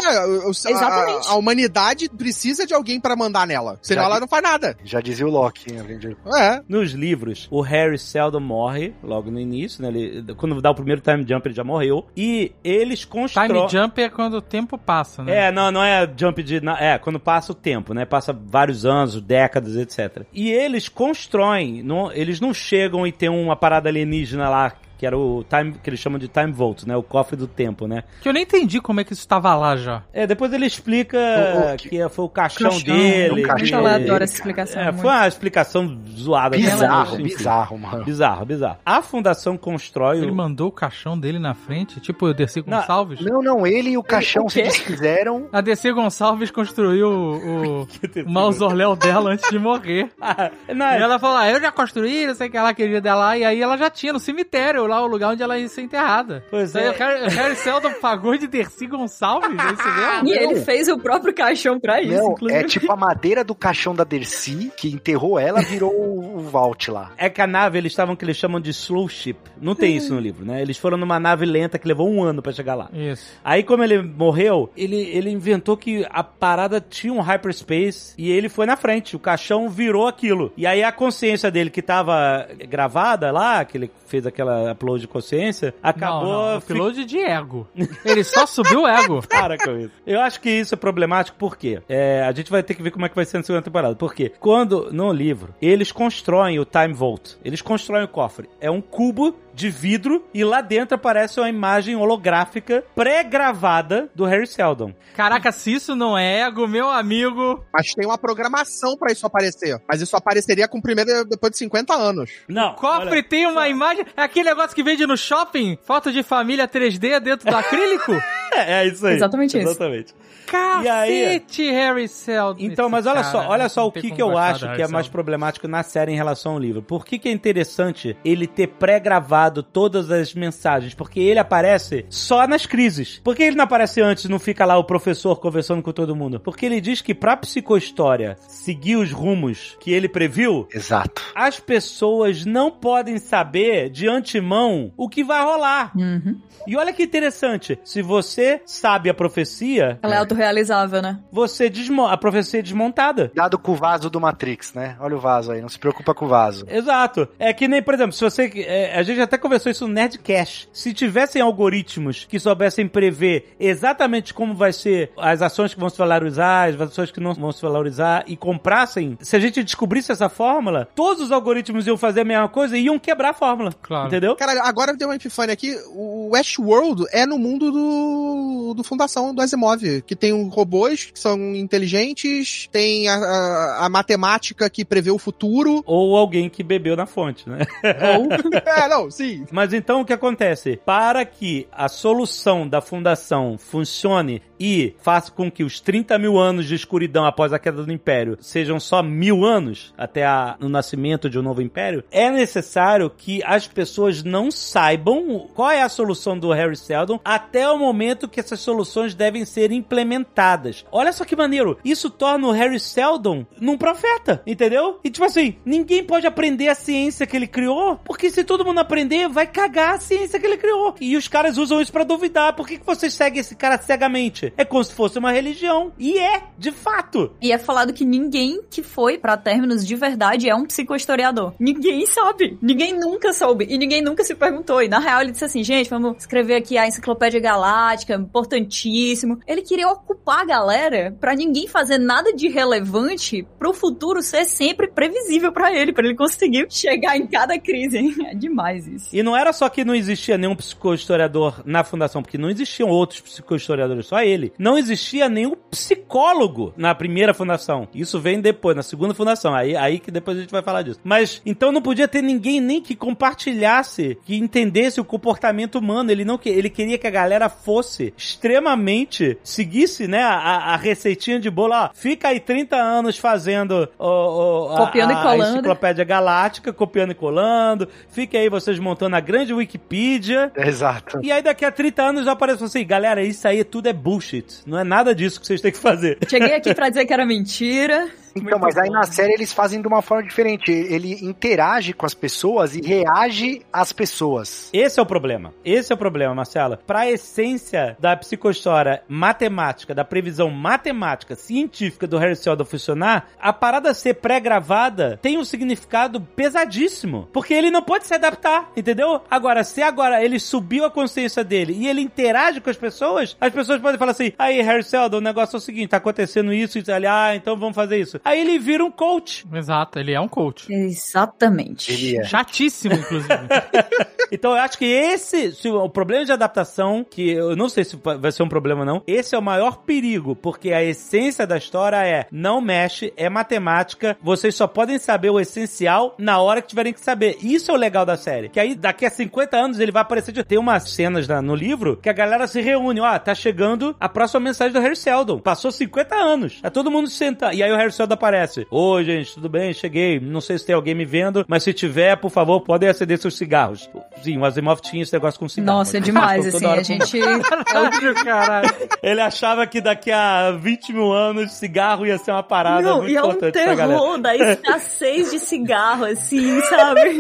[0.50, 1.28] Exatamente.
[1.28, 3.80] A, a humanidade precisa de alguém pra mandar nela.
[3.82, 4.78] Senão Já ela não faz nada.
[4.84, 5.98] Já dizia o Loki, né?
[6.36, 6.62] É.
[6.68, 9.90] Nos livros, o Harry Seldon morre logo no início, né?
[9.90, 12.06] Ele, quando dá o primeiro time jump, ele já morreu.
[12.16, 13.48] E eles constroem.
[13.48, 15.48] Time jump é quando o tempo passa, né?
[15.48, 16.62] É, não, não é jump de.
[16.80, 18.06] É, quando passa o tempo, né?
[18.06, 20.26] Passa vários anos, décadas, etc.
[20.34, 25.18] E eles constroem, não, eles não chegam e tem uma parada alienígena lá, que era
[25.18, 26.96] o time, que eles chamam de time vault, né?
[26.96, 28.04] O cofre do tempo, né?
[28.22, 30.04] Que eu nem entendi como é que isso estava lá já.
[30.14, 33.32] É, depois ele explica O- o- que foi o caixão, Caixão, dele.
[33.32, 34.82] um que- caixão Muito aleatória essa explicação.
[34.82, 35.02] É, muito.
[35.02, 36.58] foi uma explicação zoada.
[36.58, 38.04] Bizarro, bizarro, mano.
[38.04, 38.78] Bizarro, bizarro.
[38.86, 40.36] A fundação constrói Ele o...
[40.36, 43.20] mandou o caixão dele na frente, tipo o DC Gonçalves.
[43.22, 45.48] Não, não, ele e o caixão O se desfizeram.
[45.52, 47.88] A DC Gonçalves construiu o, o,
[48.28, 50.10] mausoléu dela antes de morrer.
[50.20, 52.74] Ah, não, E é- ela falou, ah, eu já construí, não sei o que ela
[52.74, 55.68] queria dela, e aí ela já tinha no cemitério, lá o lugar onde ela ia
[55.68, 56.44] ser enterrada.
[56.50, 56.90] Pois é.
[56.90, 60.28] o Harry, o Harry Seldon pagou de Dercy Gonçalves, é isso mesmo?
[60.28, 62.60] E ele fez o próprio caixão pra isso, Não, inclusive.
[62.60, 66.92] é tipo a madeira do caixão da Dercy, que enterrou ela, virou o o vault
[66.92, 67.12] lá.
[67.18, 69.38] É que a nave, eles estavam que eles chamam de slow ship.
[69.60, 70.62] Não tem isso no livro, né?
[70.62, 72.90] Eles foram numa nave lenta que levou um ano pra chegar lá.
[72.94, 73.34] Isso.
[73.44, 78.50] Aí, como ele morreu, ele, ele inventou que a parada tinha um hyperspace e ele
[78.50, 79.16] foi na frente.
[79.16, 80.52] O caixão virou aquilo.
[80.56, 85.08] E aí a consciência dele, que tava gravada lá, que ele fez aquela upload de
[85.08, 86.32] consciência, acabou.
[86.32, 87.68] Não, não, upload de ego.
[88.06, 89.22] Ele só subiu o ego.
[89.28, 89.92] Para com isso.
[90.06, 93.06] Eu acho que isso é problemático porque é, a gente vai ter que ver como
[93.06, 93.96] é que vai ser na segunda temporada.
[93.96, 98.50] Porque quando, no livro, eles constroem o Time Vault, eles constroem o cofre.
[98.62, 104.46] É um cubo de vidro e lá dentro aparece uma imagem holográfica pré-gravada do Harry
[104.46, 104.94] Seldon.
[105.16, 107.66] Caraca, se isso não é ego, meu amigo.
[107.74, 109.82] Mas tem uma programação pra isso aparecer.
[109.90, 112.30] Mas isso apareceria com o primeiro depois de 50 anos.
[112.48, 112.76] Não.
[112.76, 114.06] Cofre olha- tem uma imagem.
[114.16, 115.78] É aquele negócio que vende no shopping?
[115.82, 118.12] Foto de família 3D dentro do acrílico?
[118.58, 119.16] É, é isso aí.
[119.16, 119.68] Exatamente isso.
[119.68, 120.16] Exatamente.
[120.48, 122.64] Cacete, Harry Seldon.
[122.64, 125.08] Então, mas olha cara, só, olha só o que, que eu acho que é mais
[125.08, 126.82] problemático na série em relação ao livro.
[126.82, 130.94] Por que, que é interessante ele ter pré-gravado todas as mensagens?
[130.94, 133.20] Porque ele aparece só nas crises.
[133.24, 136.16] Por que ele não aparece antes e não fica lá o professor conversando com todo
[136.16, 136.40] mundo?
[136.40, 141.22] Porque ele diz que pra psicohistória seguir os rumos que ele previu, Exato.
[141.36, 145.92] as pessoas não podem saber de antemão o que vai rolar.
[145.96, 146.40] Uhum.
[146.66, 151.20] E olha que interessante, se você sabe a profecia, Ela é autorrealizável, né?
[151.32, 153.32] você desmo a profecia é desmontada.
[153.34, 154.96] Dado com o vaso do Matrix, né?
[155.00, 156.66] Olha o vaso aí, não se preocupa com o vaso.
[156.70, 157.28] Exato.
[157.40, 158.52] É que nem, por exemplo, se você.
[158.56, 160.70] é, a gente até conversou isso no Nerdcast.
[160.72, 165.98] Se tivessem algoritmos que soubessem prever exatamente como vai ser as ações que vão se
[165.98, 170.30] valorizar, as ações que não vão se valorizar e comprassem, se a gente descobrisse essa
[170.30, 173.72] fórmula, todos os algoritmos iam fazer a mesma coisa e iam quebrar a fórmula.
[173.82, 174.08] Claro.
[174.08, 174.36] Entendeu?
[174.36, 175.76] Caralho, agora deu uma epifânia aqui.
[175.94, 178.27] O Westworld é no mundo do,
[178.74, 184.70] do Fundação do Asimov, que tem robôs que são inteligentes, tem a, a, a matemática
[184.70, 185.84] que prevê o futuro.
[185.86, 187.60] Ou alguém que bebeu na fonte, né?
[188.18, 189.46] Ou é, não, sim.
[189.52, 190.80] Mas então o que acontece?
[190.86, 196.66] Para que a solução da fundação funcione e faça com que os 30 mil anos
[196.66, 201.30] de escuridão após a queda do Império sejam só mil anos até a, o nascimento
[201.30, 206.38] de um novo Império, é necessário que as pessoas não saibam qual é a solução
[206.38, 210.86] do Harry Seldon até o momento que essas soluções devem ser implementadas.
[210.92, 211.78] Olha só que maneiro.
[211.84, 215.00] Isso torna o Harry Seldon num profeta, entendeu?
[215.04, 218.80] E tipo assim, ninguém pode aprender a ciência que ele criou, porque se todo mundo
[218.80, 220.96] aprender, vai cagar a ciência que ele criou.
[221.00, 222.54] E os caras usam isso pra duvidar.
[222.54, 224.47] Por que, que você segue esse cara cegamente?
[224.58, 225.92] É como se fosse uma religião.
[225.98, 227.32] E é, de fato.
[227.42, 231.54] E é falado que ninguém que foi pra términos de verdade é um psicohistoriador.
[231.60, 232.58] Ninguém sabe.
[232.62, 233.66] Ninguém nunca soube.
[233.70, 234.82] E ninguém nunca se perguntou.
[234.82, 239.40] E na real ele disse assim, gente, vamos escrever aqui a Enciclopédia Galáctica, importantíssimo.
[239.48, 244.88] Ele queria ocupar a galera pra ninguém fazer nada de relevante pro futuro ser sempre
[244.88, 248.16] previsível pra ele, pra ele conseguir chegar em cada crise.
[248.28, 249.16] É demais isso.
[249.16, 253.22] E não era só que não existia nenhum psicohistoriador na fundação, porque não existiam outros
[253.22, 254.37] psicohistoriadores, só ele.
[254.58, 257.88] Não existia nenhum psicólogo na primeira fundação.
[257.94, 259.54] Isso vem depois, na segunda fundação.
[259.54, 261.00] Aí, aí que depois a gente vai falar disso.
[261.04, 266.12] Mas então não podia ter ninguém nem que compartilhasse, que entendesse o comportamento humano.
[266.12, 271.40] Ele não que ele queria que a galera fosse extremamente seguisse, né, a, a receitinha
[271.40, 271.74] de bolo.
[271.74, 275.44] Ó, fica aí 30 anos fazendo o, o, a- Copiando e colando.
[275.44, 277.88] A enciclopédia galáctica, copiando e colando.
[278.10, 280.52] Fique aí vocês montando a grande Wikipedia.
[280.56, 281.20] Exato.
[281.24, 284.27] E aí daqui a 30 anos já aparece assim, galera, isso aí tudo é bullshit.
[284.66, 286.18] Não é nada disso que vocês têm que fazer.
[286.28, 288.10] Cheguei aqui pra dizer que era mentira.
[288.36, 290.72] Então, mas aí na série eles fazem de uma forma diferente.
[290.72, 294.70] Ele interage com as pessoas e reage às pessoas.
[294.74, 295.54] Esse é o problema.
[295.64, 296.80] Esse é o problema, Marcela.
[296.86, 303.94] Pra essência da psicohistória matemática, da previsão matemática, científica do Harry Seldon funcionar, a parada
[303.94, 307.30] ser pré-gravada tem um significado pesadíssimo.
[307.32, 309.22] Porque ele não pode se adaptar, entendeu?
[309.30, 313.54] Agora, se agora ele subiu a consciência dele e ele interage com as pessoas, as
[313.54, 316.78] pessoas podem falar assim, aí, Harry Seldon, o negócio é o seguinte, tá acontecendo isso,
[316.78, 318.20] isso, ali, ah, então vamos fazer isso.
[318.28, 319.46] Aí ele vira um coach.
[319.54, 320.72] Exato, ele é um coach.
[320.72, 321.92] Exatamente.
[321.92, 322.24] Ele é.
[322.24, 323.34] Chatíssimo, inclusive.
[324.30, 327.96] Então eu acho que esse, se o problema de adaptação, que eu não sei se
[328.20, 331.56] vai ser um problema ou não, esse é o maior perigo, porque a essência da
[331.58, 336.68] história é não mexe, é matemática, vocês só podem saber o essencial na hora que
[336.68, 337.38] tiverem que saber.
[337.42, 338.50] Isso é o legal da série.
[338.50, 341.56] Que aí daqui a 50 anos ele vai aparecer de tem umas cenas na- no
[341.56, 345.40] livro que a galera se reúne, ó, tá chegando a próxima mensagem do Harry Seldon.
[345.40, 346.60] Passou 50 anos.
[346.60, 348.68] Tá todo mundo senta e aí o Harry Seldon aparece.
[348.70, 349.74] Oi, gente, tudo bem?
[349.74, 350.20] Cheguei.
[350.20, 353.38] Não sei se tem alguém me vendo, mas se tiver, por favor, podem acender seus
[353.38, 353.90] cigarros.
[354.22, 355.80] Sim, o Asimov tinha esse negócio com cigarro.
[355.80, 357.20] Nossa, é demais, assim, a gente...
[358.24, 358.70] Caralho.
[359.02, 363.12] Ele achava que daqui a 20 mil anos cigarro ia ser uma parada Não, muito
[363.12, 364.00] e é um importante pra galera.
[364.00, 367.20] terror da escassez de cigarro, assim, sabe?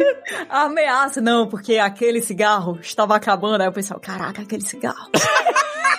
[0.49, 3.61] A ameaça, não, porque aquele cigarro estava acabando.
[3.61, 5.09] Aí o pessoal, caraca, aquele cigarro.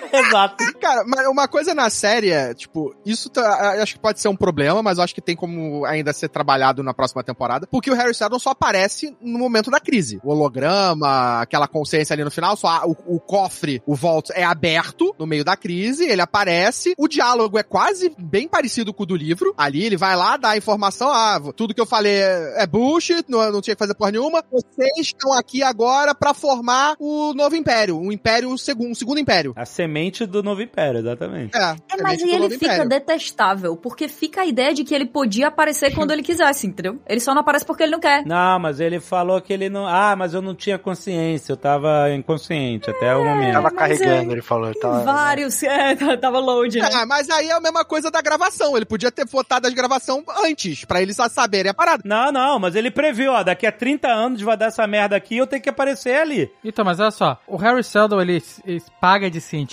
[0.28, 0.64] Exato.
[0.80, 4.36] Cara, mas uma coisa na série é, tipo, isso tá- acho que pode ser um
[4.36, 7.94] problema, mas eu acho que tem como ainda ser trabalhado na próxima temporada, porque o
[7.94, 10.20] Harry Seldon só aparece no momento da crise.
[10.24, 14.44] O holograma, aquela consciência ali no final, só a- o, o cofre, o Vault é
[14.44, 19.06] aberto no meio da crise, ele aparece, o diálogo é quase bem parecido com o
[19.06, 22.62] do livro, ali ele vai lá, dá a informação, ah, tudo que eu falei é,
[22.62, 26.94] é bullshit, não, não tinha que fazer porra nenhuma, vocês estão aqui agora pra formar
[26.98, 29.52] o novo império, um império, segundo, um segundo império.
[29.56, 31.57] A semente do novo império, exatamente.
[31.57, 32.89] É, É, mas semente aí do ele fica império.
[32.89, 36.99] detestável, porque fica a ideia de que ele podia aparecer quando ele quisesse, entendeu?
[37.07, 38.25] Ele só não aparece porque ele não quer.
[38.27, 39.87] Não, mas ele falou que ele não.
[39.87, 43.53] Ah, mas eu não tinha consciência, eu tava inconsciente até o momento.
[43.55, 44.75] Tava mas carregando, é- ele falou.
[44.75, 46.89] Tava, Vários, é, tava load, né?
[46.93, 48.77] Ah, mas aí é a mesma coisa da gravação.
[48.77, 52.03] Ele podia ter votado as gravações antes, pra eles já saberem a parada.
[52.05, 55.37] Não, não, mas ele previu, ó, daqui a 30 anos vai dar essa merda aqui
[55.37, 56.51] eu tenho que aparecer ali.
[56.65, 59.69] Então, mas olha só, o Harry Seldon, ele, ele paga de cientista,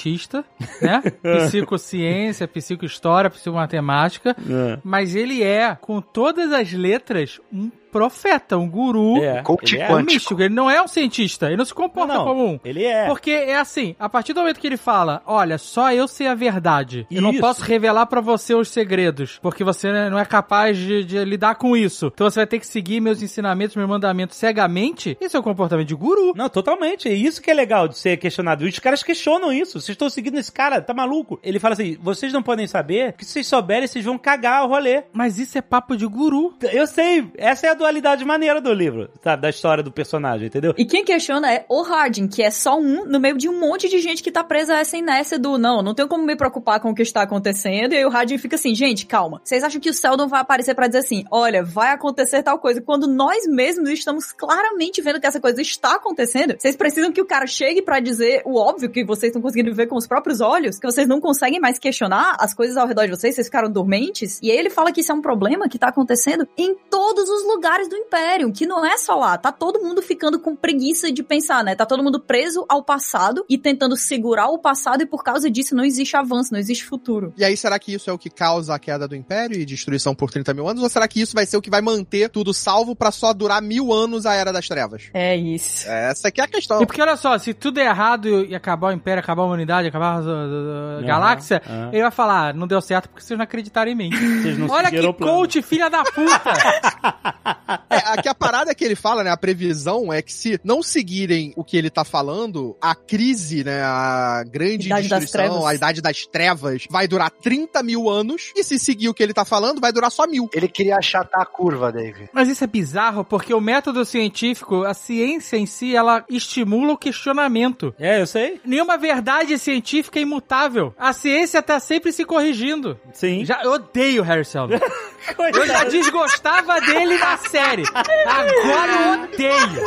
[0.81, 1.01] né?
[1.47, 4.79] Psicociência, psicohistória, psicomatemática, É.
[4.83, 7.69] mas ele é, com todas as letras, um
[7.99, 9.93] profeta, um guru, É, Coach ele é.
[9.93, 10.41] um místico.
[10.41, 12.59] Ele não é um cientista, ele não se comporta Não, como um.
[12.65, 13.05] Ele é.
[13.07, 16.35] Porque é assim, a partir do momento que ele fala, olha, só eu sei a
[16.35, 17.07] verdade.
[17.09, 17.39] Eu não Isso.
[17.39, 21.55] posso revelar pra você os segredos, porque você né, não é capaz de, de lidar
[21.55, 22.11] com isso.
[22.13, 25.17] Então você vai ter que seguir meus ensinamentos, meus mandamentos cegamente.
[25.21, 26.33] Esse é o comportamento de guru.
[26.35, 27.07] Não, totalmente.
[27.07, 28.65] É isso que é legal de ser questionado.
[28.65, 29.79] E os caras questionam isso.
[29.79, 31.39] Vocês estão seguindo esse cara, tá maluco?
[31.41, 34.67] Ele fala assim: vocês não podem saber, que se vocês souberem, vocês vão cagar o
[34.67, 35.03] rolê.
[35.13, 36.53] Mas isso é papo de guru.
[36.73, 39.43] Eu sei, essa é a, do- dualidade maneira do livro, sabe?
[39.43, 40.73] Da história do personagem, entendeu?
[40.77, 43.87] E quem questiona é o Hardin, que é só um no meio de um monte
[43.87, 46.79] de gente que tá presa a essa inércia do não, não tenho como me preocupar
[46.79, 47.93] com o que está acontecendo.
[47.93, 49.39] E aí o Hardin fica assim, gente, calma.
[49.43, 52.81] Vocês acham que o Seldon vai aparecer para dizer assim, olha, vai acontecer tal coisa,
[52.81, 56.55] quando nós mesmos estamos claramente vendo que essa coisa está acontecendo?
[56.57, 59.87] Vocês precisam que o cara chegue para dizer o óbvio que vocês estão conseguindo ver
[59.87, 63.11] com os próprios olhos, que vocês não conseguem mais questionar as coisas ao redor de
[63.11, 64.39] vocês, vocês ficaram dormentes.
[64.41, 67.45] E aí ele fala que isso é um problema que tá acontecendo em todos os
[67.45, 69.37] lugares do Império, que não é só lá.
[69.37, 71.75] Tá todo mundo ficando com preguiça de pensar, né?
[71.75, 75.75] Tá todo mundo preso ao passado e tentando segurar o passado e por causa disso
[75.75, 77.33] não existe avanço, não existe futuro.
[77.37, 80.15] E aí, será que isso é o que causa a queda do Império e destruição
[80.15, 80.81] por 30 mil anos?
[80.81, 83.61] Ou será que isso vai ser o que vai manter tudo salvo pra só durar
[83.61, 85.09] mil anos a Era das Trevas?
[85.13, 85.87] É isso.
[85.89, 86.81] Essa aqui é a questão.
[86.81, 89.87] E porque olha só, se tudo é errado e acabar o Império, acabar a humanidade,
[89.87, 91.89] acabar a, a- a galáxia, aham.
[91.91, 94.09] ele vai falar, "Ah, não deu certo porque vocês não acreditaram em mim.
[94.41, 96.53] Vocês não olha que coach, filha da puta!
[97.89, 99.31] É, aqui a parada que ele fala, né?
[99.31, 103.81] A previsão é que se não seguirem o que ele tá falando, a crise, né?
[103.83, 108.51] A grande Idade destruição, a idade das trevas, vai durar 30 mil anos.
[108.55, 110.49] E se seguir o que ele tá falando, vai durar só mil.
[110.53, 112.29] Ele queria achatar a curva, Dave.
[112.33, 116.97] Mas isso é bizarro porque o método científico, a ciência em si, ela estimula o
[116.97, 117.93] questionamento.
[117.99, 118.59] É, eu sei.
[118.65, 120.93] Nenhuma verdade científica é imutável.
[120.97, 122.99] A ciência tá sempre se corrigindo.
[123.13, 123.45] Sim.
[123.45, 124.79] Já, eu odeio Harry Seldon.
[125.55, 127.83] Eu já desgostava dele na série.
[127.93, 129.81] Agora eu odeio.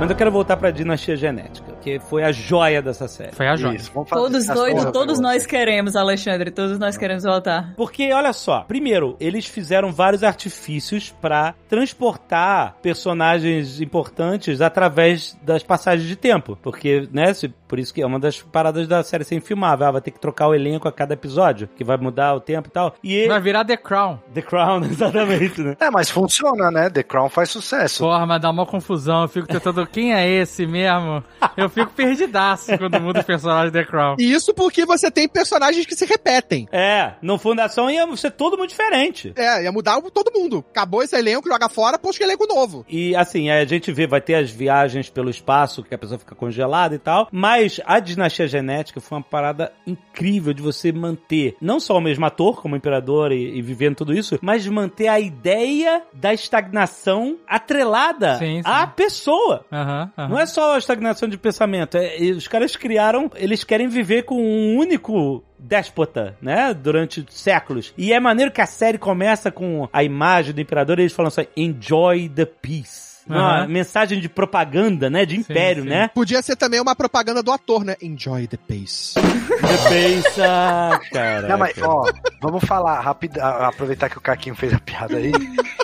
[0.00, 3.32] Mas eu quero voltar pra dinastia genética, que foi a joia dessa série.
[3.32, 3.76] Foi a joia.
[3.76, 7.74] Isso, vamos fazer Todos doidos, todos nós queremos, Alexandre, todos nós queremos voltar.
[7.76, 16.08] Porque, olha só, primeiro, eles fizeram vários artifícios pra transportar personagens importantes através das passagens
[16.08, 16.58] de tempo.
[16.62, 19.86] Porque, né, se- por isso que é uma das paradas da série ser infilmável.
[19.86, 22.68] Ah, vai ter que trocar o elenco a cada episódio, que vai mudar o tempo
[22.68, 22.94] e tal.
[23.02, 24.18] E Vai virar The Crown.
[24.34, 25.76] The Crown, exatamente, né?
[25.80, 26.90] É, mas funciona, né?
[26.90, 28.04] The Crown faz sucesso.
[28.04, 29.22] Porra, mas dá uma confusão.
[29.22, 29.86] Eu fico tentando.
[29.86, 31.22] Quem é esse mesmo?
[31.56, 34.16] Eu fico perdidaço quando muda os personagens The Crown.
[34.18, 36.68] E isso porque você tem personagens que se repetem.
[36.70, 39.32] É, no Fundação ia ser todo muito diferente.
[39.36, 40.64] É, ia mudar todo mundo.
[40.70, 42.84] Acabou esse elenco, joga fora, poxa elenco novo.
[42.88, 46.34] E assim, a gente vê, vai ter as viagens pelo espaço, que a pessoa fica
[46.34, 47.28] congelada e tal.
[47.32, 52.24] Mas a dinastia genética foi uma parada incrível de você manter não só o mesmo
[52.26, 58.38] ator como imperador e, e vivendo tudo isso, mas manter a ideia da estagnação atrelada
[58.38, 58.62] Sim, sim.
[58.64, 59.64] à pessoa.
[59.72, 60.28] Aham, aham.
[60.28, 61.61] Não é só a estagnação de pensamento.
[61.96, 66.74] É, e os caras criaram, eles querem viver com um único déspota, né?
[66.74, 67.94] Durante séculos.
[67.96, 71.28] E é maneiro que a série começa com a imagem do imperador e eles falam
[71.28, 73.11] assim: enjoy the peace.
[73.26, 75.24] Uma mensagem de propaganda, né?
[75.24, 75.88] De império, sim.
[75.88, 76.08] né?
[76.14, 77.96] Podia ser também uma propaganda do ator, né?
[78.02, 79.14] Enjoy the pace.
[79.14, 81.48] The peace, ah, cara.
[81.48, 82.04] Não, mas, ó,
[82.40, 85.32] vamos falar rápido, aproveitar que o Caquinho fez a piada aí.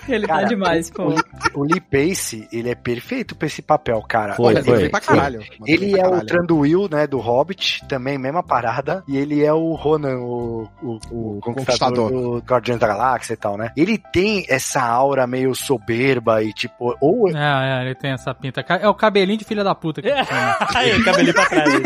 [0.08, 1.02] Ele tá Cara, demais, o, pô.
[1.04, 1.22] o Lee-
[1.54, 4.34] O Lee Pace, ele é perfeito pra esse papel, cara.
[4.36, 4.72] Foi, Olha, foi.
[4.72, 5.40] ele foi pra caralho.
[5.40, 6.26] Mandou Ele pra é o caralho.
[6.26, 9.04] Tranduil, né, do Hobbit, também mesma parada.
[9.06, 12.10] E ele é o Ronan, o, o, o conquistador, Conquistador.
[12.10, 13.70] do Guardiões da Galáxia e tal, né?
[13.76, 18.64] Ele tem essa aura meio soberba e tipo, ou É, é, ele tem essa pinta.
[18.80, 20.56] É o cabelinho de filha da puta que chama.
[20.74, 21.74] Aí, cabelinho pra trás.
[21.74, 21.82] aí.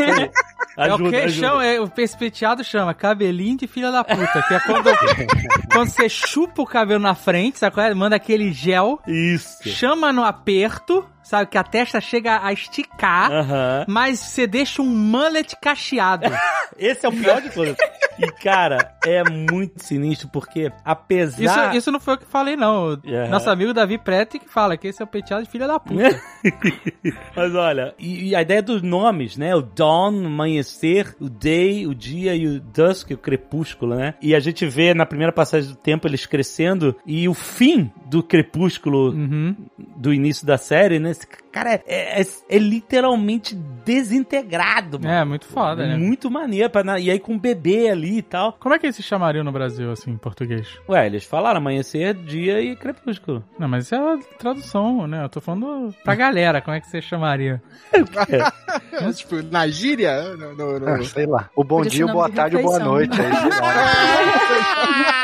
[0.77, 1.47] é o Ajuda, que ajuda.
[1.47, 4.89] chama, é, o pespeteado chama cabelinho de filha da puta, que é quando,
[5.71, 7.93] quando você chupa o cabelo na frente, sabe qual é?
[7.93, 9.67] Manda aquele gel, Isso.
[9.69, 15.55] chama no aperto, sabe que a testa chega a esticar, mas você deixa um mullet
[15.61, 16.25] cacheado.
[16.77, 17.75] Esse é o pior de todos.
[18.17, 21.75] E, cara, é muito sinistro, porque Isso, apesar...
[21.75, 22.89] isso não foi o que falei, não.
[22.89, 23.27] Aham.
[23.29, 26.19] Nosso amigo Davi Preti que fala que esse é o penteado de filha da puta.
[27.35, 29.55] Mas olha, e, e a ideia dos nomes, né?
[29.55, 34.13] O dawn, amanhecer, o day, o dia e o dusk, o crepúsculo, né?
[34.21, 38.21] E a gente vê na primeira passagem do tempo eles crescendo e o fim do
[38.23, 39.55] crepúsculo Uhum.
[39.97, 41.12] do início da série, né?
[41.13, 45.11] Esse cara é, é- é literalmente desintegrado, mano.
[45.13, 45.95] É, muito foda, né?
[45.95, 46.69] Muito maneiro.
[46.69, 48.53] pra e aí com um bebê ali e tal.
[48.59, 50.67] Como é que eles se chamariam no Brasil, assim, em português?
[50.89, 53.43] Ué, eles falaram amanhecer, dia e crepúsculo.
[53.57, 55.23] Não, mas isso é a tradução, né?
[55.23, 57.61] Eu tô falando pra galera, como é que você chamaria?
[59.15, 60.35] tipo, na gíria?
[60.35, 61.49] No, no- no- ah, sei lá.
[61.55, 62.93] O bom dia, o boa de tarde, o boa refeição.
[62.93, 63.21] noite.
[63.21, 65.22] Aí, sei lá.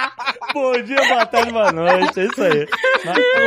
[0.54, 2.20] Bom dia, boa tarde, boa noite.
[2.20, 2.68] É isso aí.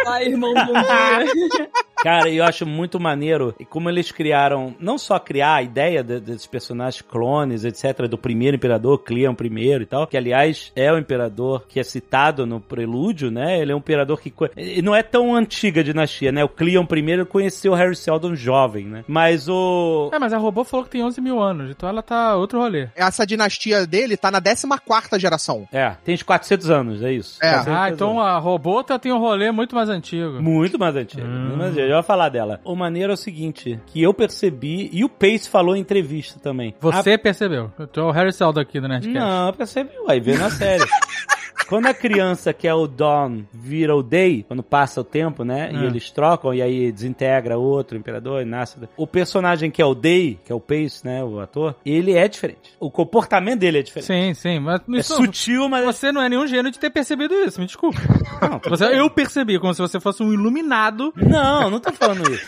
[0.05, 1.69] Olá, irmão, bom dia.
[2.03, 6.19] Cara, eu acho muito maneiro e como eles criaram, não só criar a ideia de-
[6.19, 10.99] desses personagens clones, etc, do primeiro imperador, Cleon primeiro e tal, que aliás é o
[10.99, 13.61] imperador que é citado no prelúdio, né?
[13.61, 16.43] Ele é um imperador que e não é tão antiga a dinastia, né?
[16.43, 19.05] O Cleon primeiro conheceu o Harry Seldon jovem, né?
[19.07, 22.35] Mas o É, mas a robô falou que tem 11 mil anos, então ela tá
[22.35, 22.89] outro rolê.
[22.97, 25.69] Essa dinastia dele tá na 14 geração.
[25.73, 27.39] é, tem uns 400 anos, é isso.
[27.41, 27.49] É.
[27.53, 28.33] 400 Ah, então anos.
[28.33, 30.43] a robô tá- tem um rolê muito mais antigo.
[30.43, 31.25] Muito mais antigo.
[31.25, 31.87] muito mais antigo.
[31.87, 32.61] Eu ia falar dela.
[32.65, 36.75] O maneiro é o seguinte, que eu percebi, e o Pace falou em entrevista também.
[36.81, 37.71] Você percebeu.
[37.79, 38.89] Eu tô o Harry Seldon aqui do A...
[38.89, 39.17] Nerdcast.
[39.19, 40.85] Não, eu percebi, uai, vê na série.
[41.73, 45.71] Quando a criança que é o Dawn vira o Day, quando passa o tempo, né?
[45.73, 45.85] E Hum.
[45.87, 48.77] eles trocam e aí desintegra outro imperador e nasce.
[48.97, 51.25] O personagem que é o Day, que é o Pace, né?
[51.25, 52.75] O ator, ele é diferente.
[52.79, 54.07] O comportamento dele é diferente.
[54.07, 55.85] Sim, sim, mas É sutil, mas.
[55.85, 57.99] você não é nenhum gênio de ter percebido isso, me desculpa.
[58.43, 61.13] Não, Você- eu percebi, como se você fosse um iluminado.
[61.17, 62.45] não, não tô falando isso.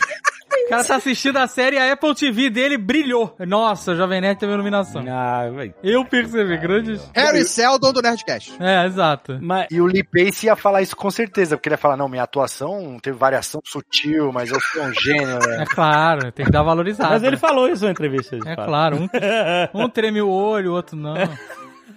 [0.65, 3.35] O cara tá assistindo a série e a Apple TV dele brilhou.
[3.39, 5.03] Nossa, o Jovem Nerd teve iluminação.
[5.07, 5.73] Ah, vai.
[5.83, 7.07] Eu percebi, grandes...
[7.13, 8.55] Harry Seldon do Nerdcast.
[8.59, 9.37] É, exato.
[9.41, 12.07] Mas, E o Lee Pace ia falar isso com certeza, porque ele ia falar, não,
[12.09, 15.63] minha atuação teve variação sutil, mas eu sou um gênio, né?
[15.63, 17.09] É claro, tem que dar valorizada.
[17.09, 18.37] mas ele falou isso na entrevista.
[18.45, 19.09] É claro, um,
[19.83, 21.15] um treme o olho, o outro não.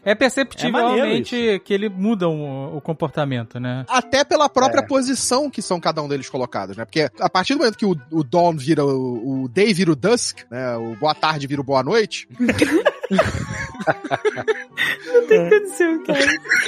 [0.05, 3.85] É perceptível É realmente que ele muda o, o comportamento, né?
[3.89, 6.85] Até pela própria posição que são cada um deles colocados, né?
[6.85, 9.97] Porque a partir do momento que o, o Dawn vira o, o Day vira o
[9.97, 10.77] Dusk, né?
[10.77, 12.29] O Boa Tarde vira o Boa Noite.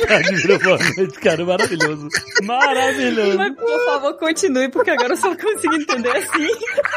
[0.07, 2.09] Cara, virou boa noite, cara, maravilhoso.
[2.43, 3.37] Maravilhoso.
[3.37, 6.49] Mas, por favor, continue, porque agora eu só consigo entender assim.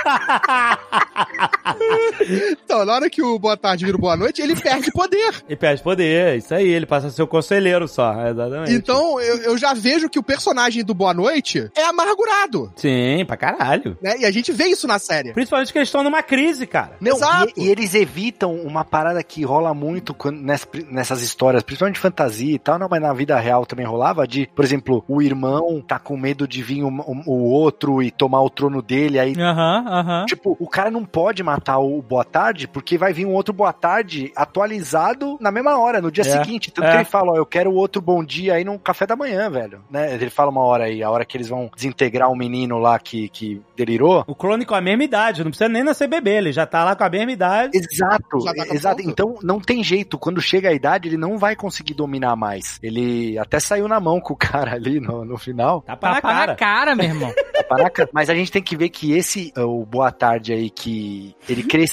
[2.63, 5.43] Então, na hora que o Boa Tarde vira Boa Noite, ele perde poder.
[5.47, 8.73] E perde poder, isso aí, ele passa a ser o conselheiro só, exatamente.
[8.73, 13.37] Então, eu, eu já vejo que o personagem do Boa Noite é amargurado, Sim, pra
[13.37, 13.97] caralho.
[14.01, 14.15] né?
[14.19, 15.33] E a gente vê isso na série.
[15.33, 16.95] Principalmente que eles estão numa crise, cara.
[16.99, 17.53] Não, Exato.
[17.57, 22.01] e, e eles evitam uma parada que rola muito quando- ness- nessas histórias, principalmente de
[22.01, 25.81] fantasia e tal, não, mas na vida real também rolava, de, por exemplo, o irmão
[25.85, 29.33] tá com medo de vir o, o- o outro e tomar o trono dele, aí
[29.37, 30.25] Aham, aham.
[30.25, 33.73] Tipo, o cara não pode matar o Boa Tarde, porque vai vir um outro Boa
[33.73, 36.71] Tarde atualizado na mesma hora, no dia É, seguinte.
[36.71, 36.91] Tanto é.
[36.91, 39.49] que ele fala, ó, eu quero o outro bom dia aí no café da manhã,
[39.49, 39.81] velho.
[39.89, 40.13] Né?
[40.13, 43.29] Ele fala uma hora aí, a hora que eles vão desintegrar o menino lá que,
[43.29, 44.23] que delirou.
[44.27, 46.95] O clone com a mesma idade, não precisa nem nascer bebê, ele já tá lá
[46.95, 47.77] com a mesma idade.
[47.77, 48.97] Exato, tá exato.
[48.97, 49.09] ponto.
[49.09, 50.17] Então não tem jeito.
[50.17, 52.79] Quando chega a idade, ele não vai conseguir dominar mais.
[52.81, 55.83] Ele até saiu na mão com o cara ali no, no final.
[55.87, 56.47] Na Tapa cara.
[56.47, 57.33] na cara, meu irmão.
[57.69, 61.63] Caraca, mas a gente tem que ver que esse, o Boa Tarde aí, que ele
[61.63, 61.92] cresceu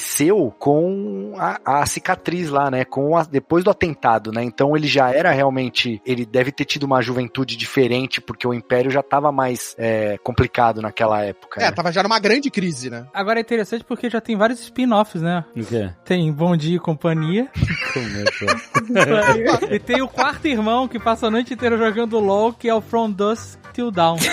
[0.59, 2.85] com a, a cicatriz lá, né?
[2.85, 4.43] Com a- depois do atentado, né?
[4.43, 6.01] Então ele já era realmente.
[6.05, 10.81] Ele deve ter tido uma juventude diferente, porque o Império já tava mais é, complicado
[10.81, 11.61] naquela época.
[11.61, 11.71] É, né?
[11.71, 13.05] tava já numa grande crise, né?
[13.13, 15.45] Agora é interessante porque já tem vários spin-offs, né?
[15.55, 15.91] O quê?
[16.03, 17.49] Tem Bom Dia e Companhia.
[19.69, 22.81] e tem o quarto irmão que passa a noite inteira jogando LOL, que é o
[22.81, 24.17] From Dusk Till Dawn.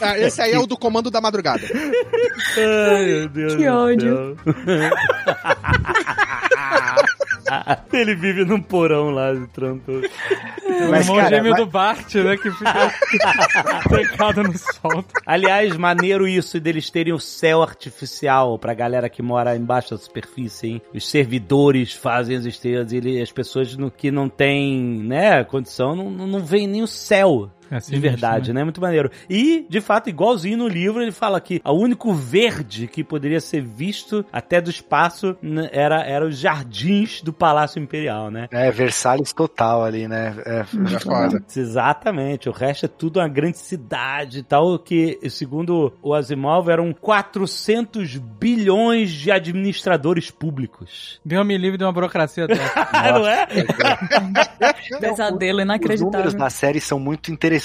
[0.00, 1.62] Ah, esse aí é o do comando da madrugada.
[2.56, 3.54] Ai, meu Deus.
[3.56, 4.36] Que ódio.
[7.92, 9.92] Ele vive num porão lá de trampo.
[9.92, 10.02] o
[10.90, 12.36] Mas, irmão cara, gêmeo mas- do Bart, né?
[12.36, 12.92] Que fica
[13.88, 15.04] trancado no sol.
[15.24, 20.66] Aliás, maneiro isso deles terem o céu artificial pra galera que mora embaixo da superfície,
[20.68, 20.82] hein?
[20.92, 25.94] Os servidores fazem as estrelas e ele- as pessoas no- que não têm, né, condição,
[25.94, 27.50] não, não não veem nem o céu.
[27.70, 28.64] É De verdade, né?
[28.64, 29.10] Muito maneiro.
[29.28, 33.62] E, de fato, igualzinho no livro, ele fala que o único verde que poderia ser
[33.62, 38.48] visto até do espaço né, era, era os jardins do Palácio Imperial, né?
[38.50, 40.34] É, Versalhes total ali, né?
[40.44, 40.64] É,
[40.96, 41.42] É foda.
[41.54, 46.92] Exatamente, o resto é tudo uma grande cidade e tal, que, segundo o Asimov, eram
[46.92, 51.20] 400 bilhões de administradores públicos.
[51.24, 52.62] Deu me livre de uma burocracia dessa.
[53.12, 53.46] não é?
[55.00, 56.38] Pesadelo Os números inacreditável.
[56.38, 57.55] na série são muito interessantes,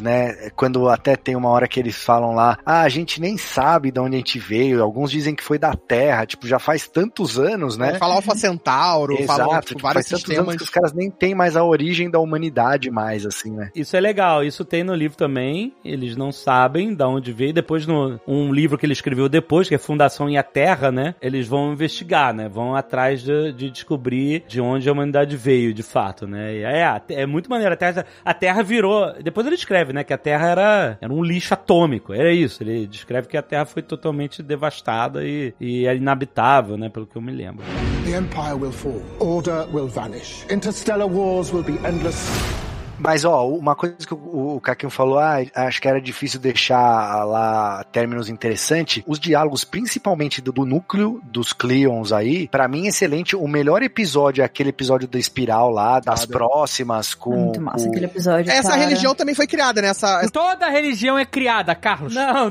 [0.00, 0.50] né?
[0.56, 4.00] Quando até tem uma hora que eles falam lá, ah, a gente nem sabe de
[4.00, 4.82] onde a gente veio.
[4.82, 7.94] Alguns dizem que foi da Terra, tipo, já faz tantos anos, né?
[7.98, 10.48] Fala Alpha Centauro, fala Exato, tipo, tipo, vários faz tantos sistemas.
[10.48, 13.70] anos que os caras nem têm mais a origem da humanidade mais, assim, né?
[13.74, 15.74] Isso é legal, isso tem no livro também.
[15.84, 17.52] Eles não sabem de onde veio.
[17.52, 21.14] Depois, no um livro que ele escreveu depois, que é Fundação e a Terra, né?
[21.20, 22.48] Eles vão investigar, né?
[22.48, 26.54] Vão atrás de, de descobrir de onde a humanidade veio, de fato, né?
[26.56, 27.72] E é, a- é muito maneiro.
[27.74, 29.12] A Terra, a Terra virou.
[29.22, 30.04] Depois ele escreve, né?
[30.04, 32.12] Que a Terra era, era um lixo atômico.
[32.12, 32.62] Era isso.
[32.62, 36.88] Ele descreve que a Terra foi totalmente devastada e, e é inabitável, né?
[36.88, 37.64] Pelo que eu me lembro.
[38.04, 39.02] The Empire will fall.
[39.20, 40.44] Order will vanish.
[40.50, 42.67] Interstellar wars will be endless.
[42.98, 47.24] Mas, ó, uma coisa que o, o Caquinho falou, ah, acho que era difícil deixar
[47.24, 49.02] lá términos interessantes.
[49.06, 53.36] Os diálogos, principalmente do, do núcleo dos Cleons aí, pra mim, excelente.
[53.36, 57.36] O melhor episódio é aquele episódio da espiral lá, das próximas, com.
[57.36, 58.50] Muito massa com- aquele episódio.
[58.50, 58.80] Essa cara.
[58.82, 59.88] religião também foi criada, né?
[59.88, 62.14] Essa, Toda religião é criada, Carlos.
[62.18, 62.50] Não,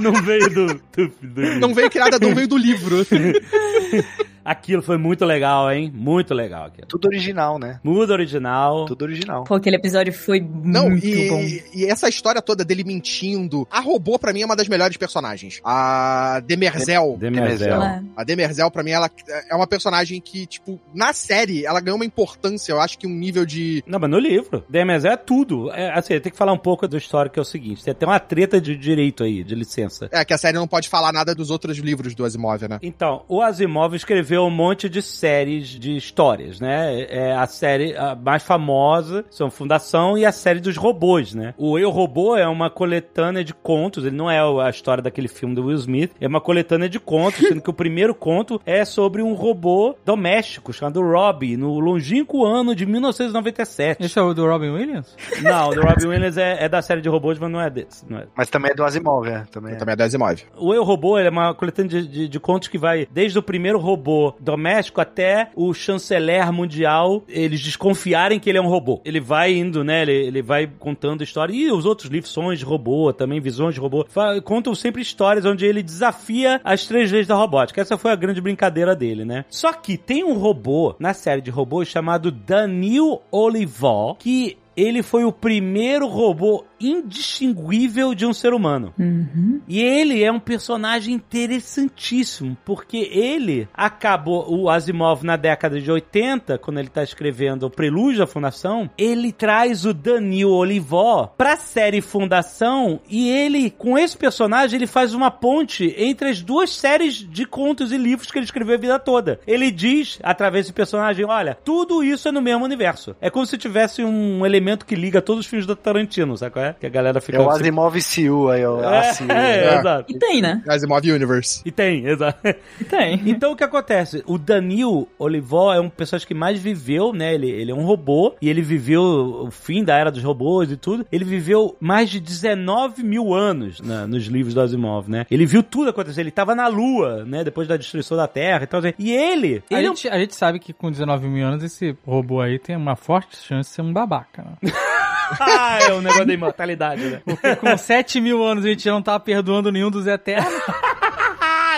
[0.00, 0.66] não, não veio do,
[0.96, 3.04] do, do- não veio criada, não veio do livro.
[4.44, 5.90] Aquilo foi muito legal, hein?
[5.94, 6.86] Muito legal aquilo.
[6.86, 7.80] Tudo original, né?
[7.82, 8.86] Muda original.
[8.86, 9.44] Tudo original.
[9.44, 11.40] Pô, aquele episódio foi Não, muito bom.
[11.40, 13.66] e, e essa história toda dele mentindo.
[13.70, 15.60] A robô, pra mim, é uma das melhores personagens.
[15.64, 17.16] A Demerzel.
[17.18, 17.82] Demerzel.
[17.82, 18.02] É.
[18.16, 19.10] A Demerzel, pra mim, ela
[19.50, 23.10] é uma personagem que, tipo, na série, ela ganhou uma importância, eu acho que um
[23.14, 23.82] nível de.
[23.86, 24.64] Não, mas no livro.
[24.68, 25.70] Demerzel é tudo.
[25.72, 27.84] É, assim, tem que falar um pouco da história que é o seguinte.
[27.84, 30.08] Tem até uma treta de direito aí, de licença.
[30.12, 32.78] É, que a série não pode falar nada dos outros livros do Asimov, né?
[32.82, 37.02] Então, o Asimov escreveu um monte de séries de histórias, né?
[37.08, 41.54] É a série a mais famosa, são Fundação e a série dos robôs, né?
[41.58, 45.54] O Eu Robô é uma coletânea de contos, ele não é a história daquele filme
[45.54, 49.22] do Will Smith, é uma coletânea de contos, sendo que o primeiro conto é sobre
[49.22, 54.04] um robô doméstico chamado Robbie, no longínquo ano de 1997.
[54.04, 55.16] Esse é o do Robin Williams?
[55.42, 58.10] Não, o do Robin Williams é, é da série de robôs, mas não é desse.
[58.10, 58.26] Não é.
[58.36, 59.44] Mas também é do Asimov, é.
[59.50, 59.76] Também é.
[59.76, 60.42] Também é do Asimov.
[60.56, 63.42] O Eu Robô ele é uma coletânea de, de, de contos que vai desde o
[63.42, 69.00] primeiro robô doméstico até o chanceler mundial, eles desconfiarem que ele é um robô.
[69.04, 70.02] Ele vai indo, né?
[70.02, 71.52] Ele, ele vai contando história.
[71.52, 74.06] E os outros livros, Sons de Robô, também Visões de Robô,
[74.44, 77.80] contam sempre histórias onde ele desafia as três leis da robótica.
[77.80, 79.44] Essa foi a grande brincadeira dele, né?
[79.48, 85.24] Só que tem um robô na série de robôs chamado Daniel Olivol, que ele foi
[85.24, 88.94] o primeiro robô indistinguível de um ser humano.
[88.98, 89.60] Uhum.
[89.68, 96.56] E ele é um personagem interessantíssimo, porque ele acabou, o Asimov na década de 80,
[96.58, 102.00] quando ele tá escrevendo o Prelúdio da Fundação, ele traz o Daniel Olivó pra série
[102.00, 107.44] Fundação e ele, com esse personagem, ele faz uma ponte entre as duas séries de
[107.44, 109.40] contos e livros que ele escreveu a vida toda.
[109.46, 113.14] Ele diz, através desse personagem, olha, tudo isso é no mesmo universo.
[113.20, 116.64] É como se tivesse um elemento que liga todos os filmes do Tarantino, sabe qual
[116.64, 116.74] é?
[116.78, 117.38] Que a galera fica...
[117.38, 118.80] É o Asimov CU aí, ó.
[118.82, 119.32] É, a CU.
[119.32, 120.12] é, exato.
[120.12, 120.62] E tem, né?
[120.68, 121.62] Asimov Universe.
[121.64, 122.38] E tem, exato.
[122.80, 123.20] E tem.
[123.26, 124.22] Então o que acontece?
[124.26, 127.34] O Daniel Olivó é um personagem que mais viveu, né?
[127.34, 129.02] Ele, ele é um robô e ele viveu
[129.46, 131.06] o fim da era dos robôs e tudo.
[131.10, 135.26] Ele viveu mais de 19 mil anos na- nos livros do Asimov, né?
[135.30, 136.20] Ele viu tudo acontecer.
[136.20, 137.44] Ele tava na Lua, né?
[137.44, 138.80] Depois da destruição da Terra e tal.
[138.80, 138.92] assim.
[138.98, 139.62] E ele.
[139.70, 142.40] A ele é um- gente, a gente sabe que com 19 mil anos esse robô
[142.40, 144.52] aí tem uma forte chance de ser um babaca, né?
[145.40, 147.22] ah, é o negócio da imortalidade, né?
[147.24, 150.52] Porque com 7 mil anos a gente não tava perdoando nenhum dos eternos.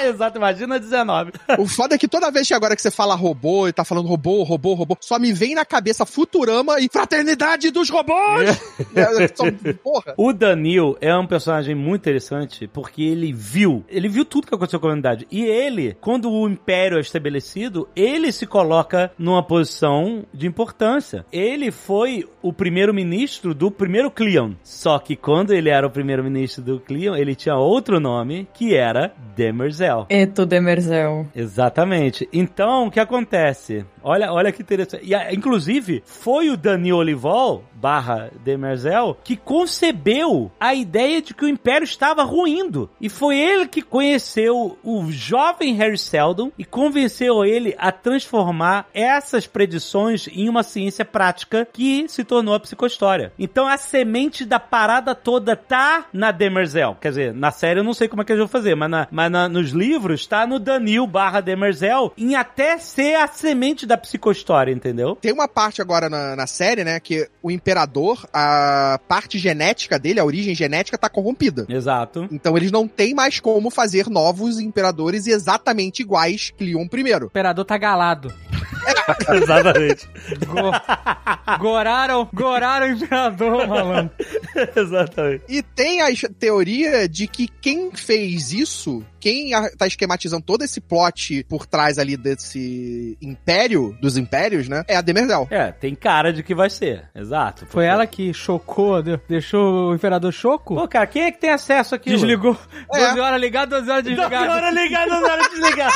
[0.09, 0.39] Exato.
[0.39, 1.33] Imagina 19.
[1.59, 4.07] O foda é que toda vez que agora que você fala robô e tá falando
[4.09, 8.51] robô, robô, robô, só me vem na cabeça Futurama e Fraternidade dos Robôs!
[8.95, 9.45] É, só-
[9.83, 10.15] porra!
[10.17, 14.81] O Danil é um personagem muito interessante porque ele viu, ele viu tudo que aconteceu
[14.81, 15.27] com a humanidade.
[15.31, 21.25] E ele, quando o Império é estabelecido, ele se coloca numa posição de importância.
[21.33, 24.53] Ele foi o primeiro-ministro do primeiro Cleon.
[24.63, 29.13] Só que quando ele era o primeiro-ministro do Cleon, ele tinha outro nome, que era
[29.37, 29.92] Demerzel.
[30.09, 31.27] Eto Demerzel.
[31.35, 32.29] Exatamente.
[32.33, 33.85] Então, o que acontece?
[34.03, 35.05] Olha, olha que interessante.
[35.05, 41.49] E, inclusive, foi o Daniel Olivol, barra Demerzel, que concebeu a ideia de que o
[41.49, 42.89] Império estava ruindo.
[43.01, 49.47] E foi ele que conheceu o jovem Harry Seldon e convenceu ele a transformar essas
[49.47, 53.33] predições em uma ciência prática que se tornou a psicohistória.
[53.39, 56.97] Então, a semente da parada toda tá na Demerzel.
[57.01, 59.09] Quer dizer, na série eu não sei como é que eles vão fazer, mas, na-
[59.11, 63.99] mas na- nos livros tá no Daniel barra Demerzel em até ser a semente da
[63.99, 65.17] psicohistória, entendeu?
[65.21, 70.19] Tem uma parte agora na, na série, né, que o Imperador, a parte genética dele,
[70.19, 71.67] a origem genética, tá corrompida.
[71.69, 72.27] Exato.
[72.31, 77.13] Então eles não têm mais como fazer novos imperadores exatamente iguais que Leon O I.
[77.27, 78.33] imperador tá galado.
[79.35, 80.09] Exatamente.
[80.47, 84.11] Go- goraram, goraram o imperador, malandro.
[84.77, 85.45] Exatamente.
[85.49, 86.07] E tem a
[86.39, 92.17] teoria de que quem fez isso, quem tá esquematizando todo esse plot por trás ali
[92.17, 95.47] desse império, dos impérios, né, é a Demerzel.
[95.51, 97.05] É, tem cara de que vai ser.
[97.15, 97.67] Exato.
[97.67, 100.75] Foi ela que chocou, deu- deixou o imperador choco?
[100.75, 102.11] Pô, cara, quem é que tem acesso aqui?
[102.11, 102.57] Desligou.
[102.95, 103.07] É.
[103.09, 104.51] 12 horas ligado, 12 horas desligado.
[104.53, 105.93] Hora ligada, 12 horas desligada.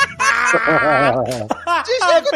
[1.85, 2.31] Desliga o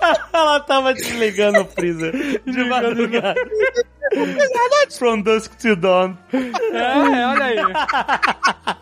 [0.32, 2.12] Ela tava desligando o freezer
[2.44, 3.34] de madrugada.
[4.98, 6.16] From dusk to dawn.
[6.32, 7.58] É, olha aí.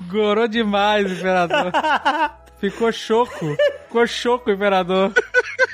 [0.09, 1.73] Gorou demais imperador.
[2.61, 3.57] Ficou choco.
[3.87, 5.13] Ficou choco o imperador.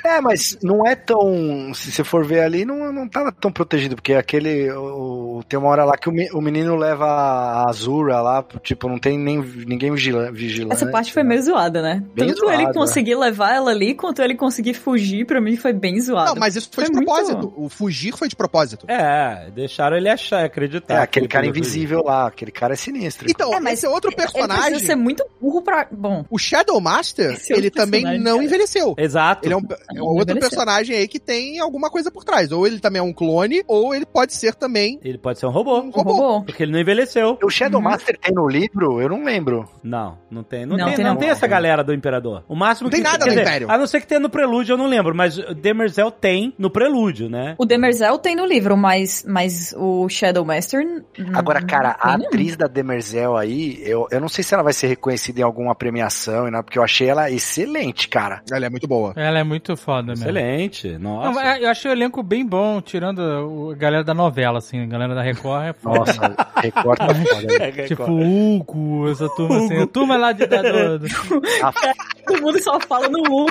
[0.04, 1.72] É, mas não é tão.
[1.74, 4.70] Se você for ver ali, não, não tava tão protegido, porque aquele.
[4.70, 8.86] O, tem uma hora lá que o, me- o menino leva a Azura lá, tipo,
[8.86, 10.74] não tem nem ninguém vigila, vigilante.
[10.74, 12.04] Essa parte foi meio zoada, né?
[12.14, 15.98] Bem Tanto ele conseguir levar ela ali, quanto ele conseguir fugir, pra mim foi bem
[16.00, 16.32] zoado.
[16.34, 17.52] Não, mas isso foi, de muito- propósito.
[17.56, 18.84] O fugir foi de propósito.
[18.88, 20.94] É, deixaram ele achar, acreditar.
[20.94, 23.26] É, aquele que cara ele invisível lá, aquele cara é sinistro.
[23.28, 24.64] Então, É, mas esse é outro Ele personagem.
[24.66, 25.86] precisa ser muito burro pra.
[25.90, 28.44] Bom, O Shadow Master, Esse é ele também não cara.
[28.44, 28.94] envelheceu.
[28.98, 29.46] Exato.
[29.46, 30.50] Ele é um, é um outro envelheceu.
[30.50, 32.52] personagem aí que tem alguma coisa por trás.
[32.52, 35.50] Ou ele também é um clone, ou ele pode ser também Ele pode ser um
[35.50, 35.80] robô.
[35.80, 36.42] um o robô.
[36.44, 37.38] Porque ele não envelheceu.
[37.42, 37.84] O Shadow Uhum.
[37.90, 39.00] Master tem no livro?
[39.00, 39.68] Eu não lembro.
[39.82, 40.64] Não, não tem.
[40.66, 41.20] Não, Não, tem, tem não não.
[41.20, 42.44] tem essa galera do Imperador.
[42.48, 43.70] O máximo Não tem que nada quer do dizer, Império.
[43.70, 45.14] A não ser que tenha no prelúdio, eu não lembro.
[45.14, 47.54] Mas o Demerzel tem no prelúdio, né?
[47.58, 51.02] O Demerzel tem no livro, mas, mas o Shadow Master.
[51.34, 54.72] Agora, cara, a tem, atriz da Demerzel aí, eu, eu não sei se ela vai
[54.72, 58.42] ser reconhecida em alguma premiação, e nada, porque eu achei ela excelente, cara.
[58.50, 59.12] Ela é muito boa.
[59.16, 60.24] Ela é muito foda mesmo.
[60.24, 60.98] Excelente.
[60.98, 61.30] Nossa.
[61.30, 63.20] Não, é, eu achei o elenco bem bom, tirando
[63.72, 65.98] a galera da novela, assim, a galera da Record é foda.
[65.98, 67.58] Nossa, recorta foda.
[67.58, 67.70] né?
[67.86, 71.06] Tipo, Hugo, essa turma assim, a turma lá de da, do, do-
[71.62, 71.72] A,
[72.26, 73.50] Todo mundo só fala no Hugo.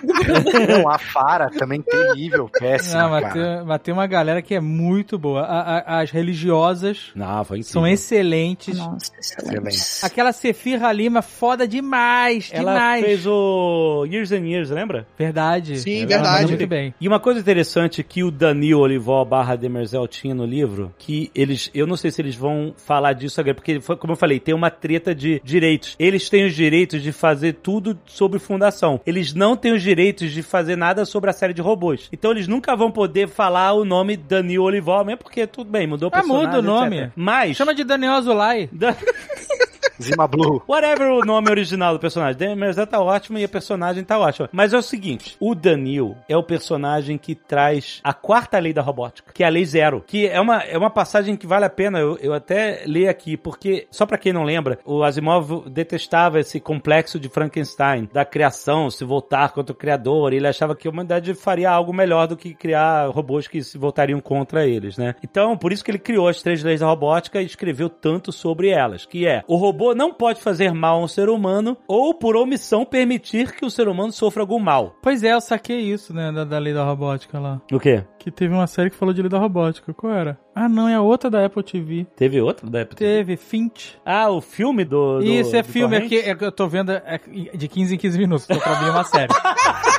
[0.68, 3.34] não, a Fara também terrível, péssima, Não, mas cara.
[3.58, 5.42] tem, mas tem uma galera que é muito boa.
[5.44, 8.78] A- a- as religiosas Não, são excelentes.
[8.78, 9.78] Nossa, Excelente.
[10.04, 13.03] Aquela Sefira Lima, foda demais, Ela demais.
[13.06, 15.06] Fez o Years and Years, lembra?
[15.18, 15.78] Verdade.
[15.80, 16.48] Sim, Ela verdade.
[16.48, 16.94] muito bem.
[17.00, 21.70] E uma coisa interessante que o Danil Olivó barra Demerzel tinha no livro, que eles,
[21.74, 24.70] eu não sei se eles vão falar disso agora, porque, como eu falei, tem uma
[24.70, 25.96] treta de direitos.
[26.00, 29.00] Eles têm os direitos de fazer tudo sobre fundação.
[29.06, 32.10] Eles não têm os direitos de fazer nada sobre a série de robôs.
[32.12, 36.10] Então eles nunca vão poder falar o nome Danil Olivó, mesmo porque tudo bem, mudou
[36.10, 36.98] o Ah, personagem, muda o nome.
[37.00, 37.12] etc.
[37.16, 37.58] Mas...
[37.58, 38.70] Chama de Daniel Azulay.
[38.72, 38.96] Dan-
[40.02, 40.62] Zima Blue.
[40.68, 42.38] Whatever o nome original do personagem.
[42.38, 44.50] Demerzel tá ótimo e a personagem tá ótima.
[44.52, 48.82] Mas é o seguinte: o Danil é o personagem que traz a quarta lei da
[48.82, 50.04] robótica, que é a lei zero.
[50.06, 53.38] Que é uma, é uma passagem que vale a pena eu, eu até ler aqui,
[53.38, 58.90] porque, só pra quem não lembra, o Asimov detestava esse complexo de Frankenstein, da criação,
[58.90, 60.34] se voltar contra o criador.
[60.34, 64.20] Ele achava que a humanidade faria algo melhor do que criar robôs que se voltariam
[64.20, 65.16] contra eles, né?
[65.24, 68.70] Então, por isso que ele criou as três leis da robótica e escreveu tanto sobre
[68.70, 72.36] elas, que é o robô não pode fazer mal a um ser humano ou por
[72.36, 74.96] omissão permitir que o ser humano sofra algum mal.
[75.02, 77.62] Pois é, eu saquei isso, né, da, da lei da robótica lá.
[77.72, 78.04] O quê?
[78.20, 79.94] Que teve uma série que falou de lei da robótica.
[79.94, 80.40] Qual era?
[80.56, 82.06] Ah, não, é a outra da Apple TV.
[82.16, 83.12] Teve outro da Apple TV?
[83.12, 83.98] Teve, Finch.
[84.06, 85.20] Ah, o filme do.
[85.20, 86.06] do Isso, é filme Torrent?
[86.06, 87.20] aqui, é que eu tô vendo é
[87.54, 89.34] de 15 em 15 minutos, tô pra uma série.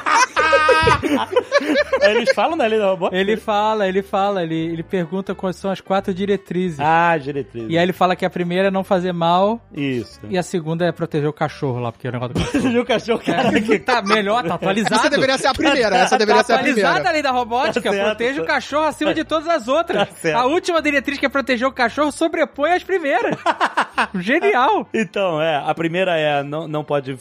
[2.02, 3.18] Eles falam da lei da robótica?
[3.20, 6.78] Ele fala, ele fala, ele, ele pergunta quais são as quatro diretrizes.
[6.80, 7.66] Ah, diretriz.
[7.68, 10.20] E aí ele fala que a primeira é não fazer mal Isso.
[10.28, 12.80] e a segunda é proteger o cachorro lá, porque é o negócio do cachorro.
[12.80, 13.56] o cachorro, cara.
[13.56, 14.94] É, que tá melhor, tá atualizado.
[14.94, 17.08] Essa deveria ser a primeira, essa deveria tá ser a atualizada primeira.
[17.08, 20.08] a lei da robótica, Tá protege o cachorro acima de todas as outras.
[20.08, 20.36] Tá certo.
[20.38, 23.36] a última diretriz que é proteger o cachorro sobrepõe as primeiras.
[24.20, 24.88] Genial.
[24.92, 27.16] Então, é, a primeira é não, não pode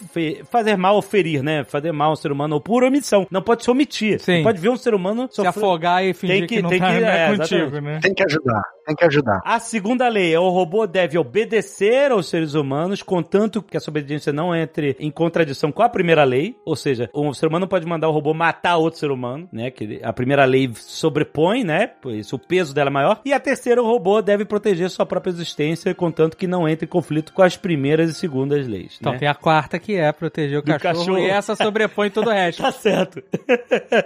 [0.49, 1.63] fazer mal ou ferir, né?
[1.63, 3.27] Fazer mal ao ser humano ou por omissão.
[3.33, 4.19] Não pode se omitir.
[4.19, 4.37] Sim.
[4.37, 6.69] Não pode ver um ser humano Se sofrer- afogar e fingir Tem que, que- não
[6.69, 7.93] tem tá que- não é é, contigo, exatamente.
[7.95, 7.99] né?
[7.99, 9.39] Tem que ajudar, tem que ajudar.
[9.43, 14.31] A segunda lei é o robô deve obedecer aos seres humanos, contanto que essa obediência
[14.33, 18.09] não entre em contradição com a primeira lei, ou seja, um ser humano pode mandar
[18.09, 19.71] o robô matar outro ser humano, né?
[19.71, 21.87] Que a primeira lei sobrepõe, né?
[21.87, 23.21] Por isso o peso dela é maior.
[23.25, 26.89] E a terceira, o robô deve proteger sua própria existência, contanto que não entre em
[26.89, 28.97] conflito com as primeiras e segundas leis.
[28.99, 29.19] Então né?
[29.19, 31.19] tem a quarta que é proteger o Do cachorro, cachorro.
[31.19, 32.61] e essa sobrepõe todo o resto.
[32.61, 33.23] Tá certo.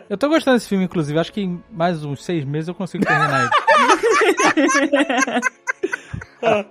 [0.10, 1.18] Eu tô gostando desse filme, inclusive.
[1.20, 4.67] Acho que em mais uns seis meses eu consigo terminar ele.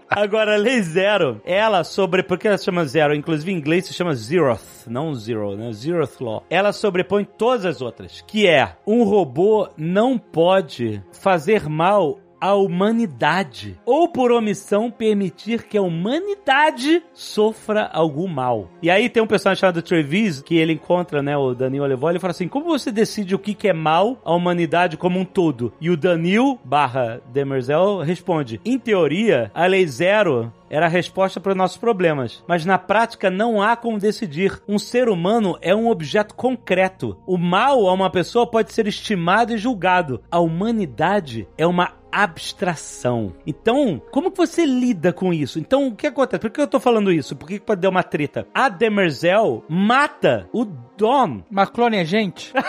[0.08, 2.22] Agora, lei zero, ela sobre.
[2.22, 3.14] Por que ela chama zero?
[3.14, 5.72] Inclusive em inglês se chama zeroth, não zero, né?
[5.72, 6.44] Zeroth law.
[6.48, 13.78] Ela sobrepõe todas as outras, que é um robô não pode fazer mal à humanidade
[13.84, 18.68] ou por omissão permitir que a humanidade sofra algum mal.
[18.82, 22.18] E aí tem um personagem chamado Trevis que ele encontra, né, o Danil Olevó, ele
[22.18, 25.72] fala assim: "Como você decide o que que é mal à humanidade como um todo?"
[25.80, 31.52] E o Danil barra Demerzel responde: "Em teoria, a lei zero era a resposta para
[31.52, 32.44] os nossos problemas.
[32.46, 34.60] Mas na prática não há como decidir.
[34.68, 37.16] Um ser humano é um objeto concreto.
[37.26, 40.22] O mal a uma pessoa pode ser estimado e julgado.
[40.30, 43.34] A humanidade é uma abstração.
[43.46, 45.58] Então, como que você lida com isso?
[45.58, 46.40] Então, o que acontece?
[46.40, 47.36] Por que eu tô falando isso?
[47.36, 48.46] Por que pode dar uma treta?
[48.54, 50.64] A Demerzel mata o
[50.98, 51.40] Dawn.
[51.50, 52.52] Mas clone é gente?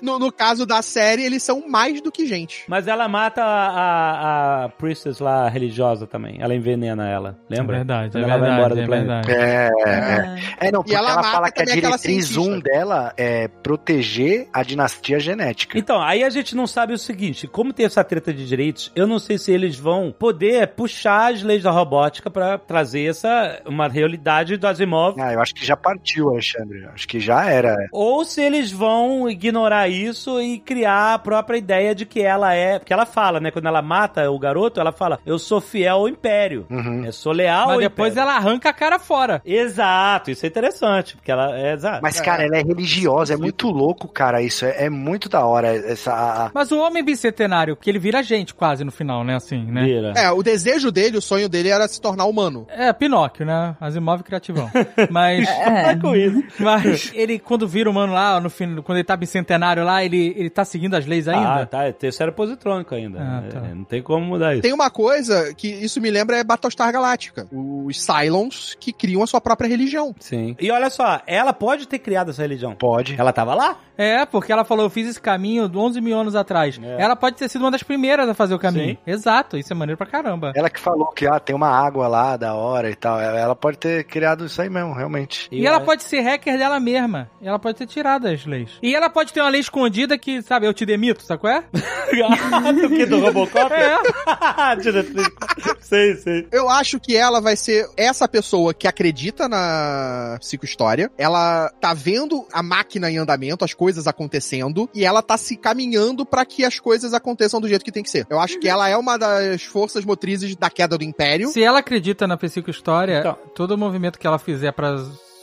[0.00, 2.64] No, no caso da série, eles são mais do que gente.
[2.68, 6.36] Mas ela mata a, a, a priestess lá religiosa também.
[6.40, 7.36] Ela envenena ela.
[7.50, 7.76] Lembra?
[7.76, 9.26] É verdade, Quando é ela vai verdade, embora do é planeta.
[9.26, 9.32] verdade.
[9.32, 10.68] É, é.
[10.68, 12.40] É, não, porque ela ela, mata fala que a diretriz cientista.
[12.40, 15.76] 1 dela é proteger a dinastia genética.
[15.76, 19.06] Então, aí a gente não sabe o seguinte, como tem essa treta de direitos, eu
[19.06, 23.88] não sei se eles vão poder puxar as leis da robótica pra trazer essa uma
[23.88, 26.86] realidade do Asimov, Ah, eu acho que já partiu, Alexandre.
[26.94, 27.76] Acho que já era.
[27.92, 32.78] ou se eles vão ignorar isso e criar a própria ideia de que ela é,
[32.78, 36.08] porque ela fala, né, quando ela mata o garoto, ela fala: "Eu sou fiel ao
[36.08, 37.04] império, Uhum.
[37.04, 39.40] eu sou leal Mas ao depois império." ela arranca a cara fora.
[39.44, 42.00] Exato, isso é interessante, porque ela é exato.
[42.02, 44.64] Mas, cara, ela é religiosa, é muito louco, cara, isso.
[44.64, 45.68] É, é muito da hora.
[45.68, 49.36] Essa, Mas o homem bicentenário, que ele vira gente quase no final, né?
[49.36, 49.84] Assim, né?
[49.84, 50.12] Vira.
[50.16, 52.66] É, o desejo dele, o sonho dele era se tornar humano.
[52.70, 53.76] É, Pinóquio, né?
[53.80, 54.70] Asimov criativão.
[55.10, 55.27] Mas.
[55.36, 55.96] É.
[55.96, 56.42] com isso.
[56.58, 60.50] Mas ele, quando vira humano lá, no fim, quando ele tá bicentenário lá, ele, ele
[60.50, 61.62] tá seguindo as leis ainda?
[61.62, 63.18] Ah, tá, é terceiro positrônico ainda.
[63.20, 63.58] Ah, tá.
[63.58, 64.62] É, não tem como mudar isso.
[64.62, 67.46] Tem uma coisa que isso me lembra é Battlestar Galáctica.
[67.52, 70.14] Os Cylons que criam a sua própria religião.
[70.18, 70.56] Sim.
[70.60, 72.74] E olha só, ela pode ter criado essa religião.
[72.74, 73.16] pode.
[73.18, 73.76] Ela tava lá?
[73.96, 76.78] É, porque ela falou, eu fiz esse caminho 11 mil anos atrás.
[76.80, 77.02] É.
[77.02, 78.90] Ela pode ter sido uma das primeiras a fazer o caminho.
[78.90, 78.98] Sim.
[79.04, 80.52] Exato, isso é maneiro pra caramba.
[80.54, 83.20] Ela que falou que ah, tem uma água lá da hora e tal.
[83.20, 85.17] Ela pode ter criado isso aí mesmo, realmente.
[85.50, 87.30] E ela pode ser hacker dela mesma.
[87.40, 88.70] E ela pode ter tirado as leis.
[88.82, 91.64] E ela pode ter uma lei escondida que, sabe, eu te demito, sabe qual é?
[92.72, 93.72] do que do Robocop?
[93.72, 93.96] É.
[95.80, 96.46] Sei, sei.
[96.52, 101.10] Eu acho que ela vai ser essa pessoa que acredita na psicohistória.
[101.16, 106.26] Ela tá vendo a máquina em andamento, as coisas acontecendo, e ela tá se caminhando
[106.26, 108.26] pra que as coisas aconteçam do jeito que tem que ser.
[108.28, 111.48] Eu acho que ela é uma das forças motrizes da queda do Império.
[111.48, 113.36] Se ela acredita na psicohistória, Então.
[113.54, 114.96] todo movimento que ela fizer pra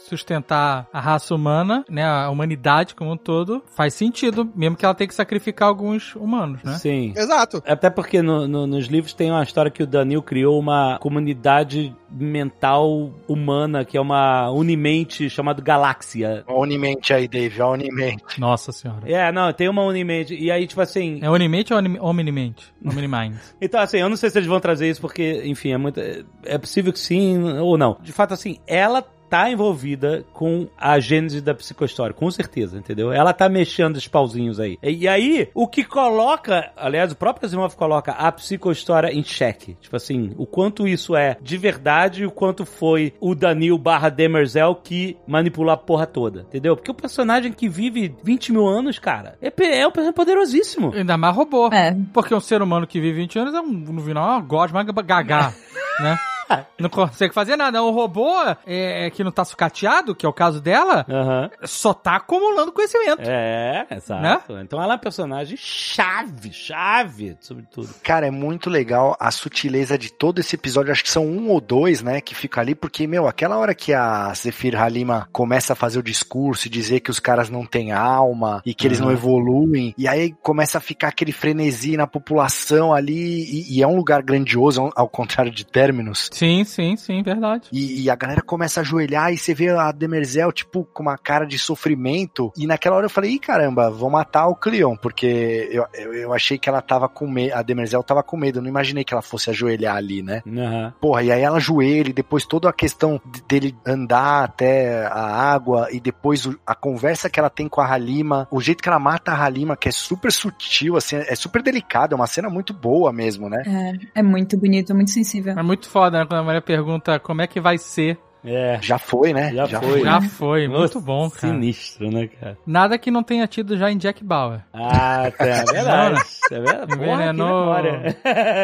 [0.08, 4.94] sustentar a raça humana, né, a humanidade como um todo, faz sentido, mesmo que ela
[4.96, 6.74] tenha que sacrificar alguns humanos, né?
[6.78, 7.14] Sim.
[7.16, 7.62] Exato.
[7.66, 11.96] Até porque no- no- nos livros tem uma história que o Danil criou uma comunidade
[12.10, 16.44] mental humana, que é uma unimente chamada Galáxia.
[16.48, 18.40] A Unimente aí, Dave, a Unimente.
[18.40, 19.02] Nossa senhora.
[19.10, 20.34] É, não, tem uma Unimente.
[20.36, 21.20] E aí, tipo assim.
[21.22, 22.74] É Unimente ou Omnimente?
[22.84, 23.36] Omnimind.
[23.62, 26.00] Então, assim, eu não sei se eles vão trazer isso, porque, enfim, é muito.
[26.00, 27.98] é- É possível que sim ou não.
[28.02, 29.04] De fato, assim, ela
[29.36, 33.12] tá envolvida com a gênese da psicohistória, com certeza, entendeu?
[33.12, 34.80] Ela tá mexendo os pauzinhos aí.
[34.82, 39.76] E, aí, o que coloca, aliás, o próprio Asimov coloca a psicohistória em xeque.
[39.82, 44.08] Tipo assim, o quanto isso é de verdade e o quanto foi o Danil barra
[44.08, 46.78] Demerzel que manipulou a porra toda, entendeu?
[46.78, 50.94] Porque o personagem que vive 20 mil anos, cara, é, é um personagem poderosíssimo.
[50.94, 51.68] Ainda mais robô.
[51.74, 51.94] É.
[52.14, 55.52] Porque um ser humano que vive 20 anos é um, no final, uma gosma gagá,
[56.00, 56.18] né?
[56.80, 57.82] Não consegue fazer nada.
[57.84, 58.30] Um robô
[58.68, 61.50] é, que não tá sucateado, que é o caso dela, Aham.
[61.64, 63.22] só tá acumulando conhecimento.
[63.22, 64.58] É, exato.
[64.60, 67.90] Então ela é uma personagem chave, chave, sobretudo.
[68.04, 70.92] Cara, é muito legal a sutileza de todo esse episódio.
[70.92, 73.94] Acho que são um ou dois, né, que fica ali, porque, meu, aquela hora que
[73.94, 77.92] a Zephyr Halima começa a fazer o discurso e dizer que os caras não têm
[77.94, 79.14] alma e que eles não Uhum.
[79.14, 83.96] evoluem, e aí começa a ficar aquele frenesi na população ali, e, e é um
[83.96, 86.30] lugar grandioso, ao contrário de Terminus.
[86.36, 87.70] Sim, sim, sim, verdade.
[87.72, 91.18] E, e a galera começa a ajoelhar e você vê a Demerzel, tipo, com uma
[91.18, 92.52] cara de sofrimento.
[92.58, 96.34] E naquela hora eu falei, ih, caramba, vou matar o Cleon, porque eu, eu, eu
[96.34, 99.14] achei que ela tava com medo, a Demerzel tava com medo, eu não imaginei que
[99.14, 100.44] ela fosse ajoelhar ali, né?
[100.46, 100.94] Aham.
[101.00, 105.24] Porra, e aí ela ajoelha, e depois toda a questão de- dele andar até a
[105.54, 108.90] água, e depois o- a conversa que ela tem com a Halima, o jeito que
[108.90, 112.50] ela mata a Halima, que é super sutil, assim, é super delicado, é uma cena
[112.50, 113.64] muito boa mesmo, né?
[113.66, 115.58] É, é muito bonito, é muito sensível.
[115.58, 116.25] É muito foda, né?
[116.28, 118.18] Quando a mulher pergunta como é que vai ser.
[118.46, 118.78] É.
[118.80, 119.52] Já foi, né?
[119.54, 120.04] Já foi.
[120.04, 121.54] Já foi, muito Nossa, bom, cara.
[121.54, 122.58] Sinistro, né, cara?
[122.66, 124.62] Nada que não tenha tido já em Jack Bauer.
[124.72, 126.22] Ah, tá, é verdade.
[126.52, 126.94] É verdade.
[126.94, 127.74] Envenenou.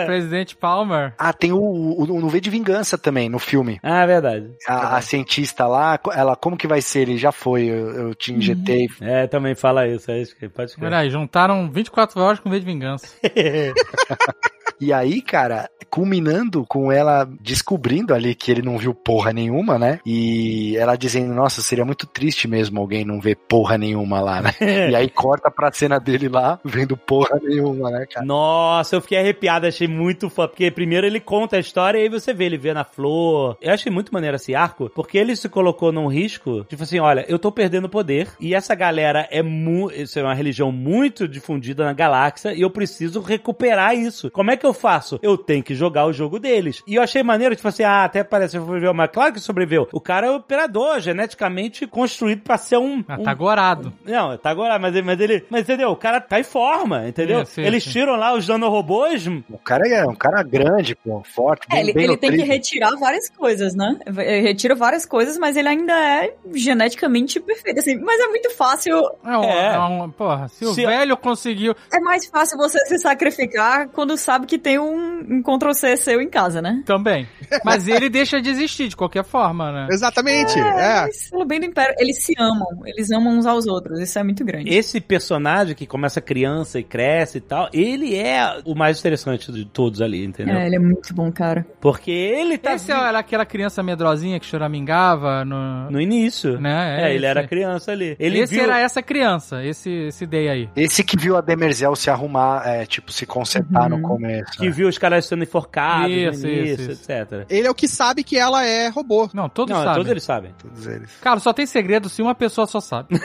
[0.06, 1.16] Presidente Palmer.
[1.18, 3.80] Ah, tem o, o, o No V de Vingança também, no filme.
[3.82, 4.52] Ah, é verdade.
[4.68, 7.02] A, a cientista lá, ela, como que vai ser?
[7.02, 8.88] Ele já foi, eu, eu te injetei.
[9.02, 10.92] É, também fala isso, é isso que pode escrever.
[10.92, 13.08] Peraí, juntaram 24 horas com V de vingança.
[14.82, 20.00] E aí, cara, culminando com ela descobrindo ali que ele não viu porra nenhuma, né?
[20.06, 24.52] E ela dizendo, nossa, seria muito triste mesmo alguém não ver porra nenhuma lá, né?
[24.90, 28.26] e aí corta pra cena dele lá, vendo porra nenhuma, né, cara?
[28.26, 30.48] Nossa, eu fiquei arrepiado, achei muito foda.
[30.48, 33.58] Porque primeiro ele conta a história e aí você vê ele vê na flor.
[33.62, 37.26] Eu achei muito maneiro esse arco, porque ele se colocou num risco, tipo assim, olha,
[37.28, 39.94] eu tô perdendo poder e essa galera é muito.
[39.94, 44.32] Isso é uma religião muito difundida na galáxia e eu preciso recuperar isso.
[44.32, 45.20] Como é que eu eu faço?
[45.22, 46.82] Eu tenho que jogar o jogo deles.
[46.88, 49.88] E eu achei maneiro, tipo assim, ah, até parece que sobreviveu, mas claro que sobreviveu.
[49.92, 53.04] O cara é o operador, geneticamente construído pra ser um...
[53.08, 53.94] Ah, um- tá gorado.
[54.06, 55.46] Não, tá agora, mas, ele- mas ele.
[55.50, 55.90] Mas entendeu?
[55.90, 57.42] O cara tá em forma, entendeu?
[57.42, 57.62] Isso, isso.
[57.62, 59.28] Eles tiram lá os nanorobôs.
[59.28, 62.44] O cara é um cara grande, pô, forte, bem, É, ele, bem ele tem que
[62.44, 63.98] retirar várias coisas, né?
[64.06, 67.80] Ele retira várias coisas, mas ele ainda é geneticamente perfeito.
[67.80, 68.98] Assim, mas é muito fácil.
[69.26, 69.76] É, um, É.
[69.76, 71.76] é um- porra, se o Se- velho conseguiu.
[71.94, 76.30] É mais fácil você se sacrificar quando sabe que tem um, um Ctrl-C seu em
[76.30, 76.84] casa, né?
[76.86, 77.28] Também.
[77.66, 79.88] Mas ele deixa de existir de qualquer forma, né?
[79.92, 80.58] Exatamente.
[80.60, 81.02] É.
[81.02, 82.82] Mas, pelo bem do Império, eles se amam.
[82.86, 84.00] Eles amam uns aos outros.
[84.00, 84.70] Isso é muito grande.
[84.74, 89.66] Esse personagem que começa criança e cresce e tal, ele é o mais interessante de
[89.66, 90.56] todos ali, entendeu?
[90.56, 91.66] É, ele é muito bom, cara.
[91.80, 95.92] Porque ele tá Esse era aquela criança medrosinha que choramingava no.
[95.92, 96.60] no início.
[96.60, 97.04] Né?
[97.04, 97.26] É, ele esse.
[97.26, 98.16] era criança ali.
[98.20, 98.64] Ele esse viu...
[98.64, 100.70] era essa criança, esse, esse day aí.
[100.76, 104.41] Esse que viu a Demerzel se arrumar, é, tipo, se consertar no começo.
[104.58, 104.72] Que né?
[104.72, 107.12] viu os caras sendo enforcados Isso, início, isso, isso.
[107.12, 107.46] etc.
[107.50, 109.30] Ele é o que sabe que ela é robô.
[109.34, 109.96] Não, todos Não, sabem.
[109.96, 110.54] todos eles sabem.
[110.62, 111.12] Todos eles.
[111.22, 113.10] Cara, só tem segredo se uma pessoa só sabe.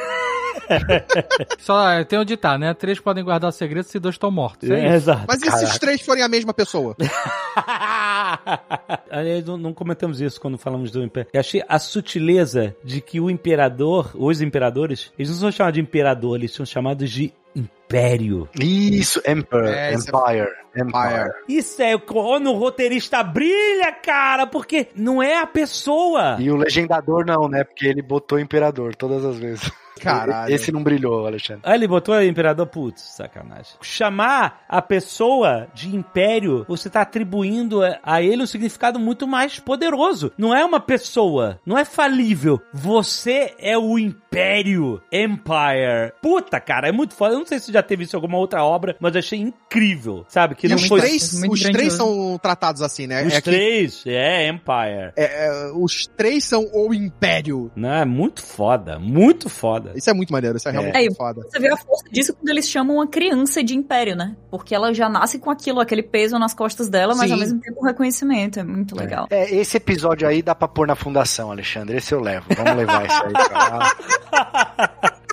[1.59, 2.75] só tem onde tá, né?
[2.75, 4.69] Três podem guardar o segredo se dois estão mortos.
[4.71, 4.95] É É, isso.
[4.97, 5.25] exato.
[5.29, 6.97] Mas e se os três forem a mesma pessoa?
[9.11, 11.31] Aliás, não, não comentamos isso quando falamos do Império.
[11.33, 15.81] Eu achei a sutileza de que o imperador, os imperadores, eles não são chamados de
[15.81, 17.33] imperador, eles são chamados de
[17.87, 18.49] império.
[18.59, 21.31] Isso, Emperor, É, é- Empire, Empire.
[21.49, 26.37] Isso é quando o roteirista brilha, cara, porque não é a pessoa.
[26.41, 27.65] E o legendador não, né?
[27.65, 29.71] Porque ele botou Imperador todas as vezes.
[30.01, 30.55] Caralho.
[30.55, 31.63] Esse não brilhou, Alexandre.
[31.65, 32.67] Ah, ele botou imperador?
[32.67, 33.75] Putz, sacanagem.
[33.81, 40.33] Chamar a pessoa de império, você tá atribuindo a- ele um significado muito mais poderoso.
[40.37, 42.61] Não é uma pessoa, não é falível.
[42.73, 46.13] Você é o império, Empire.
[46.21, 47.35] Puta, cara, é muito foda.
[47.35, 50.25] Eu não sei se já teve isso em alguma outra obra, mas eu achei incrível,
[50.29, 50.55] sabe?
[50.55, 51.01] Que E não os foi...
[51.01, 53.25] três, os três são tratados assim, né?
[53.27, 55.13] Os É que- três, é Empire.
[55.17, 57.71] é, é, os três são o Império.
[57.75, 59.86] Não, é muito foda, muito foda.
[59.95, 61.43] Isso é muito maneiro, isso é realmente É, muito foda.
[61.43, 64.37] Você vê a força disso quando eles chamam uma criança de império, né?
[64.51, 67.33] Porque ela já nasce com aquilo, aquele peso nas costas dela, mas Sim.
[67.35, 68.59] ao mesmo tempo um reconhecimento.
[68.59, 69.27] É muito legal.
[69.31, 71.97] É, esse episódio aí dá pra pôr na fundação, Alexandre.
[71.97, 72.47] Esse eu levo.
[72.57, 73.93] Vamos levar isso aí pra lá.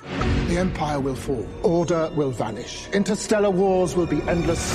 [0.48, 1.44] The Empire will fall.
[1.62, 2.88] Order will vanish.
[2.92, 4.72] Interstellar wars will be endless.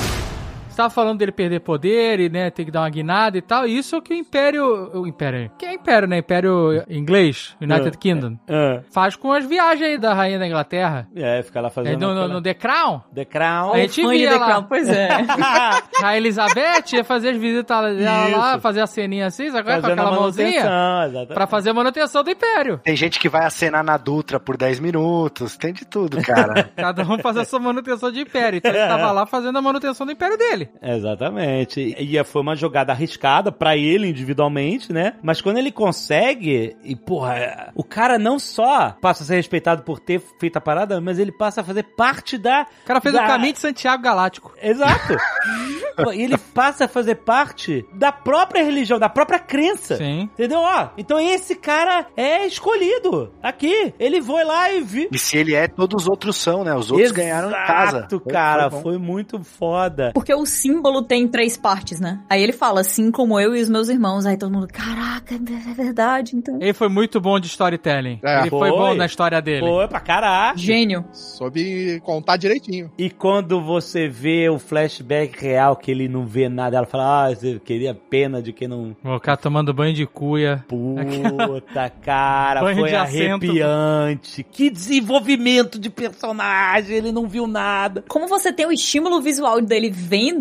[0.79, 3.67] Você tava falando dele perder poder e, né, ter que dar uma guinada e tal.
[3.67, 4.89] Isso é o que o Império.
[4.93, 5.51] O Império.
[5.57, 6.19] Que é Império, né?
[6.19, 7.99] Império inglês, United É.
[7.99, 8.37] Kingdom.
[8.49, 11.05] Ah, Faz com as viagens aí da Rainha da Inglaterra.
[11.13, 11.99] é, fica lá É, fazendo.
[11.99, 13.01] no, no, aquela- no The Crown.
[13.13, 13.73] The Crown.
[13.73, 14.45] A gente via The lá.
[14.45, 15.09] Crown, pois é.
[16.01, 19.63] A Elizabeth ia fazer as visitas dela lá, fazer a ceninha assim, sabe?
[19.69, 20.59] Com aquela a mãozinha.
[20.61, 21.33] exatamente.
[21.33, 22.79] Pra fazer a manutenção do Império.
[22.85, 25.57] Tem gente que vai acenar na Dutra por 10 minutos.
[25.57, 26.69] Tem de tudo, cara.
[26.77, 28.57] Cada um fazer a sua manutenção de Império.
[28.57, 30.68] Então ele tava lá fazendo a manutenção do Império dele.
[30.81, 31.95] Exatamente.
[31.97, 35.13] E foi uma jogada arriscada pra ele individualmente, né?
[35.21, 39.99] Mas quando ele consegue, e porra, o cara não só passa a ser respeitado por
[39.99, 42.65] ter feito a parada, mas ele passa a fazer parte da.
[42.83, 43.23] O cara fez da...
[43.23, 44.53] o caminho de Santiago Galáctico.
[44.61, 45.15] Exato.
[46.13, 49.97] E ele passa a fazer parte da própria religião, da própria crença.
[49.97, 50.21] Sim.
[50.33, 50.59] Entendeu?
[50.59, 53.33] Ó, então esse cara é escolhido.
[53.43, 53.93] Aqui.
[53.99, 55.09] Ele foi lá e viu.
[55.11, 56.73] E se ele é, todos os outros são, né?
[56.73, 57.97] Os outros ganharam em casa.
[57.97, 58.69] Exato, Foi- cara.
[58.71, 59.03] foi Foi, bom.
[59.03, 60.11] muito foda.
[60.13, 62.19] Porque o símbolo tem três partes, né?
[62.29, 64.25] Aí ele fala, assim como eu e os meus irmãos.
[64.25, 66.57] Aí todo mundo, caraca, é verdade, então.
[66.61, 68.19] Ele foi muito bom de storytelling.
[68.23, 68.41] É.
[68.41, 68.69] ele foi.
[68.69, 68.71] Foi.
[68.71, 69.61] bom na história dele.
[69.61, 70.57] Foi pra caralho.
[70.57, 71.05] Gênio.
[71.11, 72.91] Soube contar direitinho.
[72.97, 77.35] E quando você vê o flashback real, que ele não vê nada, ela fala, ah,
[77.35, 78.95] você queria pena de quem não...
[79.03, 80.63] O cara tomando banho de cuia.
[80.67, 83.45] Puta, cara, Banho foi assento.
[83.45, 84.45] arrepiante.
[84.51, 88.03] Que desenvolvimento de personagem, ele não viu nada.
[88.07, 90.38] Como você tem o estímulo visual dele vendo,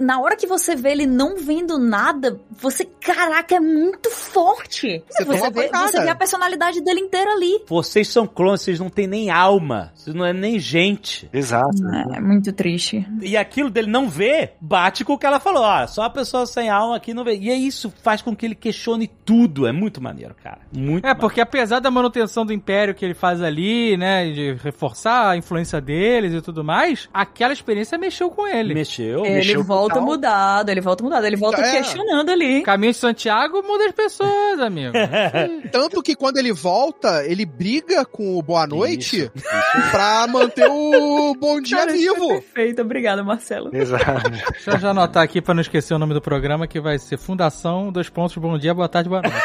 [0.00, 5.02] na hora que você vê ele não vendo nada, você, caraca, é muito forte.
[5.08, 7.62] Você Você, toma vê, você vê a personalidade dele inteira ali.
[7.66, 9.92] Vocês são clones, vocês não têm nem alma.
[9.94, 11.28] Vocês não é nem gente.
[11.32, 11.82] Exato.
[12.14, 13.06] É muito triste.
[13.22, 15.62] E aquilo dele não ver, bate com o que ela falou.
[15.62, 17.36] Ó, só a pessoa sem alma aqui não vê.
[17.36, 19.66] E é isso faz com que ele questione tudo.
[19.66, 20.60] É muito maneiro, cara.
[20.72, 25.30] Muito É, porque apesar da manutenção do império que ele faz ali, né, de reforçar
[25.30, 28.74] a influência deles e tudo mais, aquela experiência mexeu com ele.
[28.74, 29.24] Mexeu.
[29.38, 30.08] Ele mexeu volta total.
[30.08, 31.70] mudado, ele volta mudado, ele volta É.
[31.78, 32.62] questionando ali.
[32.62, 34.92] Caminho de Santiago muda as pessoas, amigo.
[35.72, 41.34] Tanto que quando ele volta, ele briga com o Boa Noite Isso, pra manter o
[41.38, 42.28] Bom Dia Cara, isso foi vivo.
[42.42, 43.70] Perfeito, obrigada, Marcelo.
[43.74, 44.30] Exato.
[44.52, 47.16] Deixa eu já anotar aqui pra não esquecer o nome do programa, que vai ser
[47.18, 49.36] Fundação, dois pontos, bom dia, boa tarde, boa noite.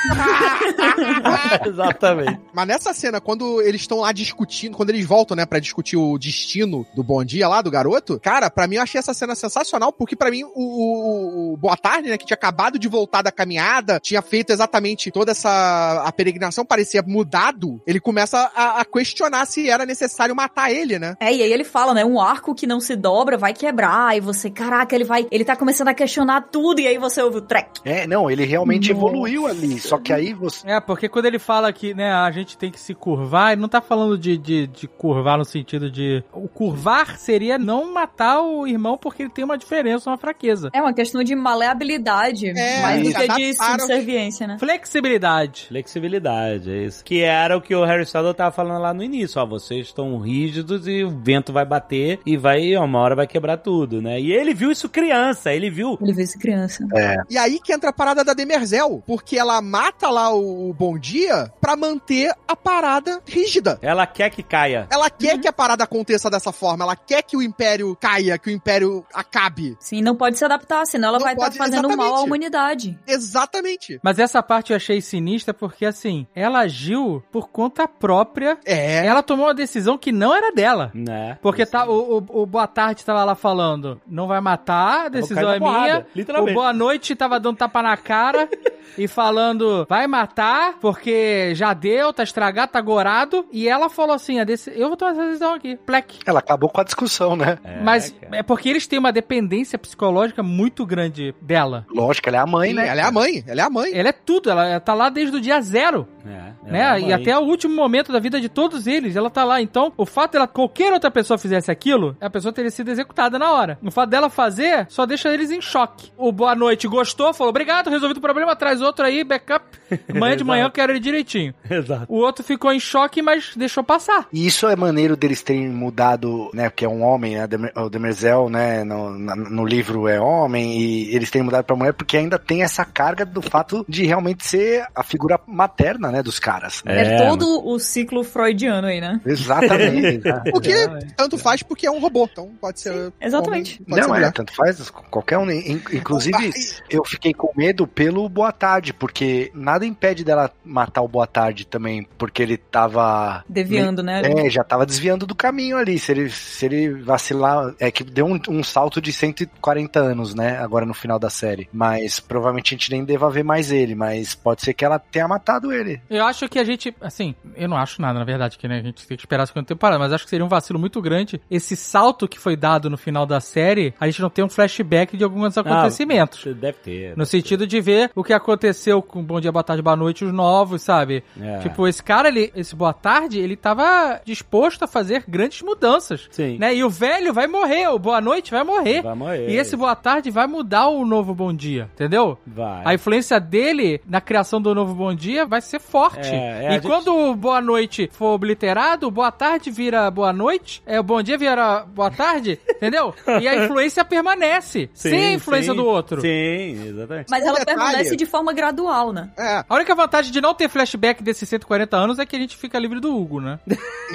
[1.66, 2.40] Exatamente.
[2.52, 6.18] Mas nessa cena, quando eles estão lá discutindo, quando eles voltam, né, pra discutir o
[6.18, 9.92] destino do Bom Dia lá, do garoto, cara, pra mim eu achei essa cena sensacional,
[9.92, 13.32] porque pra mim o, o, o Boa Tarde, né, que tinha acabado de voltar da
[13.32, 19.46] caminhada, tinha feito exatamente toda essa a peregrinação, parecia mudado, ele começa a, a questionar
[19.46, 21.16] se era necessário matar ele, né?
[21.20, 22.04] É, e aí ele fala, né?
[22.04, 24.16] Um arco que não se dobra vai quebrar.
[24.16, 25.26] E você, caraca, ele vai.
[25.30, 26.80] Ele tá começando a questionar tudo.
[26.80, 27.80] E aí você ouve o trek.
[27.84, 29.06] É, não, ele realmente Nossa.
[29.06, 29.78] evoluiu ali.
[29.90, 30.68] Só que aí você.
[30.70, 33.68] É, porque quando ele fala que, né, a gente tem que se curvar, ele não
[33.68, 36.22] tá falando de, de, de curvar no sentido de.
[36.32, 40.70] O curvar seria não matar o irmão porque ele tem uma diferença, uma fraqueza.
[40.72, 42.50] É uma questão de maleabilidade.
[42.50, 44.58] É, mais do que de subserviência, né?
[44.58, 45.66] Flexibilidade.
[45.68, 47.04] Flexibilidade, é isso.
[47.04, 50.18] Que era o que o Harry Styles tava falando lá no início, ó, vocês estão
[50.18, 54.20] rígidos e o vento vai bater e vai, ó, uma hora vai quebrar tudo, né?
[54.20, 55.98] E ele viu isso criança, ele viu.
[56.00, 56.86] Ele vê essa criança.
[57.28, 59.79] E aí que entra a parada da Demerzel, porque ela mata
[60.10, 63.78] lá o, o Bom Dia pra manter a parada rígida.
[63.82, 64.86] Ela quer que caia.
[64.90, 68.48] Ela quer que a parada aconteça dessa forma, ela quer que o Império caia, que
[68.48, 69.76] o Império acabe.
[69.80, 72.26] Sim, não pode se adaptar, senão ela Não vai estar pode- fazendo mal à exatamente.
[72.26, 72.98] humanidade.
[73.06, 74.00] Exatamente.
[74.02, 78.58] Mas essa parte eu achei sinistra porque, assim, ela agiu por conta própria.
[78.64, 79.06] É.
[79.06, 80.90] Ela tomou uma decisão que não era dela.
[80.94, 81.38] Né?
[81.40, 85.44] Porque tá, o, o, o Boa Tarde tava lá falando, não vai matar, a decisão
[85.44, 86.06] cair é porrada, minha.
[86.14, 86.50] literalmente.
[86.52, 88.48] O Boa Noite tava dando tapa na cara
[88.98, 93.46] e falando, vai matar, porque já deu, tá estragado, tá gorado.
[93.52, 96.18] E ela falou assim, a deci- eu vou tomar essa decisão aqui, plec.
[96.26, 97.58] Ela acabou com a discussão, né?
[97.64, 98.36] É, Mas cara.
[98.38, 101.86] é porque eles têm uma dependência psicológica muito grande dela.
[101.90, 102.88] Lógico, ela é a mãe, né?
[102.88, 103.90] Ela é a mãe, ela é a mãe.
[103.94, 106.06] Ela é tudo, ela tá lá desde o dia zero.
[106.26, 106.88] É, é né?
[106.90, 109.60] uma E até o último momento da vida de todos eles, ela tá lá.
[109.60, 113.52] Então, o fato dela, qualquer outra pessoa fizesse aquilo, a pessoa teria sido executada na
[113.52, 113.78] hora.
[113.82, 116.10] O fato dela fazer, só deixa eles em choque.
[116.16, 119.64] O Boa Noite gostou, falou, obrigado, resolvido o problema, traz outro aí, backup.
[120.14, 121.54] Amanhã de manhã eu quero ele direitinho.
[121.68, 122.06] Exato.
[122.08, 124.26] O outro ficou em choque, mas deixou passar.
[124.32, 126.68] E isso é maneiro deles terem mudado, né?
[126.70, 127.48] Porque é um homem, né?
[127.76, 128.84] O Demerzel, né?
[128.84, 132.62] No, na- no livro é homem, e eles terem mudado pra mulher porque ainda tem
[132.62, 136.22] essa carga do fato de realmente ser a figura materna, né?
[136.22, 136.82] Dos caras.
[136.84, 137.00] né?
[137.02, 139.20] É, É, todo o ciclo freudiano aí, né?
[139.24, 140.18] Exatamente.
[140.24, 140.42] né?
[140.54, 140.72] O que
[141.16, 143.12] tanto faz porque é um robô, então pode ser.
[143.20, 143.74] exatamente.
[143.76, 145.50] homem, pode ser Não, é, tanto faz, qualquer um.
[145.50, 146.50] In- Inclusive,
[146.88, 151.66] eu fiquei com medo pelo Boa Tarde, porque nada impede dela matar o Boa Tarde
[151.66, 153.44] também, porque ele tava.
[153.48, 154.22] Deviando, né?
[154.24, 155.98] É, já tava desviando do caminho ali.
[155.98, 157.74] Se ele, se ele vacilar.
[157.78, 160.58] É que deu um, um salto de 140 anos, né?
[160.58, 161.68] Agora no final da série.
[161.72, 163.94] Mas provavelmente a gente nem deva ver mais ele.
[163.94, 165.99] Mas pode ser que ela tenha matado ele.
[166.08, 168.82] Eu acho que a gente, assim, eu não acho nada, na verdade, que né, a
[168.82, 171.40] gente tem que esperar a segunda temporada, mas acho que seria um vacilo muito grande
[171.50, 175.16] esse salto que foi dado no final da série, a gente não tem um flashback
[175.16, 176.44] de alguns acontecimentos.
[176.54, 177.16] Deve ter.
[177.16, 180.32] No sentido de ver o que aconteceu com Bom Dia, Boa Tarde, Boa Noite, os
[180.32, 181.24] novos, sabe?
[181.40, 181.58] É.
[181.58, 186.28] Tipo, esse cara, ele, esse Boa Tarde, ele tava disposto a fazer grandes mudanças.
[186.30, 186.58] Sim.
[186.58, 186.74] Né?
[186.74, 189.02] E o velho vai morrer, o Boa Noite vai morrer.
[189.02, 189.50] Vai morrer.
[189.50, 192.38] E esse Boa Tarde vai mudar o novo Bom Dia, entendeu?
[192.46, 192.82] Vai.
[192.84, 196.28] A influência dele na criação do novo Bom Dia vai ser forte.
[196.28, 200.32] É, é, e gente- quando o Boa Noite for obliterado, o Boa Tarde vira Boa
[200.32, 203.14] Noite, é, o Bom Dia vira Boa Tarde, entendeu?
[203.40, 205.76] E a influência permanece, Sim, sem a influência sim.
[205.76, 206.20] do outro.
[206.20, 207.26] Sim, exatamente.
[207.30, 209.30] Mas Um ela detalhe- permanece de forma gradual, né?
[209.38, 209.64] É.
[209.68, 212.78] A única vantagem de não ter flashback desses 140 anos é que a gente fica
[212.78, 213.58] livre do Hugo, né?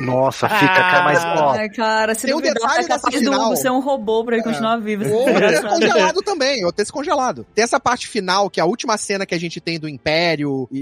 [0.01, 1.23] Nossa, fica até mais.
[1.23, 3.45] Ó, Ai, cara, se Tem um detalhe é capaz dessa do final.
[3.47, 5.05] Hugo ser um robô pra ele continuar vivo.
[5.13, 5.69] Ou ter se Engraçado.
[5.69, 7.45] congelado também, ou ter se congelado.
[7.55, 10.67] Tem essa parte final, que é a última cena que a gente tem do Império
[10.71, 10.79] e,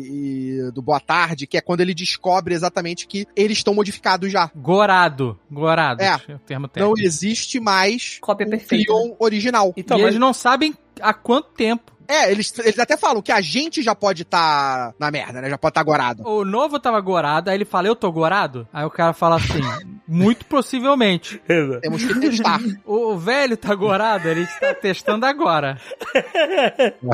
[0.67, 4.51] e do Boa Tarde, que é quando ele descobre exatamente que eles estão modificados já.
[4.55, 5.39] Gorado.
[5.49, 6.01] Gorado.
[6.01, 6.15] É.
[6.33, 8.85] o termo Não existe mais Cópia o perfeita.
[8.93, 9.73] Cleon original.
[9.75, 11.93] e eles não sabem há quanto tempo.
[12.07, 15.49] É, eles, eles até falam que a gente já pode estar na merda, né?
[15.49, 16.27] Já pode estar gorado.
[16.27, 18.67] O novo tava gorado, aí ele fala, eu tô gorado?
[18.73, 19.61] Aí o cara fala assim,
[20.13, 21.41] muito possivelmente.
[21.81, 22.59] Temos que testar.
[22.85, 25.77] O velho tá gorado, ele está testando agora.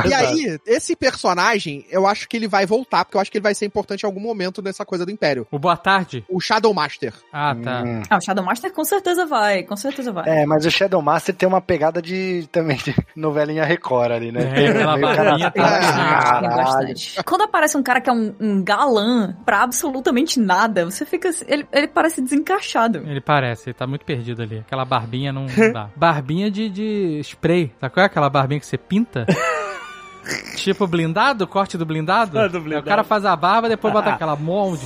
[0.07, 3.43] E aí, esse personagem, eu acho que ele vai voltar, porque eu acho que ele
[3.43, 5.47] vai ser importante em algum momento nessa coisa do Império.
[5.51, 6.23] O boa tarde?
[6.29, 7.13] O Shadow Master.
[7.31, 7.83] Ah, tá.
[7.83, 8.01] Hum.
[8.09, 10.41] Ah, o Shadow Master com certeza vai, com certeza vai.
[10.41, 14.41] É, mas o Shadow Master tem uma pegada de também de novelinha Record ali, né?
[14.55, 16.55] É, aquela cara- tem Tem Caralho.
[16.55, 17.23] bastante.
[17.23, 21.29] Quando aparece um cara que é um, um galã pra absolutamente nada, você fica.
[21.29, 22.88] assim- Ele, ele parece desencaixado.
[22.97, 24.59] Ele parece, ele tá muito perdido ali.
[24.59, 25.89] Aquela barbinha não, dá.
[25.95, 27.71] Barbinha de, de spray.
[27.79, 29.25] Sabe qual é aquela barbinha que você pinta?
[30.55, 32.37] tipo blindado, corte do blindado.
[32.37, 32.85] Ah, do blindado.
[32.85, 34.85] O cara faz a barba, depois bota aquela molde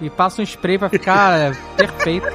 [0.00, 2.26] e passa um spray pra ficar é, perfeito.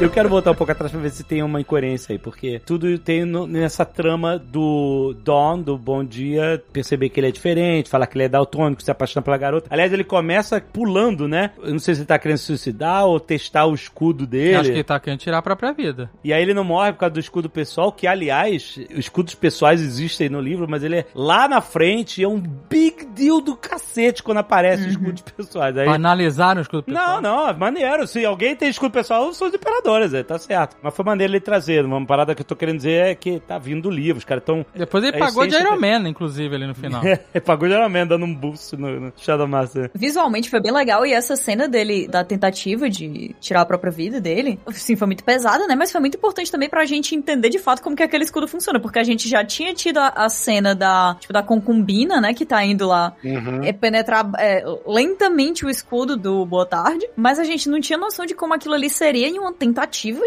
[0.00, 2.98] Eu quero voltar um pouco atrás pra ver se tem uma incoerência aí, porque tudo
[2.98, 8.06] tem no- nessa trama do Dawn, do Bom Dia, perceber que ele é diferente, falar
[8.08, 9.68] que ele é daltônico, se apaixona pela garota.
[9.70, 11.52] Aliás, ele começa pulando, né?
[11.62, 14.56] Eu não sei se ele tá querendo se suicidar ou testar o escudo dele.
[14.56, 16.10] Acho que ele tá querendo tirar a própria vida.
[16.24, 19.80] E aí ele não morre por causa do escudo pessoal, que aliás, os escudos pessoais
[19.80, 23.56] existem no livro, mas ele é lá na frente e é um big deal do
[23.56, 25.78] cacete quando aparece os escudos pessoais.
[25.78, 25.88] Aí...
[25.88, 27.22] Analisaram o escudo pessoal.
[27.22, 28.06] Não, não, é maneiro.
[28.08, 29.54] Se alguém tem escudo pessoal, são os
[29.94, 30.76] imperadores, é, tá certo.
[30.82, 31.84] Mas foi maneiro ele trazer.
[31.84, 34.18] Uma parada que eu tô querendo dizer é que tá vindo do livro.
[34.18, 34.64] Os caras tão.
[34.74, 37.02] Depois ele a pagou de Iron Man, inclusive, ali no final.
[37.32, 39.90] É, pagou de Iron Man, dando um boost no, no Shadow Master.
[39.94, 44.20] Visualmente foi bem legal e essa cena dele, da tentativa de tirar a própria vida
[44.20, 45.74] dele, sim, foi muito pesada, né?
[45.74, 48.78] Mas foi muito importante também pra gente entender de fato como que aquele escudo funciona,
[48.78, 52.44] porque a gente já tinha tido a, a cena da, tipo, da concubina, né, que
[52.44, 53.14] tá indo lá
[53.62, 58.26] é, penetrar é, lentamente o escudo do Boa Tarde, mas a gente não tinha noção
[58.26, 59.73] de como aquilo ali seria em uma tentativa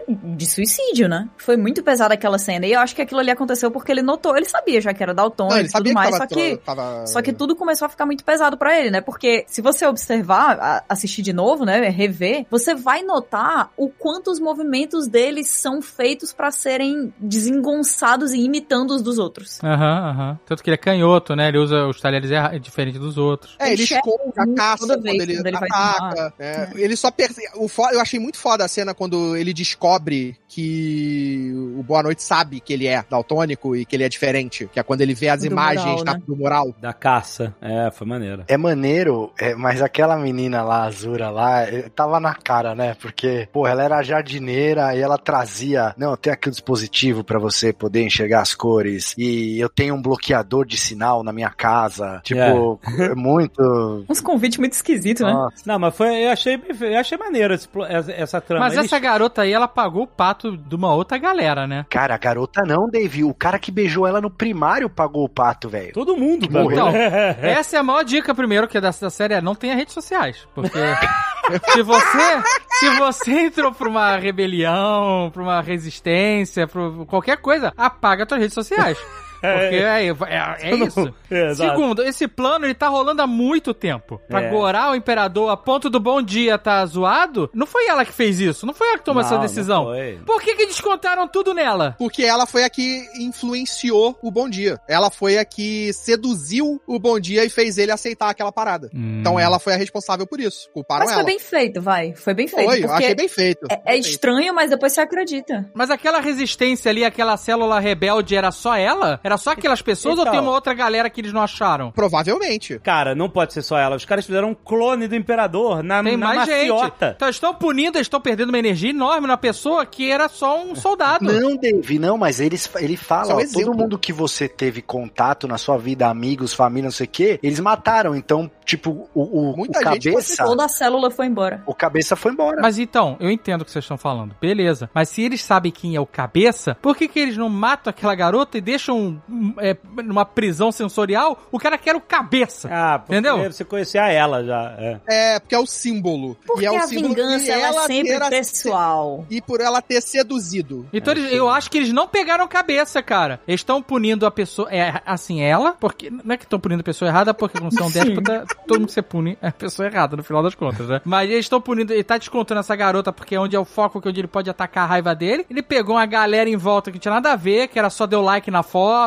[0.08, 1.28] de suicídio, né?
[1.38, 4.36] Foi muito pesada aquela cena e eu acho que aquilo ali aconteceu porque ele notou,
[4.36, 5.14] ele sabia já que era
[5.58, 7.90] ele e tudo sabia que mais, tava, só que tava- só que tudo começou a
[7.90, 9.02] ficar muito pesado pra ele, né?
[9.02, 14.40] Porque se você observar, assistir de novo, né, rever, você vai notar o quanto os
[14.40, 19.60] movimentos deles são feitos pra serem desengonçados e imitando os dos outros.
[19.64, 20.40] Aham, aham.
[20.46, 21.48] Tanto que ele é canhoto, né?
[21.48, 22.30] Ele usa os talheres
[22.60, 23.56] diferente dos outros.
[23.60, 26.34] É, ele esconde a caça quando vez ele, quando ele vai ataca.
[26.38, 26.72] né?
[26.76, 27.42] Ele só perce...
[27.56, 32.24] o fo- Eu achei muito foda a cena quando ele descobre que o Boa Noite
[32.24, 34.70] sabe que ele é daltônico e que ele é diferente.
[34.74, 36.22] Que é quando ele vê as Do imagens mural, na- né?
[36.26, 36.76] do mural.
[36.82, 37.54] Da caça.
[37.62, 38.44] É, foi maneiro.
[38.48, 42.96] É maneiro, é, mas aquela menina lá, Azura lá, eh, tava na cara, né?
[43.00, 47.72] Porque, pô, ela era jardineira e ela trazia, não, tenho aqui um dispositivo pra você
[47.74, 52.20] poder enxergar as cores e eu tenho um bloqueador de sinal na minha casa.
[52.24, 54.06] Tipo, é muito...
[54.10, 55.34] Uns convites muito esquisitos, né?
[55.66, 58.66] Não, mas foi, eu achei, eu achei maneiro esse essa, essa trama.
[58.66, 61.86] Mas Eles- essa garota aí, ela pagou o pato de uma outra galera, né?
[61.90, 63.24] Cara, a garota não, Dave.
[63.24, 65.94] O cara que beijou ela no primário pagou o pato, velho.
[65.94, 66.90] Todo mundo, tá Então,
[67.42, 70.48] essa é a maior dica primeiro que dessa série é não tenha redes sociais.
[70.54, 70.80] Porque
[71.72, 72.44] se você
[72.80, 78.54] se você entrou pra uma rebelião, pra uma resistência, pra qualquer coisa, apaga suas redes
[78.54, 78.98] sociais.
[79.40, 81.14] Porque é, é, é isso.
[81.30, 81.54] É.
[81.54, 84.18] Segundo, esse plano ele tá rolando há muito tempo.
[84.30, 84.50] Pra É.
[84.50, 88.40] gorar o imperador a ponto do bom dia tá zoado, não foi ela que fez
[88.40, 88.66] isso.
[88.66, 89.84] Não foi ela que tomou Não, essa decisão.
[89.86, 90.20] foi.
[90.26, 91.96] Por que que descontaram tudo nela?
[92.00, 94.80] Porque ela foi a que influenciou o Bom Dia.
[94.88, 98.90] Ela foi a que seduziu o Bom Dia e fez ele aceitar aquela parada.
[98.94, 100.70] Então ela foi a responsável por isso.
[100.74, 101.26] Culparam Mas foi ela.
[101.28, 102.14] bem feito, vai.
[102.16, 102.66] Foi bem feito.
[102.66, 103.68] Foi, eu porque achei bem feito.
[103.70, 104.08] é, é Bem feito.
[104.10, 105.70] estranho, mas depois você acredita.
[105.74, 109.20] Mas aquela resistência ali, aquela célula rebelde, era só ela?
[109.28, 110.32] Era só aquelas pessoas ou Então.
[110.32, 111.92] tem uma outra galera que eles não acharam?
[111.92, 112.80] Provavelmente.
[112.80, 113.98] Cara, não pode ser só ela.
[113.98, 116.70] Os caras fizeram um clone do imperador na, Tem na mais gente.
[116.70, 117.14] maciota.
[117.18, 120.64] Então eles estão punindo, eles estão perdendo uma energia enorme na pessoa que era só
[120.64, 121.26] um soldado.
[121.26, 125.58] Não, Dave, não, mas eles, ele fala, ó, todo mundo que você teve contato na
[125.58, 128.16] sua vida, amigos, família, não sei o quê, eles mataram.
[128.16, 130.46] Então, tipo, o, o, o Muita gente cabeça.
[130.46, 131.62] Toda a célula foi embora.
[131.66, 132.62] O cabeça foi embora.
[132.62, 134.90] Mas então, eu entendo o que vocês estão falando, beleza.
[134.94, 138.16] Mas se eles sabem quem é o cabeça, por que, que eles não matam aquela
[138.16, 139.17] garota e deixam
[139.60, 142.70] é, numa prisão sensorial o cara que era o cabeça?
[142.72, 143.52] Ah, porque Entendeu?
[143.52, 144.76] você conhecia ela já.
[144.78, 145.00] É.
[145.08, 146.38] É, porque é o símbolo.
[146.46, 149.26] Porque e é o a símbolo vingança ela é ela sempre ter pessoal.
[149.30, 150.88] E por ela ter seduzido.
[150.92, 153.40] Então eles- eu acho que eles não pegaram a cabeça, cara.
[153.48, 156.84] Eles estão punindo a pessoa, é, assim, ela, porque não é que estão punindo a
[156.84, 160.42] pessoa errada, porque como são déspota, todo mundo se pune a pessoa errada, no final
[160.44, 161.02] das contas, né?
[161.06, 164.02] Mas eles estão punindo, ele tá descontando essa garota porque é onde é o foco,
[164.02, 165.46] que é onde ele pode atacar a raiva dele.
[165.50, 168.06] Ele pegou uma galera em volta que não tinha nada a ver, que era só
[168.06, 169.07] deu like na foto,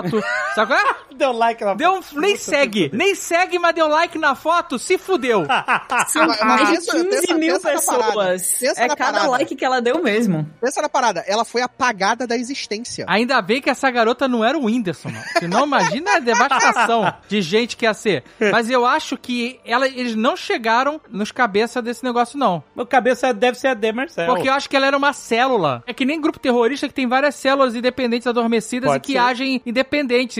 [0.54, 0.96] sabe qual é?
[1.20, 4.96] Deu like na Deu um, nem segue, nem segue, mas deu like na foto, se
[4.96, 5.44] fudeu.
[6.08, 8.62] São mas mais de pensa- 15 pensa- mil pensa pessoas.
[8.62, 9.28] É cada parada.
[9.28, 10.48] like que ela deu mesmo.
[10.62, 13.04] Pensa na parada, ela foi apagada da existência.
[13.06, 15.24] Ainda bem que essa garota não era o Whindersson, mano.
[15.38, 18.24] Senão imagina a devastação de gente que ia ser.
[18.50, 22.64] Mas eu acho que ela, eles não chegaram nos cabeças desse negócio, não.
[22.74, 24.26] O cabeça deve ser a Demercel.
[24.26, 25.82] Porque eu acho que ela era uma célula.
[25.86, 29.18] É que nem grupo terrorista que tem várias células independentes adormecidas Pode e que ser.
[29.18, 29.89] agem independentes.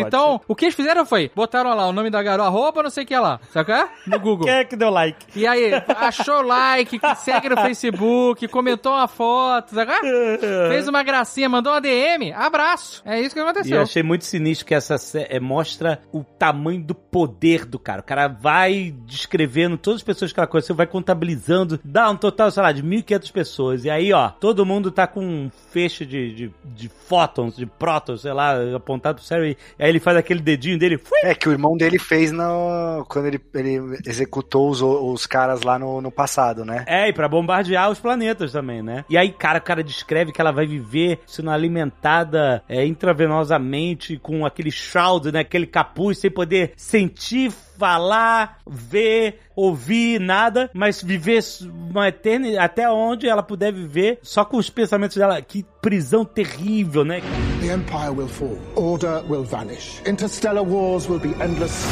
[0.01, 2.91] Pode então, o que eles fizeram foi, botaram lá o nome da garota, arroba não
[2.91, 3.89] sei o que lá, sabe é?
[4.07, 4.47] No Google.
[4.47, 5.27] Quem é que deu like?
[5.35, 10.39] E aí, achou like, que segue no Facebook, comentou uma foto, sabe é?
[10.71, 13.03] Fez uma gracinha, mandou uma DM, abraço.
[13.05, 13.77] É isso que E aconteceu.
[13.77, 18.01] eu achei muito sinistro que essa é, mostra o tamanho do poder do cara.
[18.01, 22.51] O cara vai descrevendo todas as pessoas que ela conheceu, vai contabilizando, dá um total,
[22.51, 23.85] sei lá, de 1.500 pessoas.
[23.85, 28.23] E aí, ó, todo mundo tá com um feixe de, de, de fótons, de prótons,
[28.23, 29.40] sei lá, apontado pro cérebro.
[29.41, 30.99] Harry, aí ele faz aquele dedinho dele.
[30.99, 31.19] Fui!
[31.25, 35.79] É, que o irmão dele fez no, quando ele, ele executou os, os caras lá
[35.79, 36.85] no, no passado, né?
[36.87, 39.05] É, e pra bombardear os planetas também, né?
[39.09, 44.45] E aí, cara, o cara descreve que ela vai viver sendo alimentada é, intravenosamente com
[44.45, 45.41] aquele shroud, né?
[45.41, 51.43] Aquele capuz, sem poder sentir, falar, ver, ouvir nada, mas viver
[51.91, 55.41] uma eternidade até onde ela puder viver só com os pensamentos dela.
[55.41, 57.23] Que prisão terrível, né?
[57.63, 58.59] The Empire will fall.
[58.77, 60.03] Order will vanish.
[60.07, 61.87] Interstellar wars will be endless.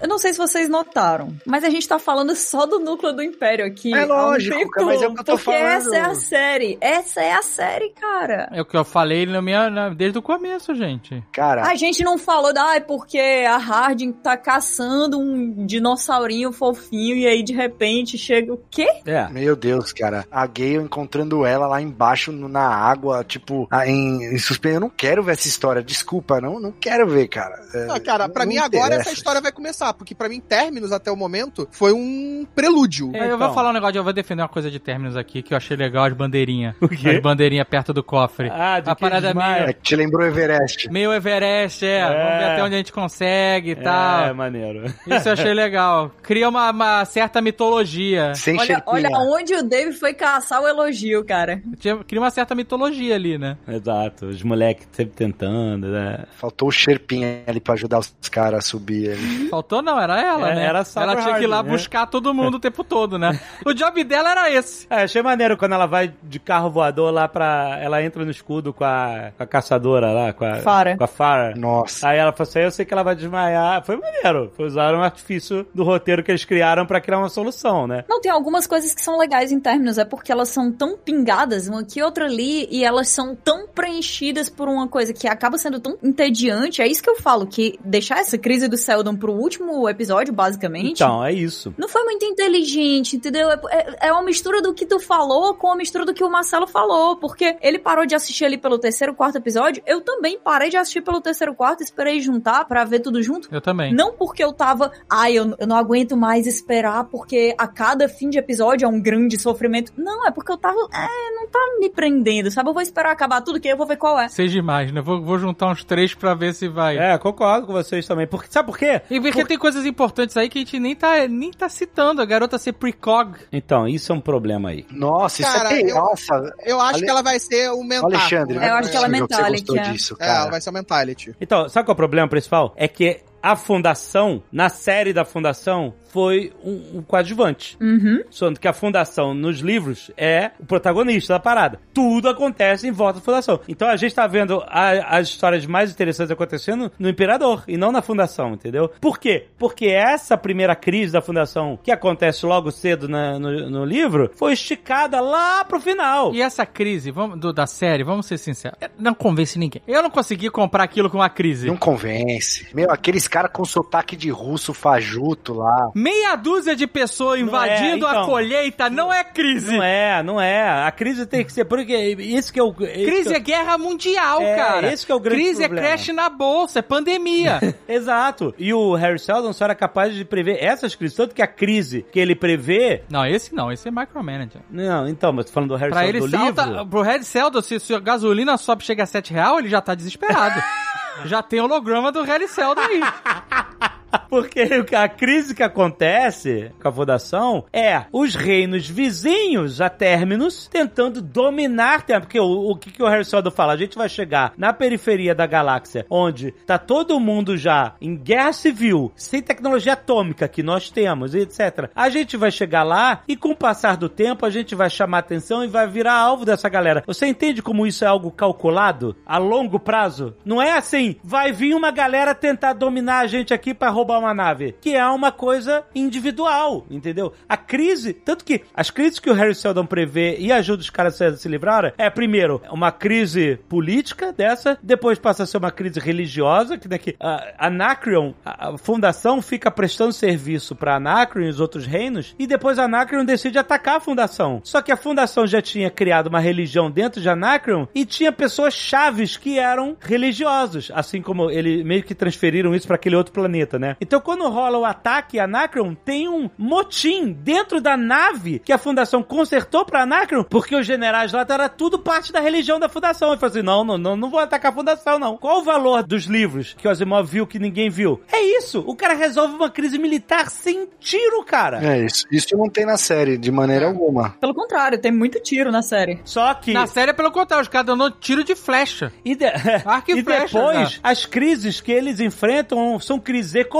[0.00, 3.22] Eu não sei se vocês notaram, mas a gente tá falando só do núcleo do
[3.22, 3.92] Império aqui.
[3.94, 5.64] É lógico, há um tempo, mas é o que eu tô porque falando.
[5.64, 6.78] essa é a série.
[6.80, 8.48] Essa é a série, cara.
[8.52, 11.22] É o que eu falei na minha, na- desde o começo, gente.
[11.32, 16.52] Cara, A gente não falou, da, ah, é porque a Harding tá caçando um dinossaurinho
[16.52, 18.88] fofinho e aí de repente chega o quê?
[19.06, 19.28] É.
[19.28, 20.24] Meu Deus, cara.
[20.30, 24.74] A Gale encontrando ela lá embaixo no- na água, tipo, em, em suspense.
[24.74, 25.82] Eu não quero ver essa história.
[25.82, 27.58] Desculpa, não, não quero ver, cara.
[27.74, 29.10] É, Ah, cara, pra mim agora interessa.
[29.10, 33.10] essa história vai começar, porque pra mim Terminus até o momento foi um prelúdio.
[33.14, 33.38] É, eu então.
[33.38, 35.76] vou falar um negócio, eu vou defender uma coisa de términos aqui que eu achei
[35.76, 36.74] legal, as bandeirinhas.
[36.80, 37.10] O quê?
[37.10, 38.48] As bandeirinhas perto do cofre.
[38.50, 40.90] Ah, de a que parada meio, É que te lembrou Everest.
[40.90, 42.02] meio Everest, é.
[42.02, 44.34] Vamos ver até onde a gente consegue e É, tal.
[44.34, 44.84] maneiro.
[45.06, 46.10] Isso eu achei legal.
[46.22, 48.34] Cria uma, uma certa mitologia.
[48.34, 51.62] Sem Olha, olha onde o Dave foi caçar o elogio, cara.
[52.06, 53.56] Cria uma certa mitologia ali, né?
[53.68, 56.24] Exato, os moleques sempre tentando, né?
[56.36, 59.48] Faltou o Sherpinha ali pra ajudar os caras a subir ali.
[59.48, 60.64] Faltou não, era ela, É, né?
[60.66, 61.70] era só ela tinha que ir lá né?
[61.70, 63.38] buscar todo mundo o tempo todo, né?
[63.64, 64.86] O job dela era esse.
[64.88, 67.78] É, achei maneiro quando ela vai de carro voador lá pra.
[67.80, 70.56] Ela entra no escudo com a, com a caçadora lá, com a.
[70.56, 70.96] Farah.
[70.96, 71.54] Com a Farah.
[71.56, 72.08] Nossa.
[72.08, 73.84] Aí ela falou assim: eu sei que ela vai desmaiar.
[73.84, 74.52] Foi maneiro.
[74.56, 78.04] Foi usar um artifício do roteiro que eles criaram pra criar uma solução, né?
[78.08, 81.68] Não, tem algumas coisas que são legais em Terminus, é porque elas são tão pingadas,
[81.68, 85.80] uma aqui outra ali, e elas são tão preenchidas por uma coisa que acaba sendo
[85.80, 86.80] tão entediante.
[86.82, 91.02] É isso que eu falo, que deixar essa crise do Seldon pro último episódio, basicamente.
[91.02, 91.74] Então, é isso.
[91.76, 93.50] Não foi muito inteligente, entendeu?
[93.50, 96.30] É, é- é uma mistura do que tu falou com a mistura do que o
[96.30, 97.16] Marcelo falou.
[97.16, 99.82] Porque ele parou de assistir ali pelo terceiro, quarto episódio.
[99.86, 103.48] Eu também parei de assistir pelo terceiro, quarto, esperei juntar pra ver tudo junto.
[103.52, 103.92] Eu também.
[103.92, 108.30] Não porque eu tava, ai, eu, eu não aguento mais esperar, porque a cada fim
[108.30, 109.92] de episódio é um grande sofrimento.
[109.96, 112.68] Não, é porque eu tava, é, não tá me prendendo, sabe?
[112.70, 114.28] Eu vou esperar acabar tudo, que aí eu vou ver qual é.
[114.28, 115.00] Seis demais, né?
[115.00, 116.96] Vou, vou juntar uns três pra ver se vai.
[116.98, 118.26] É, concordo com vocês também.
[118.26, 119.02] Porque, sabe por quê?
[119.10, 122.22] E porque tem coisas importantes aí que a gente nem tá, nem tá citando.
[122.22, 123.36] A garota ser precog.
[123.52, 124.86] Então, isso é um problema aí.
[124.90, 125.82] Nossa, isso Cara, é.
[125.90, 128.06] eu- Nossa, Eu acho Ale- que ela vai ser o mental.
[128.10, 129.92] Alexandre, Eu acho que ela é mentality, Você gostou é.
[129.92, 130.50] disso, É, ela cara.
[130.50, 131.36] vai ser o mentality.
[131.40, 132.72] Então, sabe qual é o problema principal?
[132.76, 137.76] É que a fundação, na série da fundação, foi um, um coadjuvante.
[137.80, 138.22] Uhum.
[138.30, 141.80] Sendo que a fundação nos livros é o protagonista da parada.
[141.92, 143.60] Tudo acontece em volta da fundação.
[143.68, 147.92] Então a gente tá vendo a- as histórias mais interessantes acontecendo no Imperador e não
[147.92, 148.90] na fundação, entendeu?
[149.00, 149.46] Por quê?
[149.58, 154.52] Porque essa primeira crise da fundação, que acontece logo cedo na- no, no livro, foi
[154.52, 156.34] esticada lá pro final.
[156.34, 159.82] E essa crise vamos, do- da série, vamos ser sinceros, não convence ninguém.
[159.86, 161.66] Eu não consegui comprar aquilo com uma crise.
[161.66, 162.66] Não convence.
[162.74, 165.90] Meu, aqueles caras com sotaque de russo fajuto lá.
[165.98, 168.22] Meia dúzia de pessoas invadindo é, então.
[168.22, 169.76] a colheita não é crise.
[169.76, 170.86] Não é, não é.
[170.86, 171.64] A crise tem que ser.
[171.64, 172.72] Porque isso que eu.
[172.72, 174.92] Crise é guerra mundial, É, cara.
[174.92, 175.86] esse que é o grande Crise problema.
[175.86, 177.58] é crash na bolsa, é pandemia.
[177.88, 178.54] Exato.
[178.58, 181.16] E o Harry Seldon só era capaz de prever essas crises.
[181.16, 183.02] Tanto que a crise que ele prevê.
[183.10, 184.60] não, esse não, esse é micromanager.
[184.70, 186.86] Não, então, mas tô falando do Harry Pra ele Seldon do salta, livro.
[186.86, 189.94] pro Red Seldon, se, se a gasolina sobe chega a 7 real, ele já tá
[189.96, 190.62] desesperado.
[191.26, 193.00] já tem holograma do Red Seldon aí.
[194.28, 194.60] Porque
[194.94, 202.04] a crise que acontece com a fundação é os reinos vizinhos a Terminus tentando dominar.
[202.04, 203.24] Porque o, o que, que o Harry
[203.54, 203.72] fala?
[203.72, 208.52] A gente vai chegar na periferia da galáxia, onde tá todo mundo já em guerra
[208.52, 211.90] civil, sem tecnologia atômica que nós temos, etc.
[211.94, 215.18] A gente vai chegar lá e com o passar do tempo a gente vai chamar
[215.18, 217.02] atenção e vai virar alvo dessa galera.
[217.06, 220.34] Você entende como isso é algo calculado a longo prazo?
[220.44, 224.34] Não é assim, vai vir uma galera tentar dominar a gente aqui pra roubar uma
[224.34, 227.32] nave, que é uma coisa individual, entendeu?
[227.48, 231.20] A crise, tanto que as crises que o Harry Seldon prevê e ajuda os caras
[231.20, 236.00] a se livrar é, primeiro, uma crise política dessa, depois passa a ser uma crise
[236.00, 241.86] religiosa, que daqui a Anacreon, a, fundação fica prestando serviço pra Anacreon e os outros
[241.86, 244.60] reinos, e depois Anacreon decide atacar a fundação.
[244.64, 248.74] Só que a fundação já tinha criado uma religião dentro de Anacreon e tinha pessoas
[248.74, 253.78] chaves que eram religiosos, assim como ele meio que transferiram isso pra aquele outro planeta,
[253.78, 253.87] né?
[254.00, 258.72] Então Então, quando rola o ataque a Anacron, tem um motim dentro da nave que
[258.72, 262.88] a Fundação consertou pra Anacron, porque os generais lá era tudo parte da religião da
[262.88, 263.28] Fundação.
[263.30, 265.36] Ele falou assim: não, não, não, não vou atacar a Fundação, não.
[265.36, 268.20] Qual o valor dos livros que o Asimov viu que ninguém viu?
[268.32, 268.82] É isso.
[268.86, 271.78] O cara resolve uma crise militar sem tiro, cara.
[271.84, 272.24] É isso.
[272.32, 274.30] Isso não tem na série, de maneira alguma.
[274.40, 276.20] Pelo contrário, tem muito tiro na série.
[276.24, 276.72] Só que.
[276.72, 279.12] Na série é pelo contrário, os caras dando tiro de flecha.
[279.24, 279.48] E, de- e
[280.18, 280.98] e flecha, depois, já.
[281.04, 283.77] as crises que eles enfrentam são crises econômicas,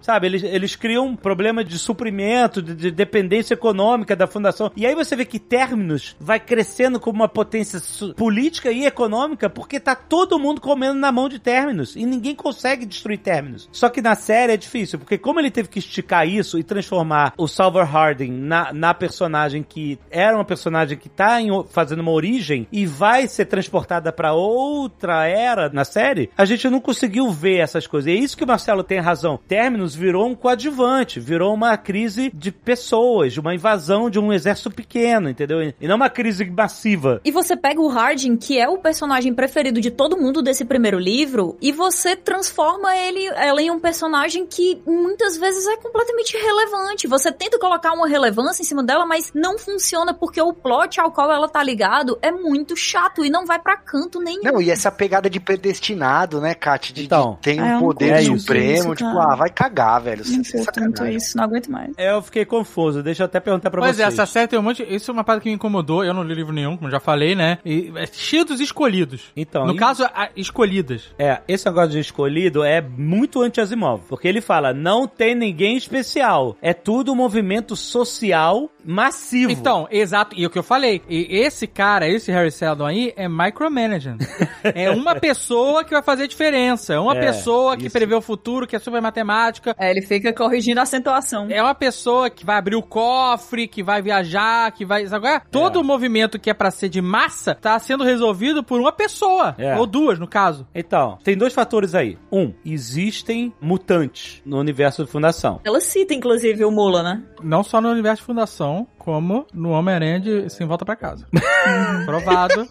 [0.00, 0.26] sabe?
[0.26, 4.70] Eles, eles criam um problema de suprimento, de, de dependência econômica da fundação.
[4.76, 7.80] E aí você vê que Terminus vai crescendo como uma potência
[8.16, 12.86] política e econômica porque tá todo mundo comendo na mão de Terminus e ninguém consegue
[12.86, 13.68] destruir Terminus.
[13.72, 17.34] Só que na série é difícil, porque como ele teve que esticar isso e transformar
[17.36, 22.10] o Salvor Harding na, na personagem que era uma personagem que tá em fazendo uma
[22.10, 27.58] origem e vai ser transportada pra outra era na série, a gente não conseguiu ver
[27.58, 28.08] essas coisas.
[28.08, 29.38] E é isso que o Marcelo tem razão.
[29.48, 34.70] Terminus virou um coadjuvante, virou uma crise de pessoas, de uma invasão de um exército
[34.70, 35.62] pequeno, entendeu?
[35.62, 37.20] E não uma crise massiva.
[37.24, 40.98] E você pega o Hardin, que é o personagem preferido de todo mundo desse primeiro
[40.98, 47.06] livro, e você transforma ele ela em um personagem que muitas vezes é completamente irrelevante.
[47.06, 51.12] Você tenta colocar uma relevância em cima dela, mas não funciona porque o plot ao
[51.12, 54.42] qual ela tá ligado é muito chato e não vai pra canto nenhum.
[54.42, 56.92] Não, e essa pegada de predestinado, né, Kat?
[56.92, 57.34] De, Então.
[57.34, 58.46] de tem Ah, um não poder curto isso,
[58.94, 60.22] tipo, ah, vai cagar, velho.
[60.26, 61.92] Não curto tanto isso, não aguento mais.
[61.96, 64.14] É, Eu fiquei confuso, deixa eu até perguntar pra Pois é, vocês.
[64.18, 64.82] essa série tem um monte.
[64.88, 66.04] Isso é uma parada que me incomodou.
[66.04, 67.58] Eu não li livro nenhum, como já falei, né?
[67.64, 69.30] E é cheio dos escolhidos.
[69.36, 71.10] Então, no e- caso, a- escolhidas.
[71.18, 76.56] É, esse negócio de escolhido é muito anti-Asimov, porque ele fala, não tem ninguém especial,
[76.60, 79.50] é tudo um movimento social massivo.
[79.52, 80.34] Então, exato.
[80.36, 84.16] E o que eu falei, e esse cara, esse Harry Seldon aí, é micromanaging.
[84.64, 86.94] é uma pessoa que vai fazer a diferença.
[86.94, 87.92] É uma É, pessoa que isso.
[87.92, 89.74] prevê o futuro, que é super matemática.
[89.78, 91.46] É, ele fica corrigindo a acentuação.
[91.50, 95.06] É uma pessoa que vai abrir o cofre, que vai viajar, que vai.
[95.06, 95.40] Qual é?
[95.50, 99.54] Todo o movimento que é pra ser de massa tá sendo resolvido por uma pessoa.
[99.58, 99.76] É.
[99.76, 100.66] Ou duas, no caso.
[100.74, 102.18] Então, tem dois fatores aí.
[102.30, 105.60] Um, existem mutantes no universo de Fundação.
[105.64, 107.22] Ela cita, inclusive, o Mula, né?
[107.42, 111.26] Não só no universo de fundação, como no Homem-Aranha de Sem Volta Pra Casa.
[112.06, 112.68] Provado.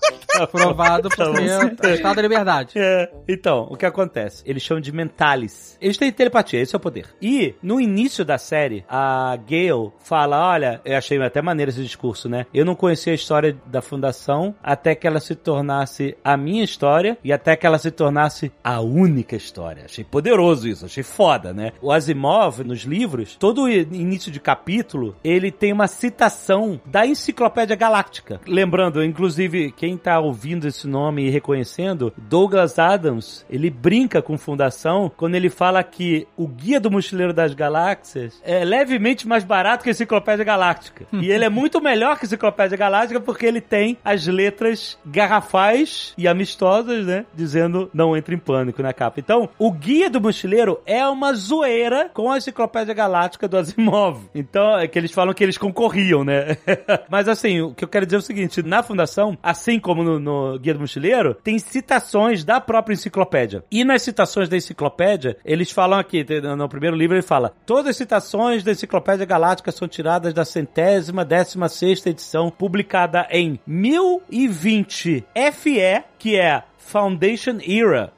[0.50, 2.74] Provado porque é Estado da Liberdade.
[2.78, 4.42] É, então, o que acontece?
[4.46, 5.78] Eles chamam de mentalis.
[5.82, 7.08] Eles têm telepatia, esse é o poder.
[7.22, 12.30] E, no início da série, a Gale fala, olha, eu achei até maneiro esse discurso,
[12.30, 12.46] né?
[12.54, 17.18] Eu não conhecia a história da Fundação até que ela se tornasse a minha história
[17.26, 19.84] e até que ela se tornasse a única história.
[19.84, 21.74] Achei poderoso isso, achei foda, né?
[21.82, 26.21] O Asimov, nos livros, todo início de capítulo, ele tem uma citação
[26.86, 28.40] da Enciclopédia Galáctica.
[28.46, 35.12] Lembrando, inclusive, quem tá ouvindo esse nome e reconhecendo, Douglas Adams, ele brinca com Fundação
[35.16, 39.90] quando ele fala que o Guia do Mochileiro das Galáxias é levemente mais barato que
[39.90, 41.06] a Enciclopédia Galáctica.
[41.14, 46.14] e ele é muito melhor que a Enciclopédia Galáctica porque ele tem as letras garrafais
[46.18, 47.26] e amistosas, né?
[47.34, 49.20] Dizendo não entre em pânico na capa.
[49.20, 54.30] Então, o Guia do Mochileiro é uma zoeira com a Enciclopédia Galáctica do Asimov.
[54.34, 56.58] Então, é que eles falam que eles concorriam, né?
[57.10, 60.20] Mas assim, o que eu quero dizer é o seguinte: na Fundação, assim como no,
[60.20, 63.64] no Guia do Mochileiro, tem citações da própria enciclopédia.
[63.72, 66.26] E nas citações da enciclopédia, eles falam aqui,
[66.58, 71.24] no primeiro livro ele fala: todas as citações da Enciclopédia Galáctica são tiradas da centésima,
[71.24, 78.12] décima sexta edição, publicada em 1020 FE, que é Foundation Era,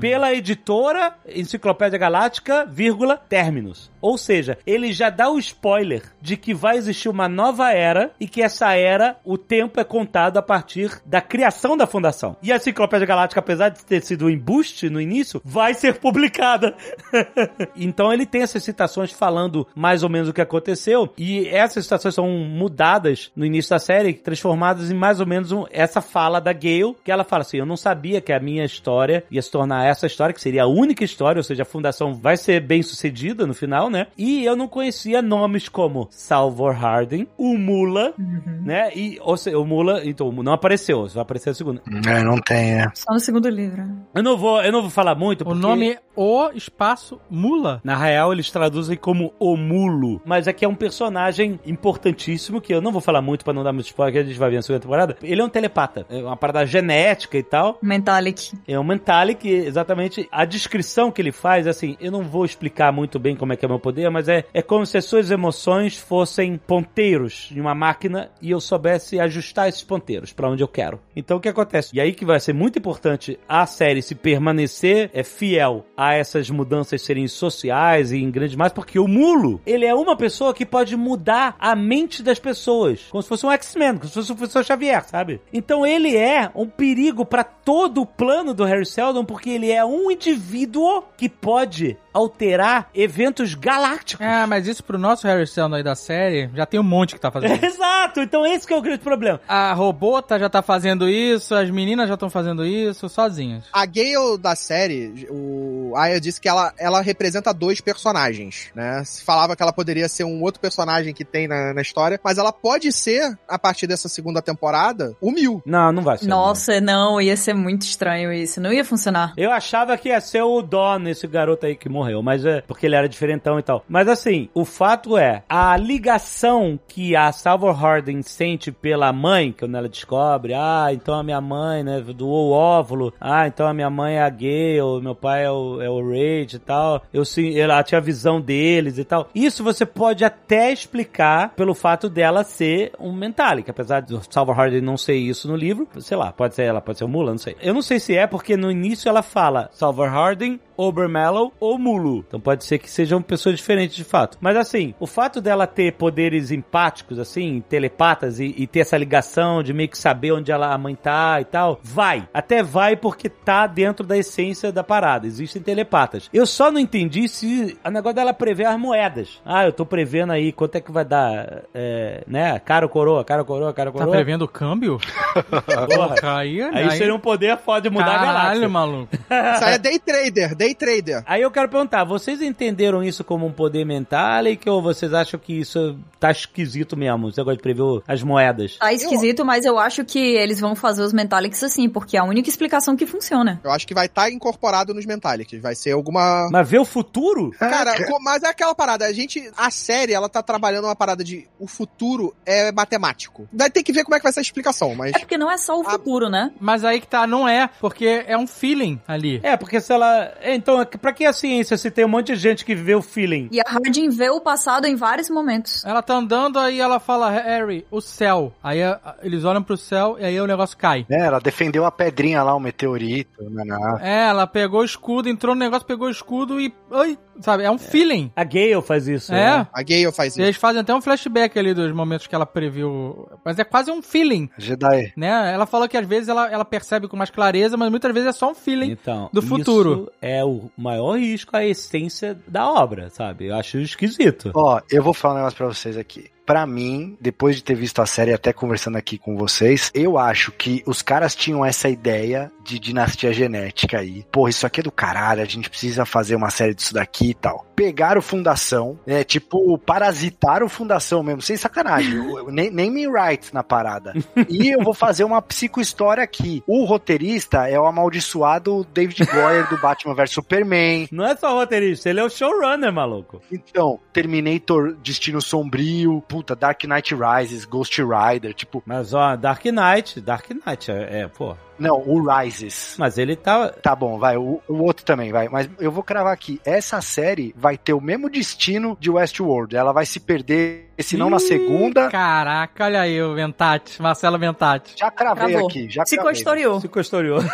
[0.00, 3.90] pela editora Enciclopédia Galáctica, vírgula, Terminus.
[4.00, 8.26] Ou seja, ele já dá o spoiler de que vai existir uma nova era e
[8.28, 12.36] que essa era, o tempo é contado a partir da criação da fundação.
[12.42, 16.74] E a Enciclopédia Galáctica, apesar de ter sido um embuste no início, vai ser publicada.
[17.76, 22.14] então ele tem essas citações falando mais ou menos o que aconteceu e essas citações
[22.14, 26.52] são mudadas no início da série, transformadas em mais ou menos um- essa fala da
[26.52, 29.86] Gale, que ela fala assim, eu não sabia que a minha história ia se tornar
[29.86, 33.46] essa história, que seria a única história, ou seja, a fundação vai ser bem sucedida
[33.46, 34.06] no final, né?
[34.16, 38.14] E eu não conhecia nomes como Salvor Harding, o Mula,
[38.62, 38.90] né?
[38.94, 41.82] E, ou seja, o Mula, então, não apareceu, só apareceu a segunda.
[42.06, 42.90] É, não tem, é.
[42.94, 43.82] Só no segundo livro.
[44.14, 45.60] Eu não vou, eu não vou falar muito, O porque...
[45.60, 47.80] nome é O Espaço Mula.
[47.84, 50.20] Na real, eles traduzem como o mulo.
[50.24, 53.72] Mas aqui é um personagem importantíssimo, que eu não vou falar muito pra não dar
[53.72, 55.16] muito spoiler, que a gente vai ver na segunda temporada.
[55.22, 56.04] Ele é um telepata.
[56.10, 57.78] É uma parada genética e tal.
[57.80, 58.50] Mentalic.
[58.66, 60.28] É um Mentalic, exatamente.
[60.32, 63.64] A descrição que ele faz, assim, eu não vou explicar muito bem como é que
[63.64, 67.76] é meu poder, mas é, é como se as suas emoções fossem ponteiros de uma
[67.76, 70.98] máquina e eu soubesse ajustar esses ponteiros pra onde eu quero.
[71.14, 71.94] Então o que acontece?
[71.94, 76.14] E aí que vai ser muito importante a série se permanecer é fiel à a
[76.14, 80.54] essas mudanças serem sociais e em grande massa, porque o mulo, ele é uma pessoa
[80.54, 84.32] que pode mudar a mente das pessoas, como se fosse um X-Men, como se fosse
[84.32, 85.40] o professor Xavier, sabe?
[85.52, 89.84] Então ele é um perigo para todo o plano do Harry Seldon, porque ele é
[89.84, 94.24] um indivíduo que pode alterar eventos galácticos.
[94.24, 97.20] É, mas isso pro nosso Harry Seldon aí da série, já tem um monte que
[97.20, 97.64] tá fazendo isso.
[97.78, 99.40] Exato, então esse que é o grande problema.
[99.46, 103.64] A robota já tá fazendo isso, as meninas já estão fazendo isso sozinhas.
[103.72, 109.02] A Gale da série, o Aya disse que ela, ela representa dois personagens, né?
[109.04, 112.38] Se falava que ela poderia ser um outro personagem que tem na, na história, mas
[112.38, 115.62] ela pode ser, a partir dessa segunda temporada, o Mil.
[115.64, 116.26] Não, não vai ser.
[116.26, 118.60] Nossa, não, ia ser muito estranho isso.
[118.60, 119.32] Não ia funcionar.
[119.36, 122.86] Eu achava que ia ser o Don, esse garoto aí que morreu, mas é porque
[122.86, 123.84] ele era diferentão e tal.
[123.88, 129.76] Mas assim, o fato é, a ligação que a Salvor Harding sente pela mãe, quando
[129.76, 133.90] ela descobre, ah, então a minha mãe, né, doou o óvulo, ah, então a minha
[133.90, 137.58] mãe é a Gale, meu pai é o, é o Rage e tal, eu sim,
[137.58, 139.28] ela tinha a visão deles e tal.
[139.34, 144.80] Isso você pode até explicar pelo fato dela ser um Mentalic, apesar de Salvor Harding
[144.80, 147.38] não ser isso no livro, sei lá, pode ser ela, pode ser o Mula, não
[147.38, 147.56] sei.
[147.60, 152.24] Eu não sei se é porque no início ela fala Salvor Harding, Obermallow ou Mulu.
[152.26, 154.38] Então pode ser que sejam pessoas diferentes de fato.
[154.40, 159.62] Mas assim, o fato dela ter poderes empáticos, assim, telepatas e, e ter essa ligação
[159.62, 162.28] de meio que saber onde ela, a mãe tá e tal, vai.
[162.32, 165.26] Até vai porque tá dentro da essência da parada.
[165.26, 166.30] Existem telepatas.
[166.32, 169.40] Eu só não entendi se a negócio dela prever as moedas.
[169.44, 172.58] Ah, eu tô prevendo aí quanto é que vai dar, é, né?
[172.60, 174.14] Caro coroa, caro coroa, caro Tá coroa.
[174.14, 174.98] prevendo o câmbio?
[175.50, 176.38] Porra.
[176.38, 178.42] aí, Aí seria um poder foda de mudar a galáxia.
[178.48, 179.08] Caralho, maluco.
[179.14, 181.22] Isso aí é day trader, day trader.
[181.26, 184.28] Aí eu quero perguntar, vocês entenderam isso como um poder mental
[184.66, 187.32] ou vocês acham que isso tá esquisito mesmo?
[187.32, 188.76] Você gosta de prever as moedas?
[188.76, 192.24] Tá esquisito, mas eu acho que eles vão fazer os Mentalics assim, porque é a
[192.24, 193.60] única explicação que funciona.
[193.62, 195.60] Eu acho que vai estar incorporado nos Mentalics.
[195.60, 196.48] Vai ser alguma.
[196.50, 197.50] Mas ver o futuro?
[197.58, 199.06] Cara, mas é aquela parada.
[199.06, 199.50] A gente.
[199.56, 201.48] A série, ela tá trabalhando uma parada de.
[201.58, 203.48] O futuro é matemático.
[203.52, 205.14] Vai ter que ver como é que vai ser a explicação, mas.
[205.14, 206.52] É porque não é só o futuro, né?
[206.60, 209.40] Mas aí que tá, não é, porque é um feeling ali.
[209.42, 210.32] É, porque se ela.
[210.40, 213.02] é, Então, pra que a ciência se tem um monte de gente que vê o
[213.02, 213.48] feeling?
[213.52, 215.84] E a Hardin vê o passado em vários momentos.
[215.84, 218.52] Ela tá andando, aí ela fala, Harry, o céu.
[218.62, 218.80] Aí
[219.22, 221.06] eles olham pro céu e aí o negócio cai.
[221.10, 225.28] É, ela defendeu a pedrinha lá, o meteorito, né, na É, ela pegou o escudo,
[225.28, 226.72] entrou no negócio, pegou o escudo e.
[226.92, 227.62] Ai, sabe?
[227.64, 228.30] É um feeling.
[228.34, 229.32] A Gale faz isso.
[229.32, 229.58] É.
[229.58, 229.66] né?
[229.72, 233.28] A Gale faz Eles fazem até um flashback ali dos momentos que ela previu.
[233.44, 234.48] Mas é quase um feeling.
[234.58, 235.12] Jedi.
[235.16, 235.52] Né?
[235.54, 238.32] Ela falou que às vezes ela, ela percebe com mais clareza, mas muitas vezes é
[238.32, 240.10] só um feeling Então, do isso futuro.
[240.20, 243.46] é o maior risco à essência da obra, sabe?
[243.46, 244.50] Eu acho esquisito.
[244.54, 246.30] Ó, eu vou falar um negócio pra vocês aqui.
[246.48, 250.50] Pra mim, depois de ter visto a série até conversando aqui com vocês, eu acho
[250.50, 254.24] que os caras tinham essa ideia de dinastia genética aí.
[254.32, 257.34] Porra, isso aqui é do caralho, a gente precisa fazer uma série disso daqui e
[257.34, 257.66] tal.
[257.76, 262.14] Pegaram Fundação, é tipo, parasitaram Fundação mesmo, sem sacanagem.
[262.14, 264.14] Eu- nem, nem me rights na parada.
[264.48, 266.62] E eu vou fazer uma psicohistória aqui.
[266.66, 271.06] O roteirista é o amaldiçoado David Goyer do Batman vs Superman.
[271.12, 273.42] Não é só roteirista, ele é o showrunner, maluco.
[273.52, 280.20] Então, Terminator, Destino Sombrio, puta, Dark Knight Rises, Ghost Rider, tipo, Mas ó, Dark Knight,
[280.20, 281.56] Dark Knight é, é pô.
[281.78, 282.94] não, o Rises.
[282.98, 283.68] Mas ele tá.
[283.70, 285.48] Tá bom, vai, o, o outro também, vai.
[285.48, 289.74] Mas eu vou cravar aqui, essa série vai ter o mesmo destino de Westworld.
[289.76, 292.08] Ela vai se perder, se não na segunda.
[292.08, 294.94] Caraca, olha aí o Ventati, Marcelo Ventati.
[294.96, 295.68] Já cravei Travou.
[295.68, 296.32] aqui, já Se cravei.
[296.34, 296.80] costoriou.
[296.80, 297.40] Se costoriou.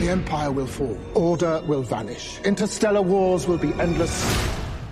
[0.00, 0.96] The Empire will fall.
[1.14, 2.40] Order will vanish.
[2.44, 4.24] Interstellar wars will be endless.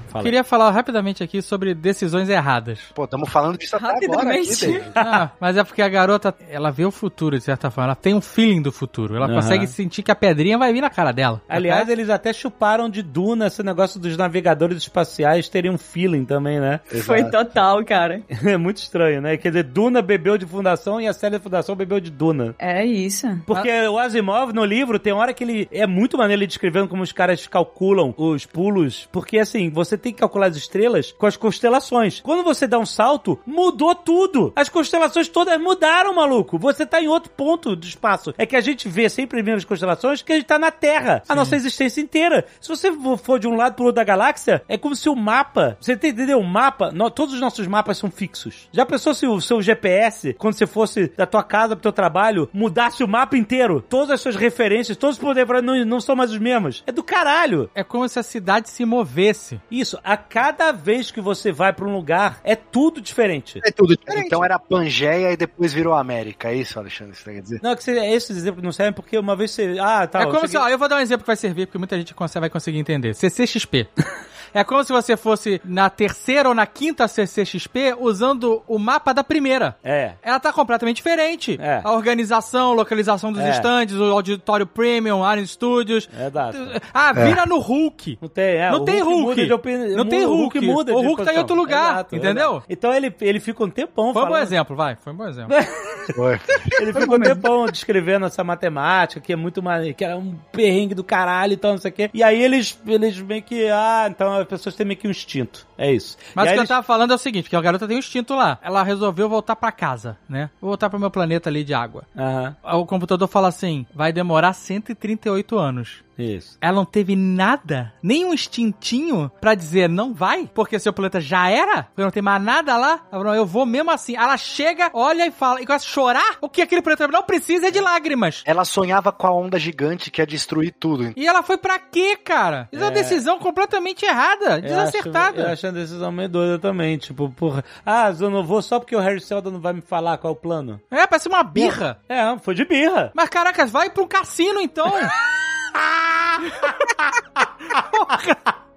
[0.08, 0.24] Fala.
[0.24, 2.80] Queria falar rapidamente aqui sobre decisões erradas.
[2.94, 4.78] Pô, estamos falando disso até agora aqui.
[4.94, 7.88] Ah, mas é porque a garota, ela vê o futuro, de certa forma.
[7.88, 9.14] Ela tem um feeling do futuro.
[9.14, 9.34] Ela Aham.
[9.36, 11.40] consegue sentir que a pedrinha vai vir na cara dela.
[11.48, 16.58] Aliás, eles até chuparam de Duna esse negócio dos navegadores espaciais terem um feeling também,
[16.58, 16.80] né?
[17.04, 18.22] Foi total, cara.
[18.48, 19.36] É muito estranho, né?
[19.36, 22.54] Quer dizer, Duna bebeu de Fundação e a série da Fundação bebeu de Duna.
[22.58, 23.26] É isso.
[23.44, 25.68] Porque o Asimov, no livro, tem hora que ele...
[25.70, 29.08] É muito maneiro ele descrevendo como os caras calculam os pulos.
[29.12, 32.20] Porque, assim, você tem que calcular as estrelas com as constelações.
[32.20, 34.52] Quando você dá um salto, mudou tudo.
[34.56, 36.58] As constelações todas mudaram, maluco.
[36.58, 38.34] Você tá em outro ponto do espaço.
[38.38, 41.22] É que a gente vê sempre as mesmas constelações que a gente tá na Terra.
[41.28, 42.46] A nossa existência inteira.
[42.60, 45.76] Se você for de um lado pro outro da galáxia, é como se o mapa...
[45.80, 46.38] Você entendeu?
[46.38, 46.90] O mapa...
[46.92, 48.68] no- todos os nossos mapas são fixos.
[48.72, 52.48] Já pensou se o seu GPS, quando você fosse da tua casa pro teu trabalho,
[52.52, 53.84] mudasse o mapa inteiro?
[53.88, 56.82] Todas as suas referências, todos os poderes não, não são mais os mesmos.
[56.86, 57.70] É do caralho.
[57.74, 59.60] É como se a cidade se movesse.
[59.70, 59.87] Isso.
[59.88, 63.60] Isso, a cada vez que você vai pra um lugar, é tudo diferente.
[63.64, 64.26] É tudo diferente.
[64.26, 67.14] Então era Pangeia e depois virou América, é isso, Alexandre?
[67.16, 67.60] Você quer dizer?
[67.62, 69.76] Não, que você, esses exemplos não servem porque uma vez você.
[69.80, 70.20] Ah, tá.
[70.20, 71.78] é eu como se, cheguei- ó, eu vou dar um exemplo que vai servir, porque
[71.78, 73.14] muita gente consegue- vai conseguir entender.
[73.14, 73.88] CCXP.
[74.54, 79.22] É como se você fosse na terceira ou na quinta CCXP usando o mapa da
[79.24, 79.76] primeira.
[79.82, 80.12] É.
[80.22, 81.58] Ela tá completamente diferente.
[81.60, 81.80] É.
[81.84, 83.50] A organização, localização dos É.
[83.50, 86.08] estandes, o auditório premium, Alien Studios.
[86.12, 86.58] Exato.
[86.92, 88.18] Ah, vira no Hulk.
[88.20, 89.22] Não tem, é, Não o tem Hulk.
[89.22, 90.60] muda de opini- Não tem o Hulk.
[90.60, 92.50] muda O de Hulk tá em outro lugar, Exato, entendeu?
[92.52, 92.64] exato.
[92.68, 94.96] Então ele, ele fica um tempão Foi um bom falando- exemplo, vai.
[94.96, 95.54] Foi um bom exemplo.
[96.14, 96.40] Foi.
[96.80, 99.94] Ele fica um tempão descrevendo essa matemática, que é muito mais.
[99.94, 102.10] que é um perrengue do caralho e tal, não sei o quê.
[102.14, 103.68] E aí eles, eles meio que.
[103.68, 105.67] Ah, então as pessoas têm meio que um instinto.
[105.78, 106.16] É isso.
[106.34, 107.96] Mas E o que eles- eu tava falando é o seguinte, que a garota tem
[107.96, 108.58] um instinto lá.
[108.60, 110.50] Ela resolveu voltar pra casa, né?
[110.60, 112.02] Vou voltar pro meu planeta ali de água.
[112.16, 116.02] Aham, O computador fala assim, vai demorar 138 anos.
[116.18, 116.58] isso.
[116.60, 121.48] Ela não teve nada, nem um instintinho pra dizer não vai, porque seu planeta já
[121.48, 123.02] era, porque não tem mais nada lá.
[123.12, 124.16] Ela falou, eu vou mesmo assim.
[124.16, 126.36] Ela chega, olha e fala, e começa a chorar.
[126.40, 128.42] O que aquele planeta não precisa é de lágrimas.
[128.44, 131.12] Ela sonhava com a onda gigante que ia destruir tudo.
[131.16, 132.68] E ela foi pra quê, cara?
[132.72, 135.40] Isso é uma decisão completamente errada, desacertada.
[135.42, 136.96] Eu acho, a decisão meio doida também.
[136.98, 137.64] Tipo, porra.
[137.84, 140.36] Ah, eu não vou só porque o Harry Seldon não vai me falar qual é
[140.36, 140.80] o plano.
[140.90, 142.00] É, parece uma birra.
[142.08, 143.10] É, foi de birra.
[143.14, 144.88] Mas caraca, vai um cassino então.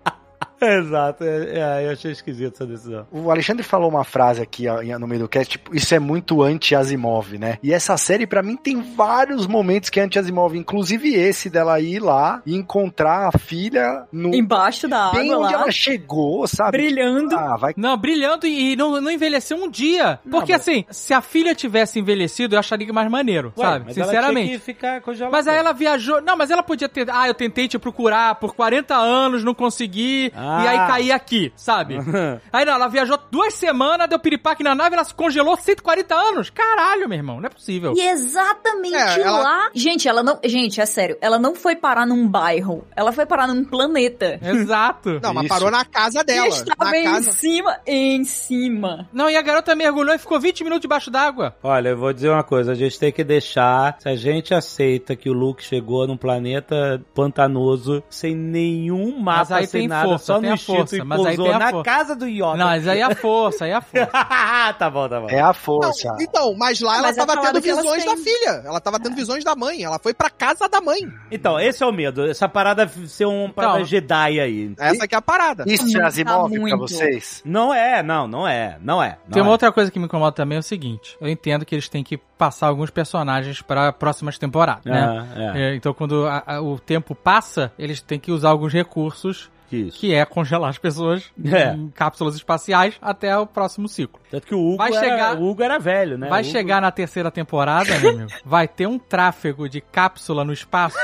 [0.82, 1.24] Exato.
[1.24, 3.08] É, é, eu achei esquisito essa decisão.
[3.12, 4.66] O Alexandre falou uma frase aqui
[5.00, 7.58] no meio do cast, tipo, isso é muito anti-Asimov, né?
[7.64, 12.00] E essa série, pra mim, tem vários momentos que é anti-Asimov, inclusive esse dela ir
[12.00, 14.34] lá e encontrar a filha no...
[14.34, 16.78] Embaixo da bem água onde lá, ela chegou, sabe?
[16.78, 17.36] brilhando.
[17.36, 17.74] Ah, vai...
[17.76, 20.20] Não, brilhando e não, não envelheceu um dia.
[20.30, 23.86] Porque assim, se a filha tivesse envelhecido, eu acharia mais maneiro, Ué, sabe?
[23.86, 24.48] mas ela Sinceramente.
[24.48, 25.36] tinha que ficar congelada.
[25.36, 26.22] Mas aí ela viajou.
[26.22, 27.10] Não, mas ela podia ter.
[27.10, 30.32] Ah, eu tentei te procurar por 40 anos, não consegui.
[30.36, 30.51] Ah.
[30.64, 31.98] E aí caí aqui, sabe?
[32.52, 36.49] aí não, ela viajou duas semanas, deu piripaque na nave, ela se congelou 140 anos.
[36.49, 37.94] Caralho, meu irmão, não é possível.
[37.95, 39.69] E exatamente É, ela- lá.
[39.73, 40.40] Gente, ela não.
[40.44, 41.18] Gente, é sério.
[41.22, 42.86] Ela não foi parar num bairro.
[42.95, 44.40] Ela foi parar num planeta.
[44.41, 45.19] Exato.
[45.22, 45.53] Não, mas Isso.
[45.53, 46.48] parou na casa E dela.
[46.48, 47.32] estava Na em casa.
[47.32, 49.07] cima, em cima.
[49.14, 51.56] Não, e a garota mergulhou e ficou 20 minutos debaixo d'água.
[51.64, 55.15] Olha, eu vou dizer uma coisa, a gente tem que deixar, se a gente aceita
[55.15, 60.26] que o Luke chegou num planeta pantanoso, sem nenhum mapa, aí sem tem nada, força,
[60.26, 61.84] só no a instinto força, e mas aí tem a na força.
[61.92, 62.58] casa do Yoda.
[62.58, 64.12] Não, mas aí é a força, aí é a força.
[64.80, 65.28] tá bom, tá bom.
[65.30, 66.16] É a Não, força.
[66.20, 68.62] então, mas lá ela Mas tava tendo visões da filha.
[68.66, 69.84] Ela tava tendo visões da mãe.
[69.84, 71.00] Ela foi pra casa da mãe.
[71.32, 73.86] Então, esse é o medo, essa parada ser uma parada Então.
[73.86, 74.74] Jedi aí.
[74.78, 75.64] Essa que é a parada.
[75.68, 76.78] Isso é Tá Asimov pra muito.
[76.80, 77.42] vocês?
[77.46, 79.18] Não é, não, não é, não é.
[79.26, 79.52] Não Tem uma é.
[79.52, 82.18] outra coisa que me incomoda também é o seguinte: eu entendo que eles têm que
[82.18, 85.28] passar alguns personagens para próximas temporadas, né?
[85.56, 89.99] É, então, quando a- a- o tempo passa, eles têm que usar alguns recursos, Isso.
[89.99, 91.73] que é congelar as pessoas É.
[91.73, 94.19] em cápsulas espaciais até o próximo ciclo.
[94.30, 96.27] Tanto que o Hugo, Vai era, chegar- o Hugo era velho, né?
[96.30, 100.53] Vai Hugo- chegar na terceira temporada, meu amigo, vai ter um tráfego de cápsula no
[100.53, 100.98] espaço,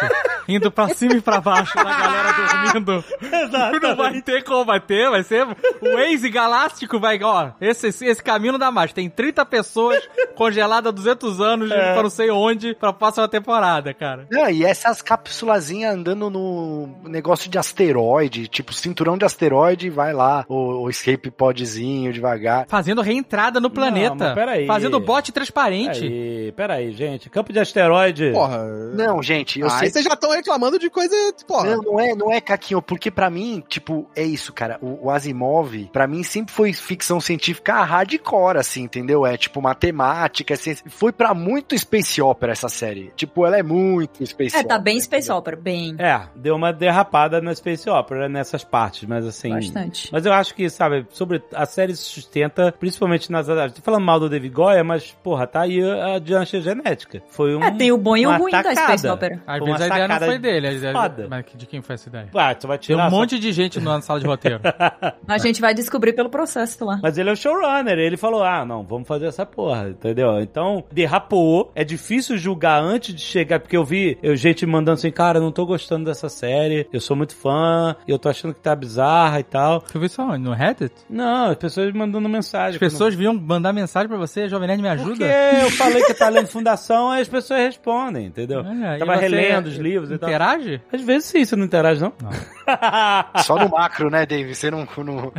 [0.47, 3.03] indo pra cima e pra baixo, da galera dormindo.
[3.81, 8.23] Não vai ter como vai ter, vai ser o Waze Galáctico vai, ó, esse, esse
[8.23, 8.93] caminho não dá mais.
[8.93, 11.93] Tem 30 pessoas congeladas há 200 anos, É.
[11.93, 14.27] pra não sei onde, pra próxima temporada, cara.
[14.31, 20.43] Não, e essas cápsulazinhas andando no negócio de asteroide, tipo cinturão de asteroide, vai lá,
[20.49, 22.65] o, o escape podzinho devagar.
[22.67, 24.15] Fazendo reentrada no planeta.
[24.15, 24.65] mas peraí.
[24.65, 25.99] Fazendo bote transparente.
[26.01, 27.29] Peraí, peraí, gente.
[27.29, 28.31] Campo de asteroide.
[28.31, 28.63] Porra.
[28.95, 29.89] Não, gente, eu Ah, sei.
[29.91, 31.13] vocês já estão reclamando de coisa,
[31.47, 31.75] porra.
[31.75, 34.79] Não, não é, não é, Caquinho, porque pra mim, tipo, é isso, cara.
[34.81, 39.23] O, o Asimov, pra mim, sempre foi ficção científica hardcore, assim, entendeu?
[39.25, 40.83] É tipo matemática, é ciência.
[40.89, 43.11] Foi pra muito Space Opera essa série.
[43.15, 44.75] Tipo, ela é muito Space É, Opera.
[44.75, 45.37] tá bem Space entendeu?
[45.37, 45.95] Opera, bem.
[45.99, 49.49] É, deu uma derrapada na Space Opera nessas partes, mas assim.
[49.49, 50.09] Bastante.
[50.11, 53.47] Mas eu acho que, sabe, sobre a série se sustenta, principalmente nas.
[53.47, 57.21] Tô falando mal do David Goya, mas, porra, tá aí a diancha genética.
[57.29, 57.63] Foi um.
[57.63, 58.97] É, tem o bom e o ruim da tacada.
[58.97, 59.41] Space Opera.
[59.45, 60.67] Às vezes a ideia não foi dele.
[60.67, 61.27] A ideia, foda.
[61.29, 62.29] mas de quem foi essa ideia?
[62.33, 63.07] Ah, tu vai Tem tirar.
[63.07, 64.59] um só- monte de gente na sala de roteiro.
[65.27, 66.99] A gente vai descobrir pelo processo lá.
[67.01, 70.39] Mas ele é o showrunner, ele falou: ah, não, vamos fazer essa porra, entendeu?
[70.39, 71.71] Então, derrapou.
[71.75, 75.51] É difícil julgar antes de chegar, porque eu vi eu, gente mandando assim, cara, não
[75.51, 79.43] tô gostando dessa série, eu sou muito fã, eu tô achando que tá bizarra e
[79.43, 79.81] tal.
[79.81, 80.39] Tu viu isso onde?
[80.39, 80.93] No Reddit?
[81.09, 82.73] Não, as pessoas mandando mensagem.
[82.73, 85.61] As pessoas vinham mandar mensagem pra você, Jovem Nerd me Porque ajuda?
[85.61, 88.61] eu falei que tá lendo Fundação, aí as pessoas respondem, entendeu?
[88.95, 90.29] E Tava relendo os livros e tal.
[90.29, 90.81] Interage?
[90.91, 92.13] Às vezes sim, você não interage, não?
[93.43, 94.53] Só no macro, né, Dave?
[94.55, 94.87] Você não.
[94.97, 95.31] não...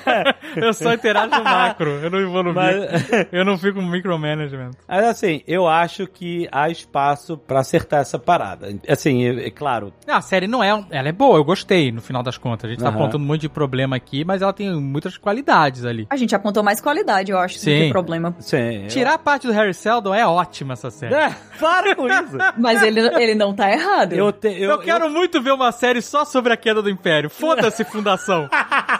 [0.56, 3.26] Eu só interajo no macro, eu não vou no Mas- micro.
[3.32, 4.70] Eu não fico no micromanagement.
[4.88, 8.68] Mas assim, eu acho que há espaço pra acertar essa parada.
[8.88, 9.92] Assim, é, é claro.
[10.06, 10.84] Ah, a série não é.
[10.90, 12.66] Ela é boa, eu gostei no final das contas.
[12.66, 12.96] A gente tá Aham.
[12.98, 16.06] apontando um monte de problema aqui, mas ela tem muitas qualidades ali.
[16.10, 17.78] A gente apontou mais qualidade, eu acho, do Sim.
[17.84, 18.34] que problema.
[18.38, 18.86] Sim.
[18.88, 21.14] Tirar a parte do Harry Seldon é ótima essa série.
[21.14, 22.36] É, para com isso.
[22.58, 24.12] Mas ele, ele não tá errado.
[24.12, 27.28] Eu, te, eu, Eu, quero muito ver uma série só sobre a queda do Império.
[27.30, 28.48] Foda-se, Fundação.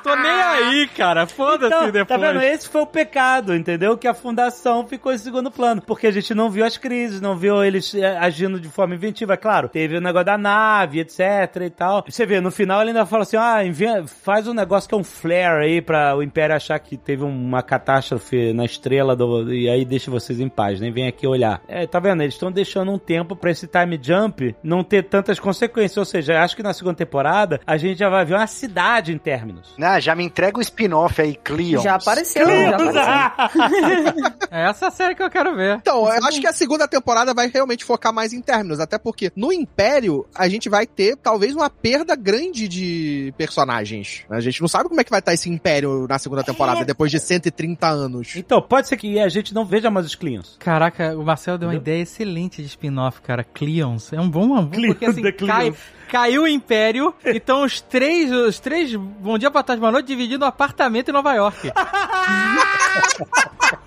[0.02, 1.26] Tô nem aí, cara.
[1.26, 2.20] Foda-se Então, depois.
[2.20, 2.42] Tá vendo?
[2.42, 3.96] Esse foi o pecado, entendeu?
[3.96, 5.82] Que a fundação ficou em segundo plano.
[5.82, 9.36] Porque a gente não viu as crises, não viu eles eh, agindo de forma inventiva.
[9.36, 11.20] Claro, teve o negócio da nave, etc
[11.62, 12.04] e tal.
[12.08, 13.58] Você vê, no final ele ainda fala assim: ah,
[14.06, 17.62] faz um negócio que é um flare aí pra o Império achar que teve uma
[17.62, 21.60] catástrofe na estrela do, e aí deixa vocês em paz, nem vem aqui olhar.
[21.68, 22.22] É, tá vendo?
[22.22, 25.96] Eles estão deixando um tempo pra esse time jump não ter tantas consequências.
[25.96, 29.18] Ou seja, acho que na segunda temporada a gente já vai ver uma cidade em
[29.18, 29.74] términos.
[29.80, 31.82] Ah, já me entrega o spin-off aí, Cleon.
[31.82, 34.14] Já apareceu, já apareceu.
[34.50, 35.78] É essa série que eu quero ver.
[35.80, 39.32] Então, eu acho que a segunda temporada vai realmente focar mais em términos, até porque
[39.34, 44.24] no Império a gente vai ter talvez uma perda grande de personagens.
[44.30, 47.10] A gente não sabe como é que vai estar esse Império na segunda temporada, depois
[47.10, 48.36] de 130 anos.
[48.36, 50.56] Então, pode ser que a gente não veja mais os Cleans.
[50.58, 53.44] Caraca, o Marcelo deu uma ideia excelente de spin-off, cara.
[53.44, 54.12] Cleons.
[54.12, 55.78] É um bom, um bom porque assim, The cai, Cleons.
[56.14, 60.44] Caiu o Império, então os três, os três, bom dia, boa tarde, boa noite, dividindo
[60.44, 61.72] um apartamento em Nova York.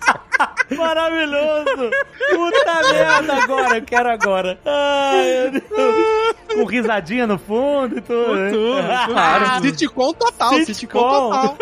[0.76, 1.90] Maravilhoso!
[2.30, 4.60] Puta merda, agora, eu quero agora.
[4.66, 6.36] Ai, meu Deus.
[6.54, 8.52] Com risadinha no fundo e tudo.
[8.52, 9.62] Tudo, claro.
[9.62, 11.56] Sitcom total, sitcom, total.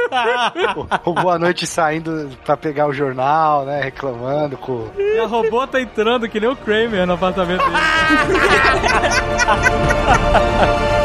[1.05, 3.81] O Boa Noite saindo pra pegar o jornal, né?
[3.81, 4.89] Reclamando com.
[4.97, 7.75] E a robô tá entrando que nem o Kramer no apartamento dele.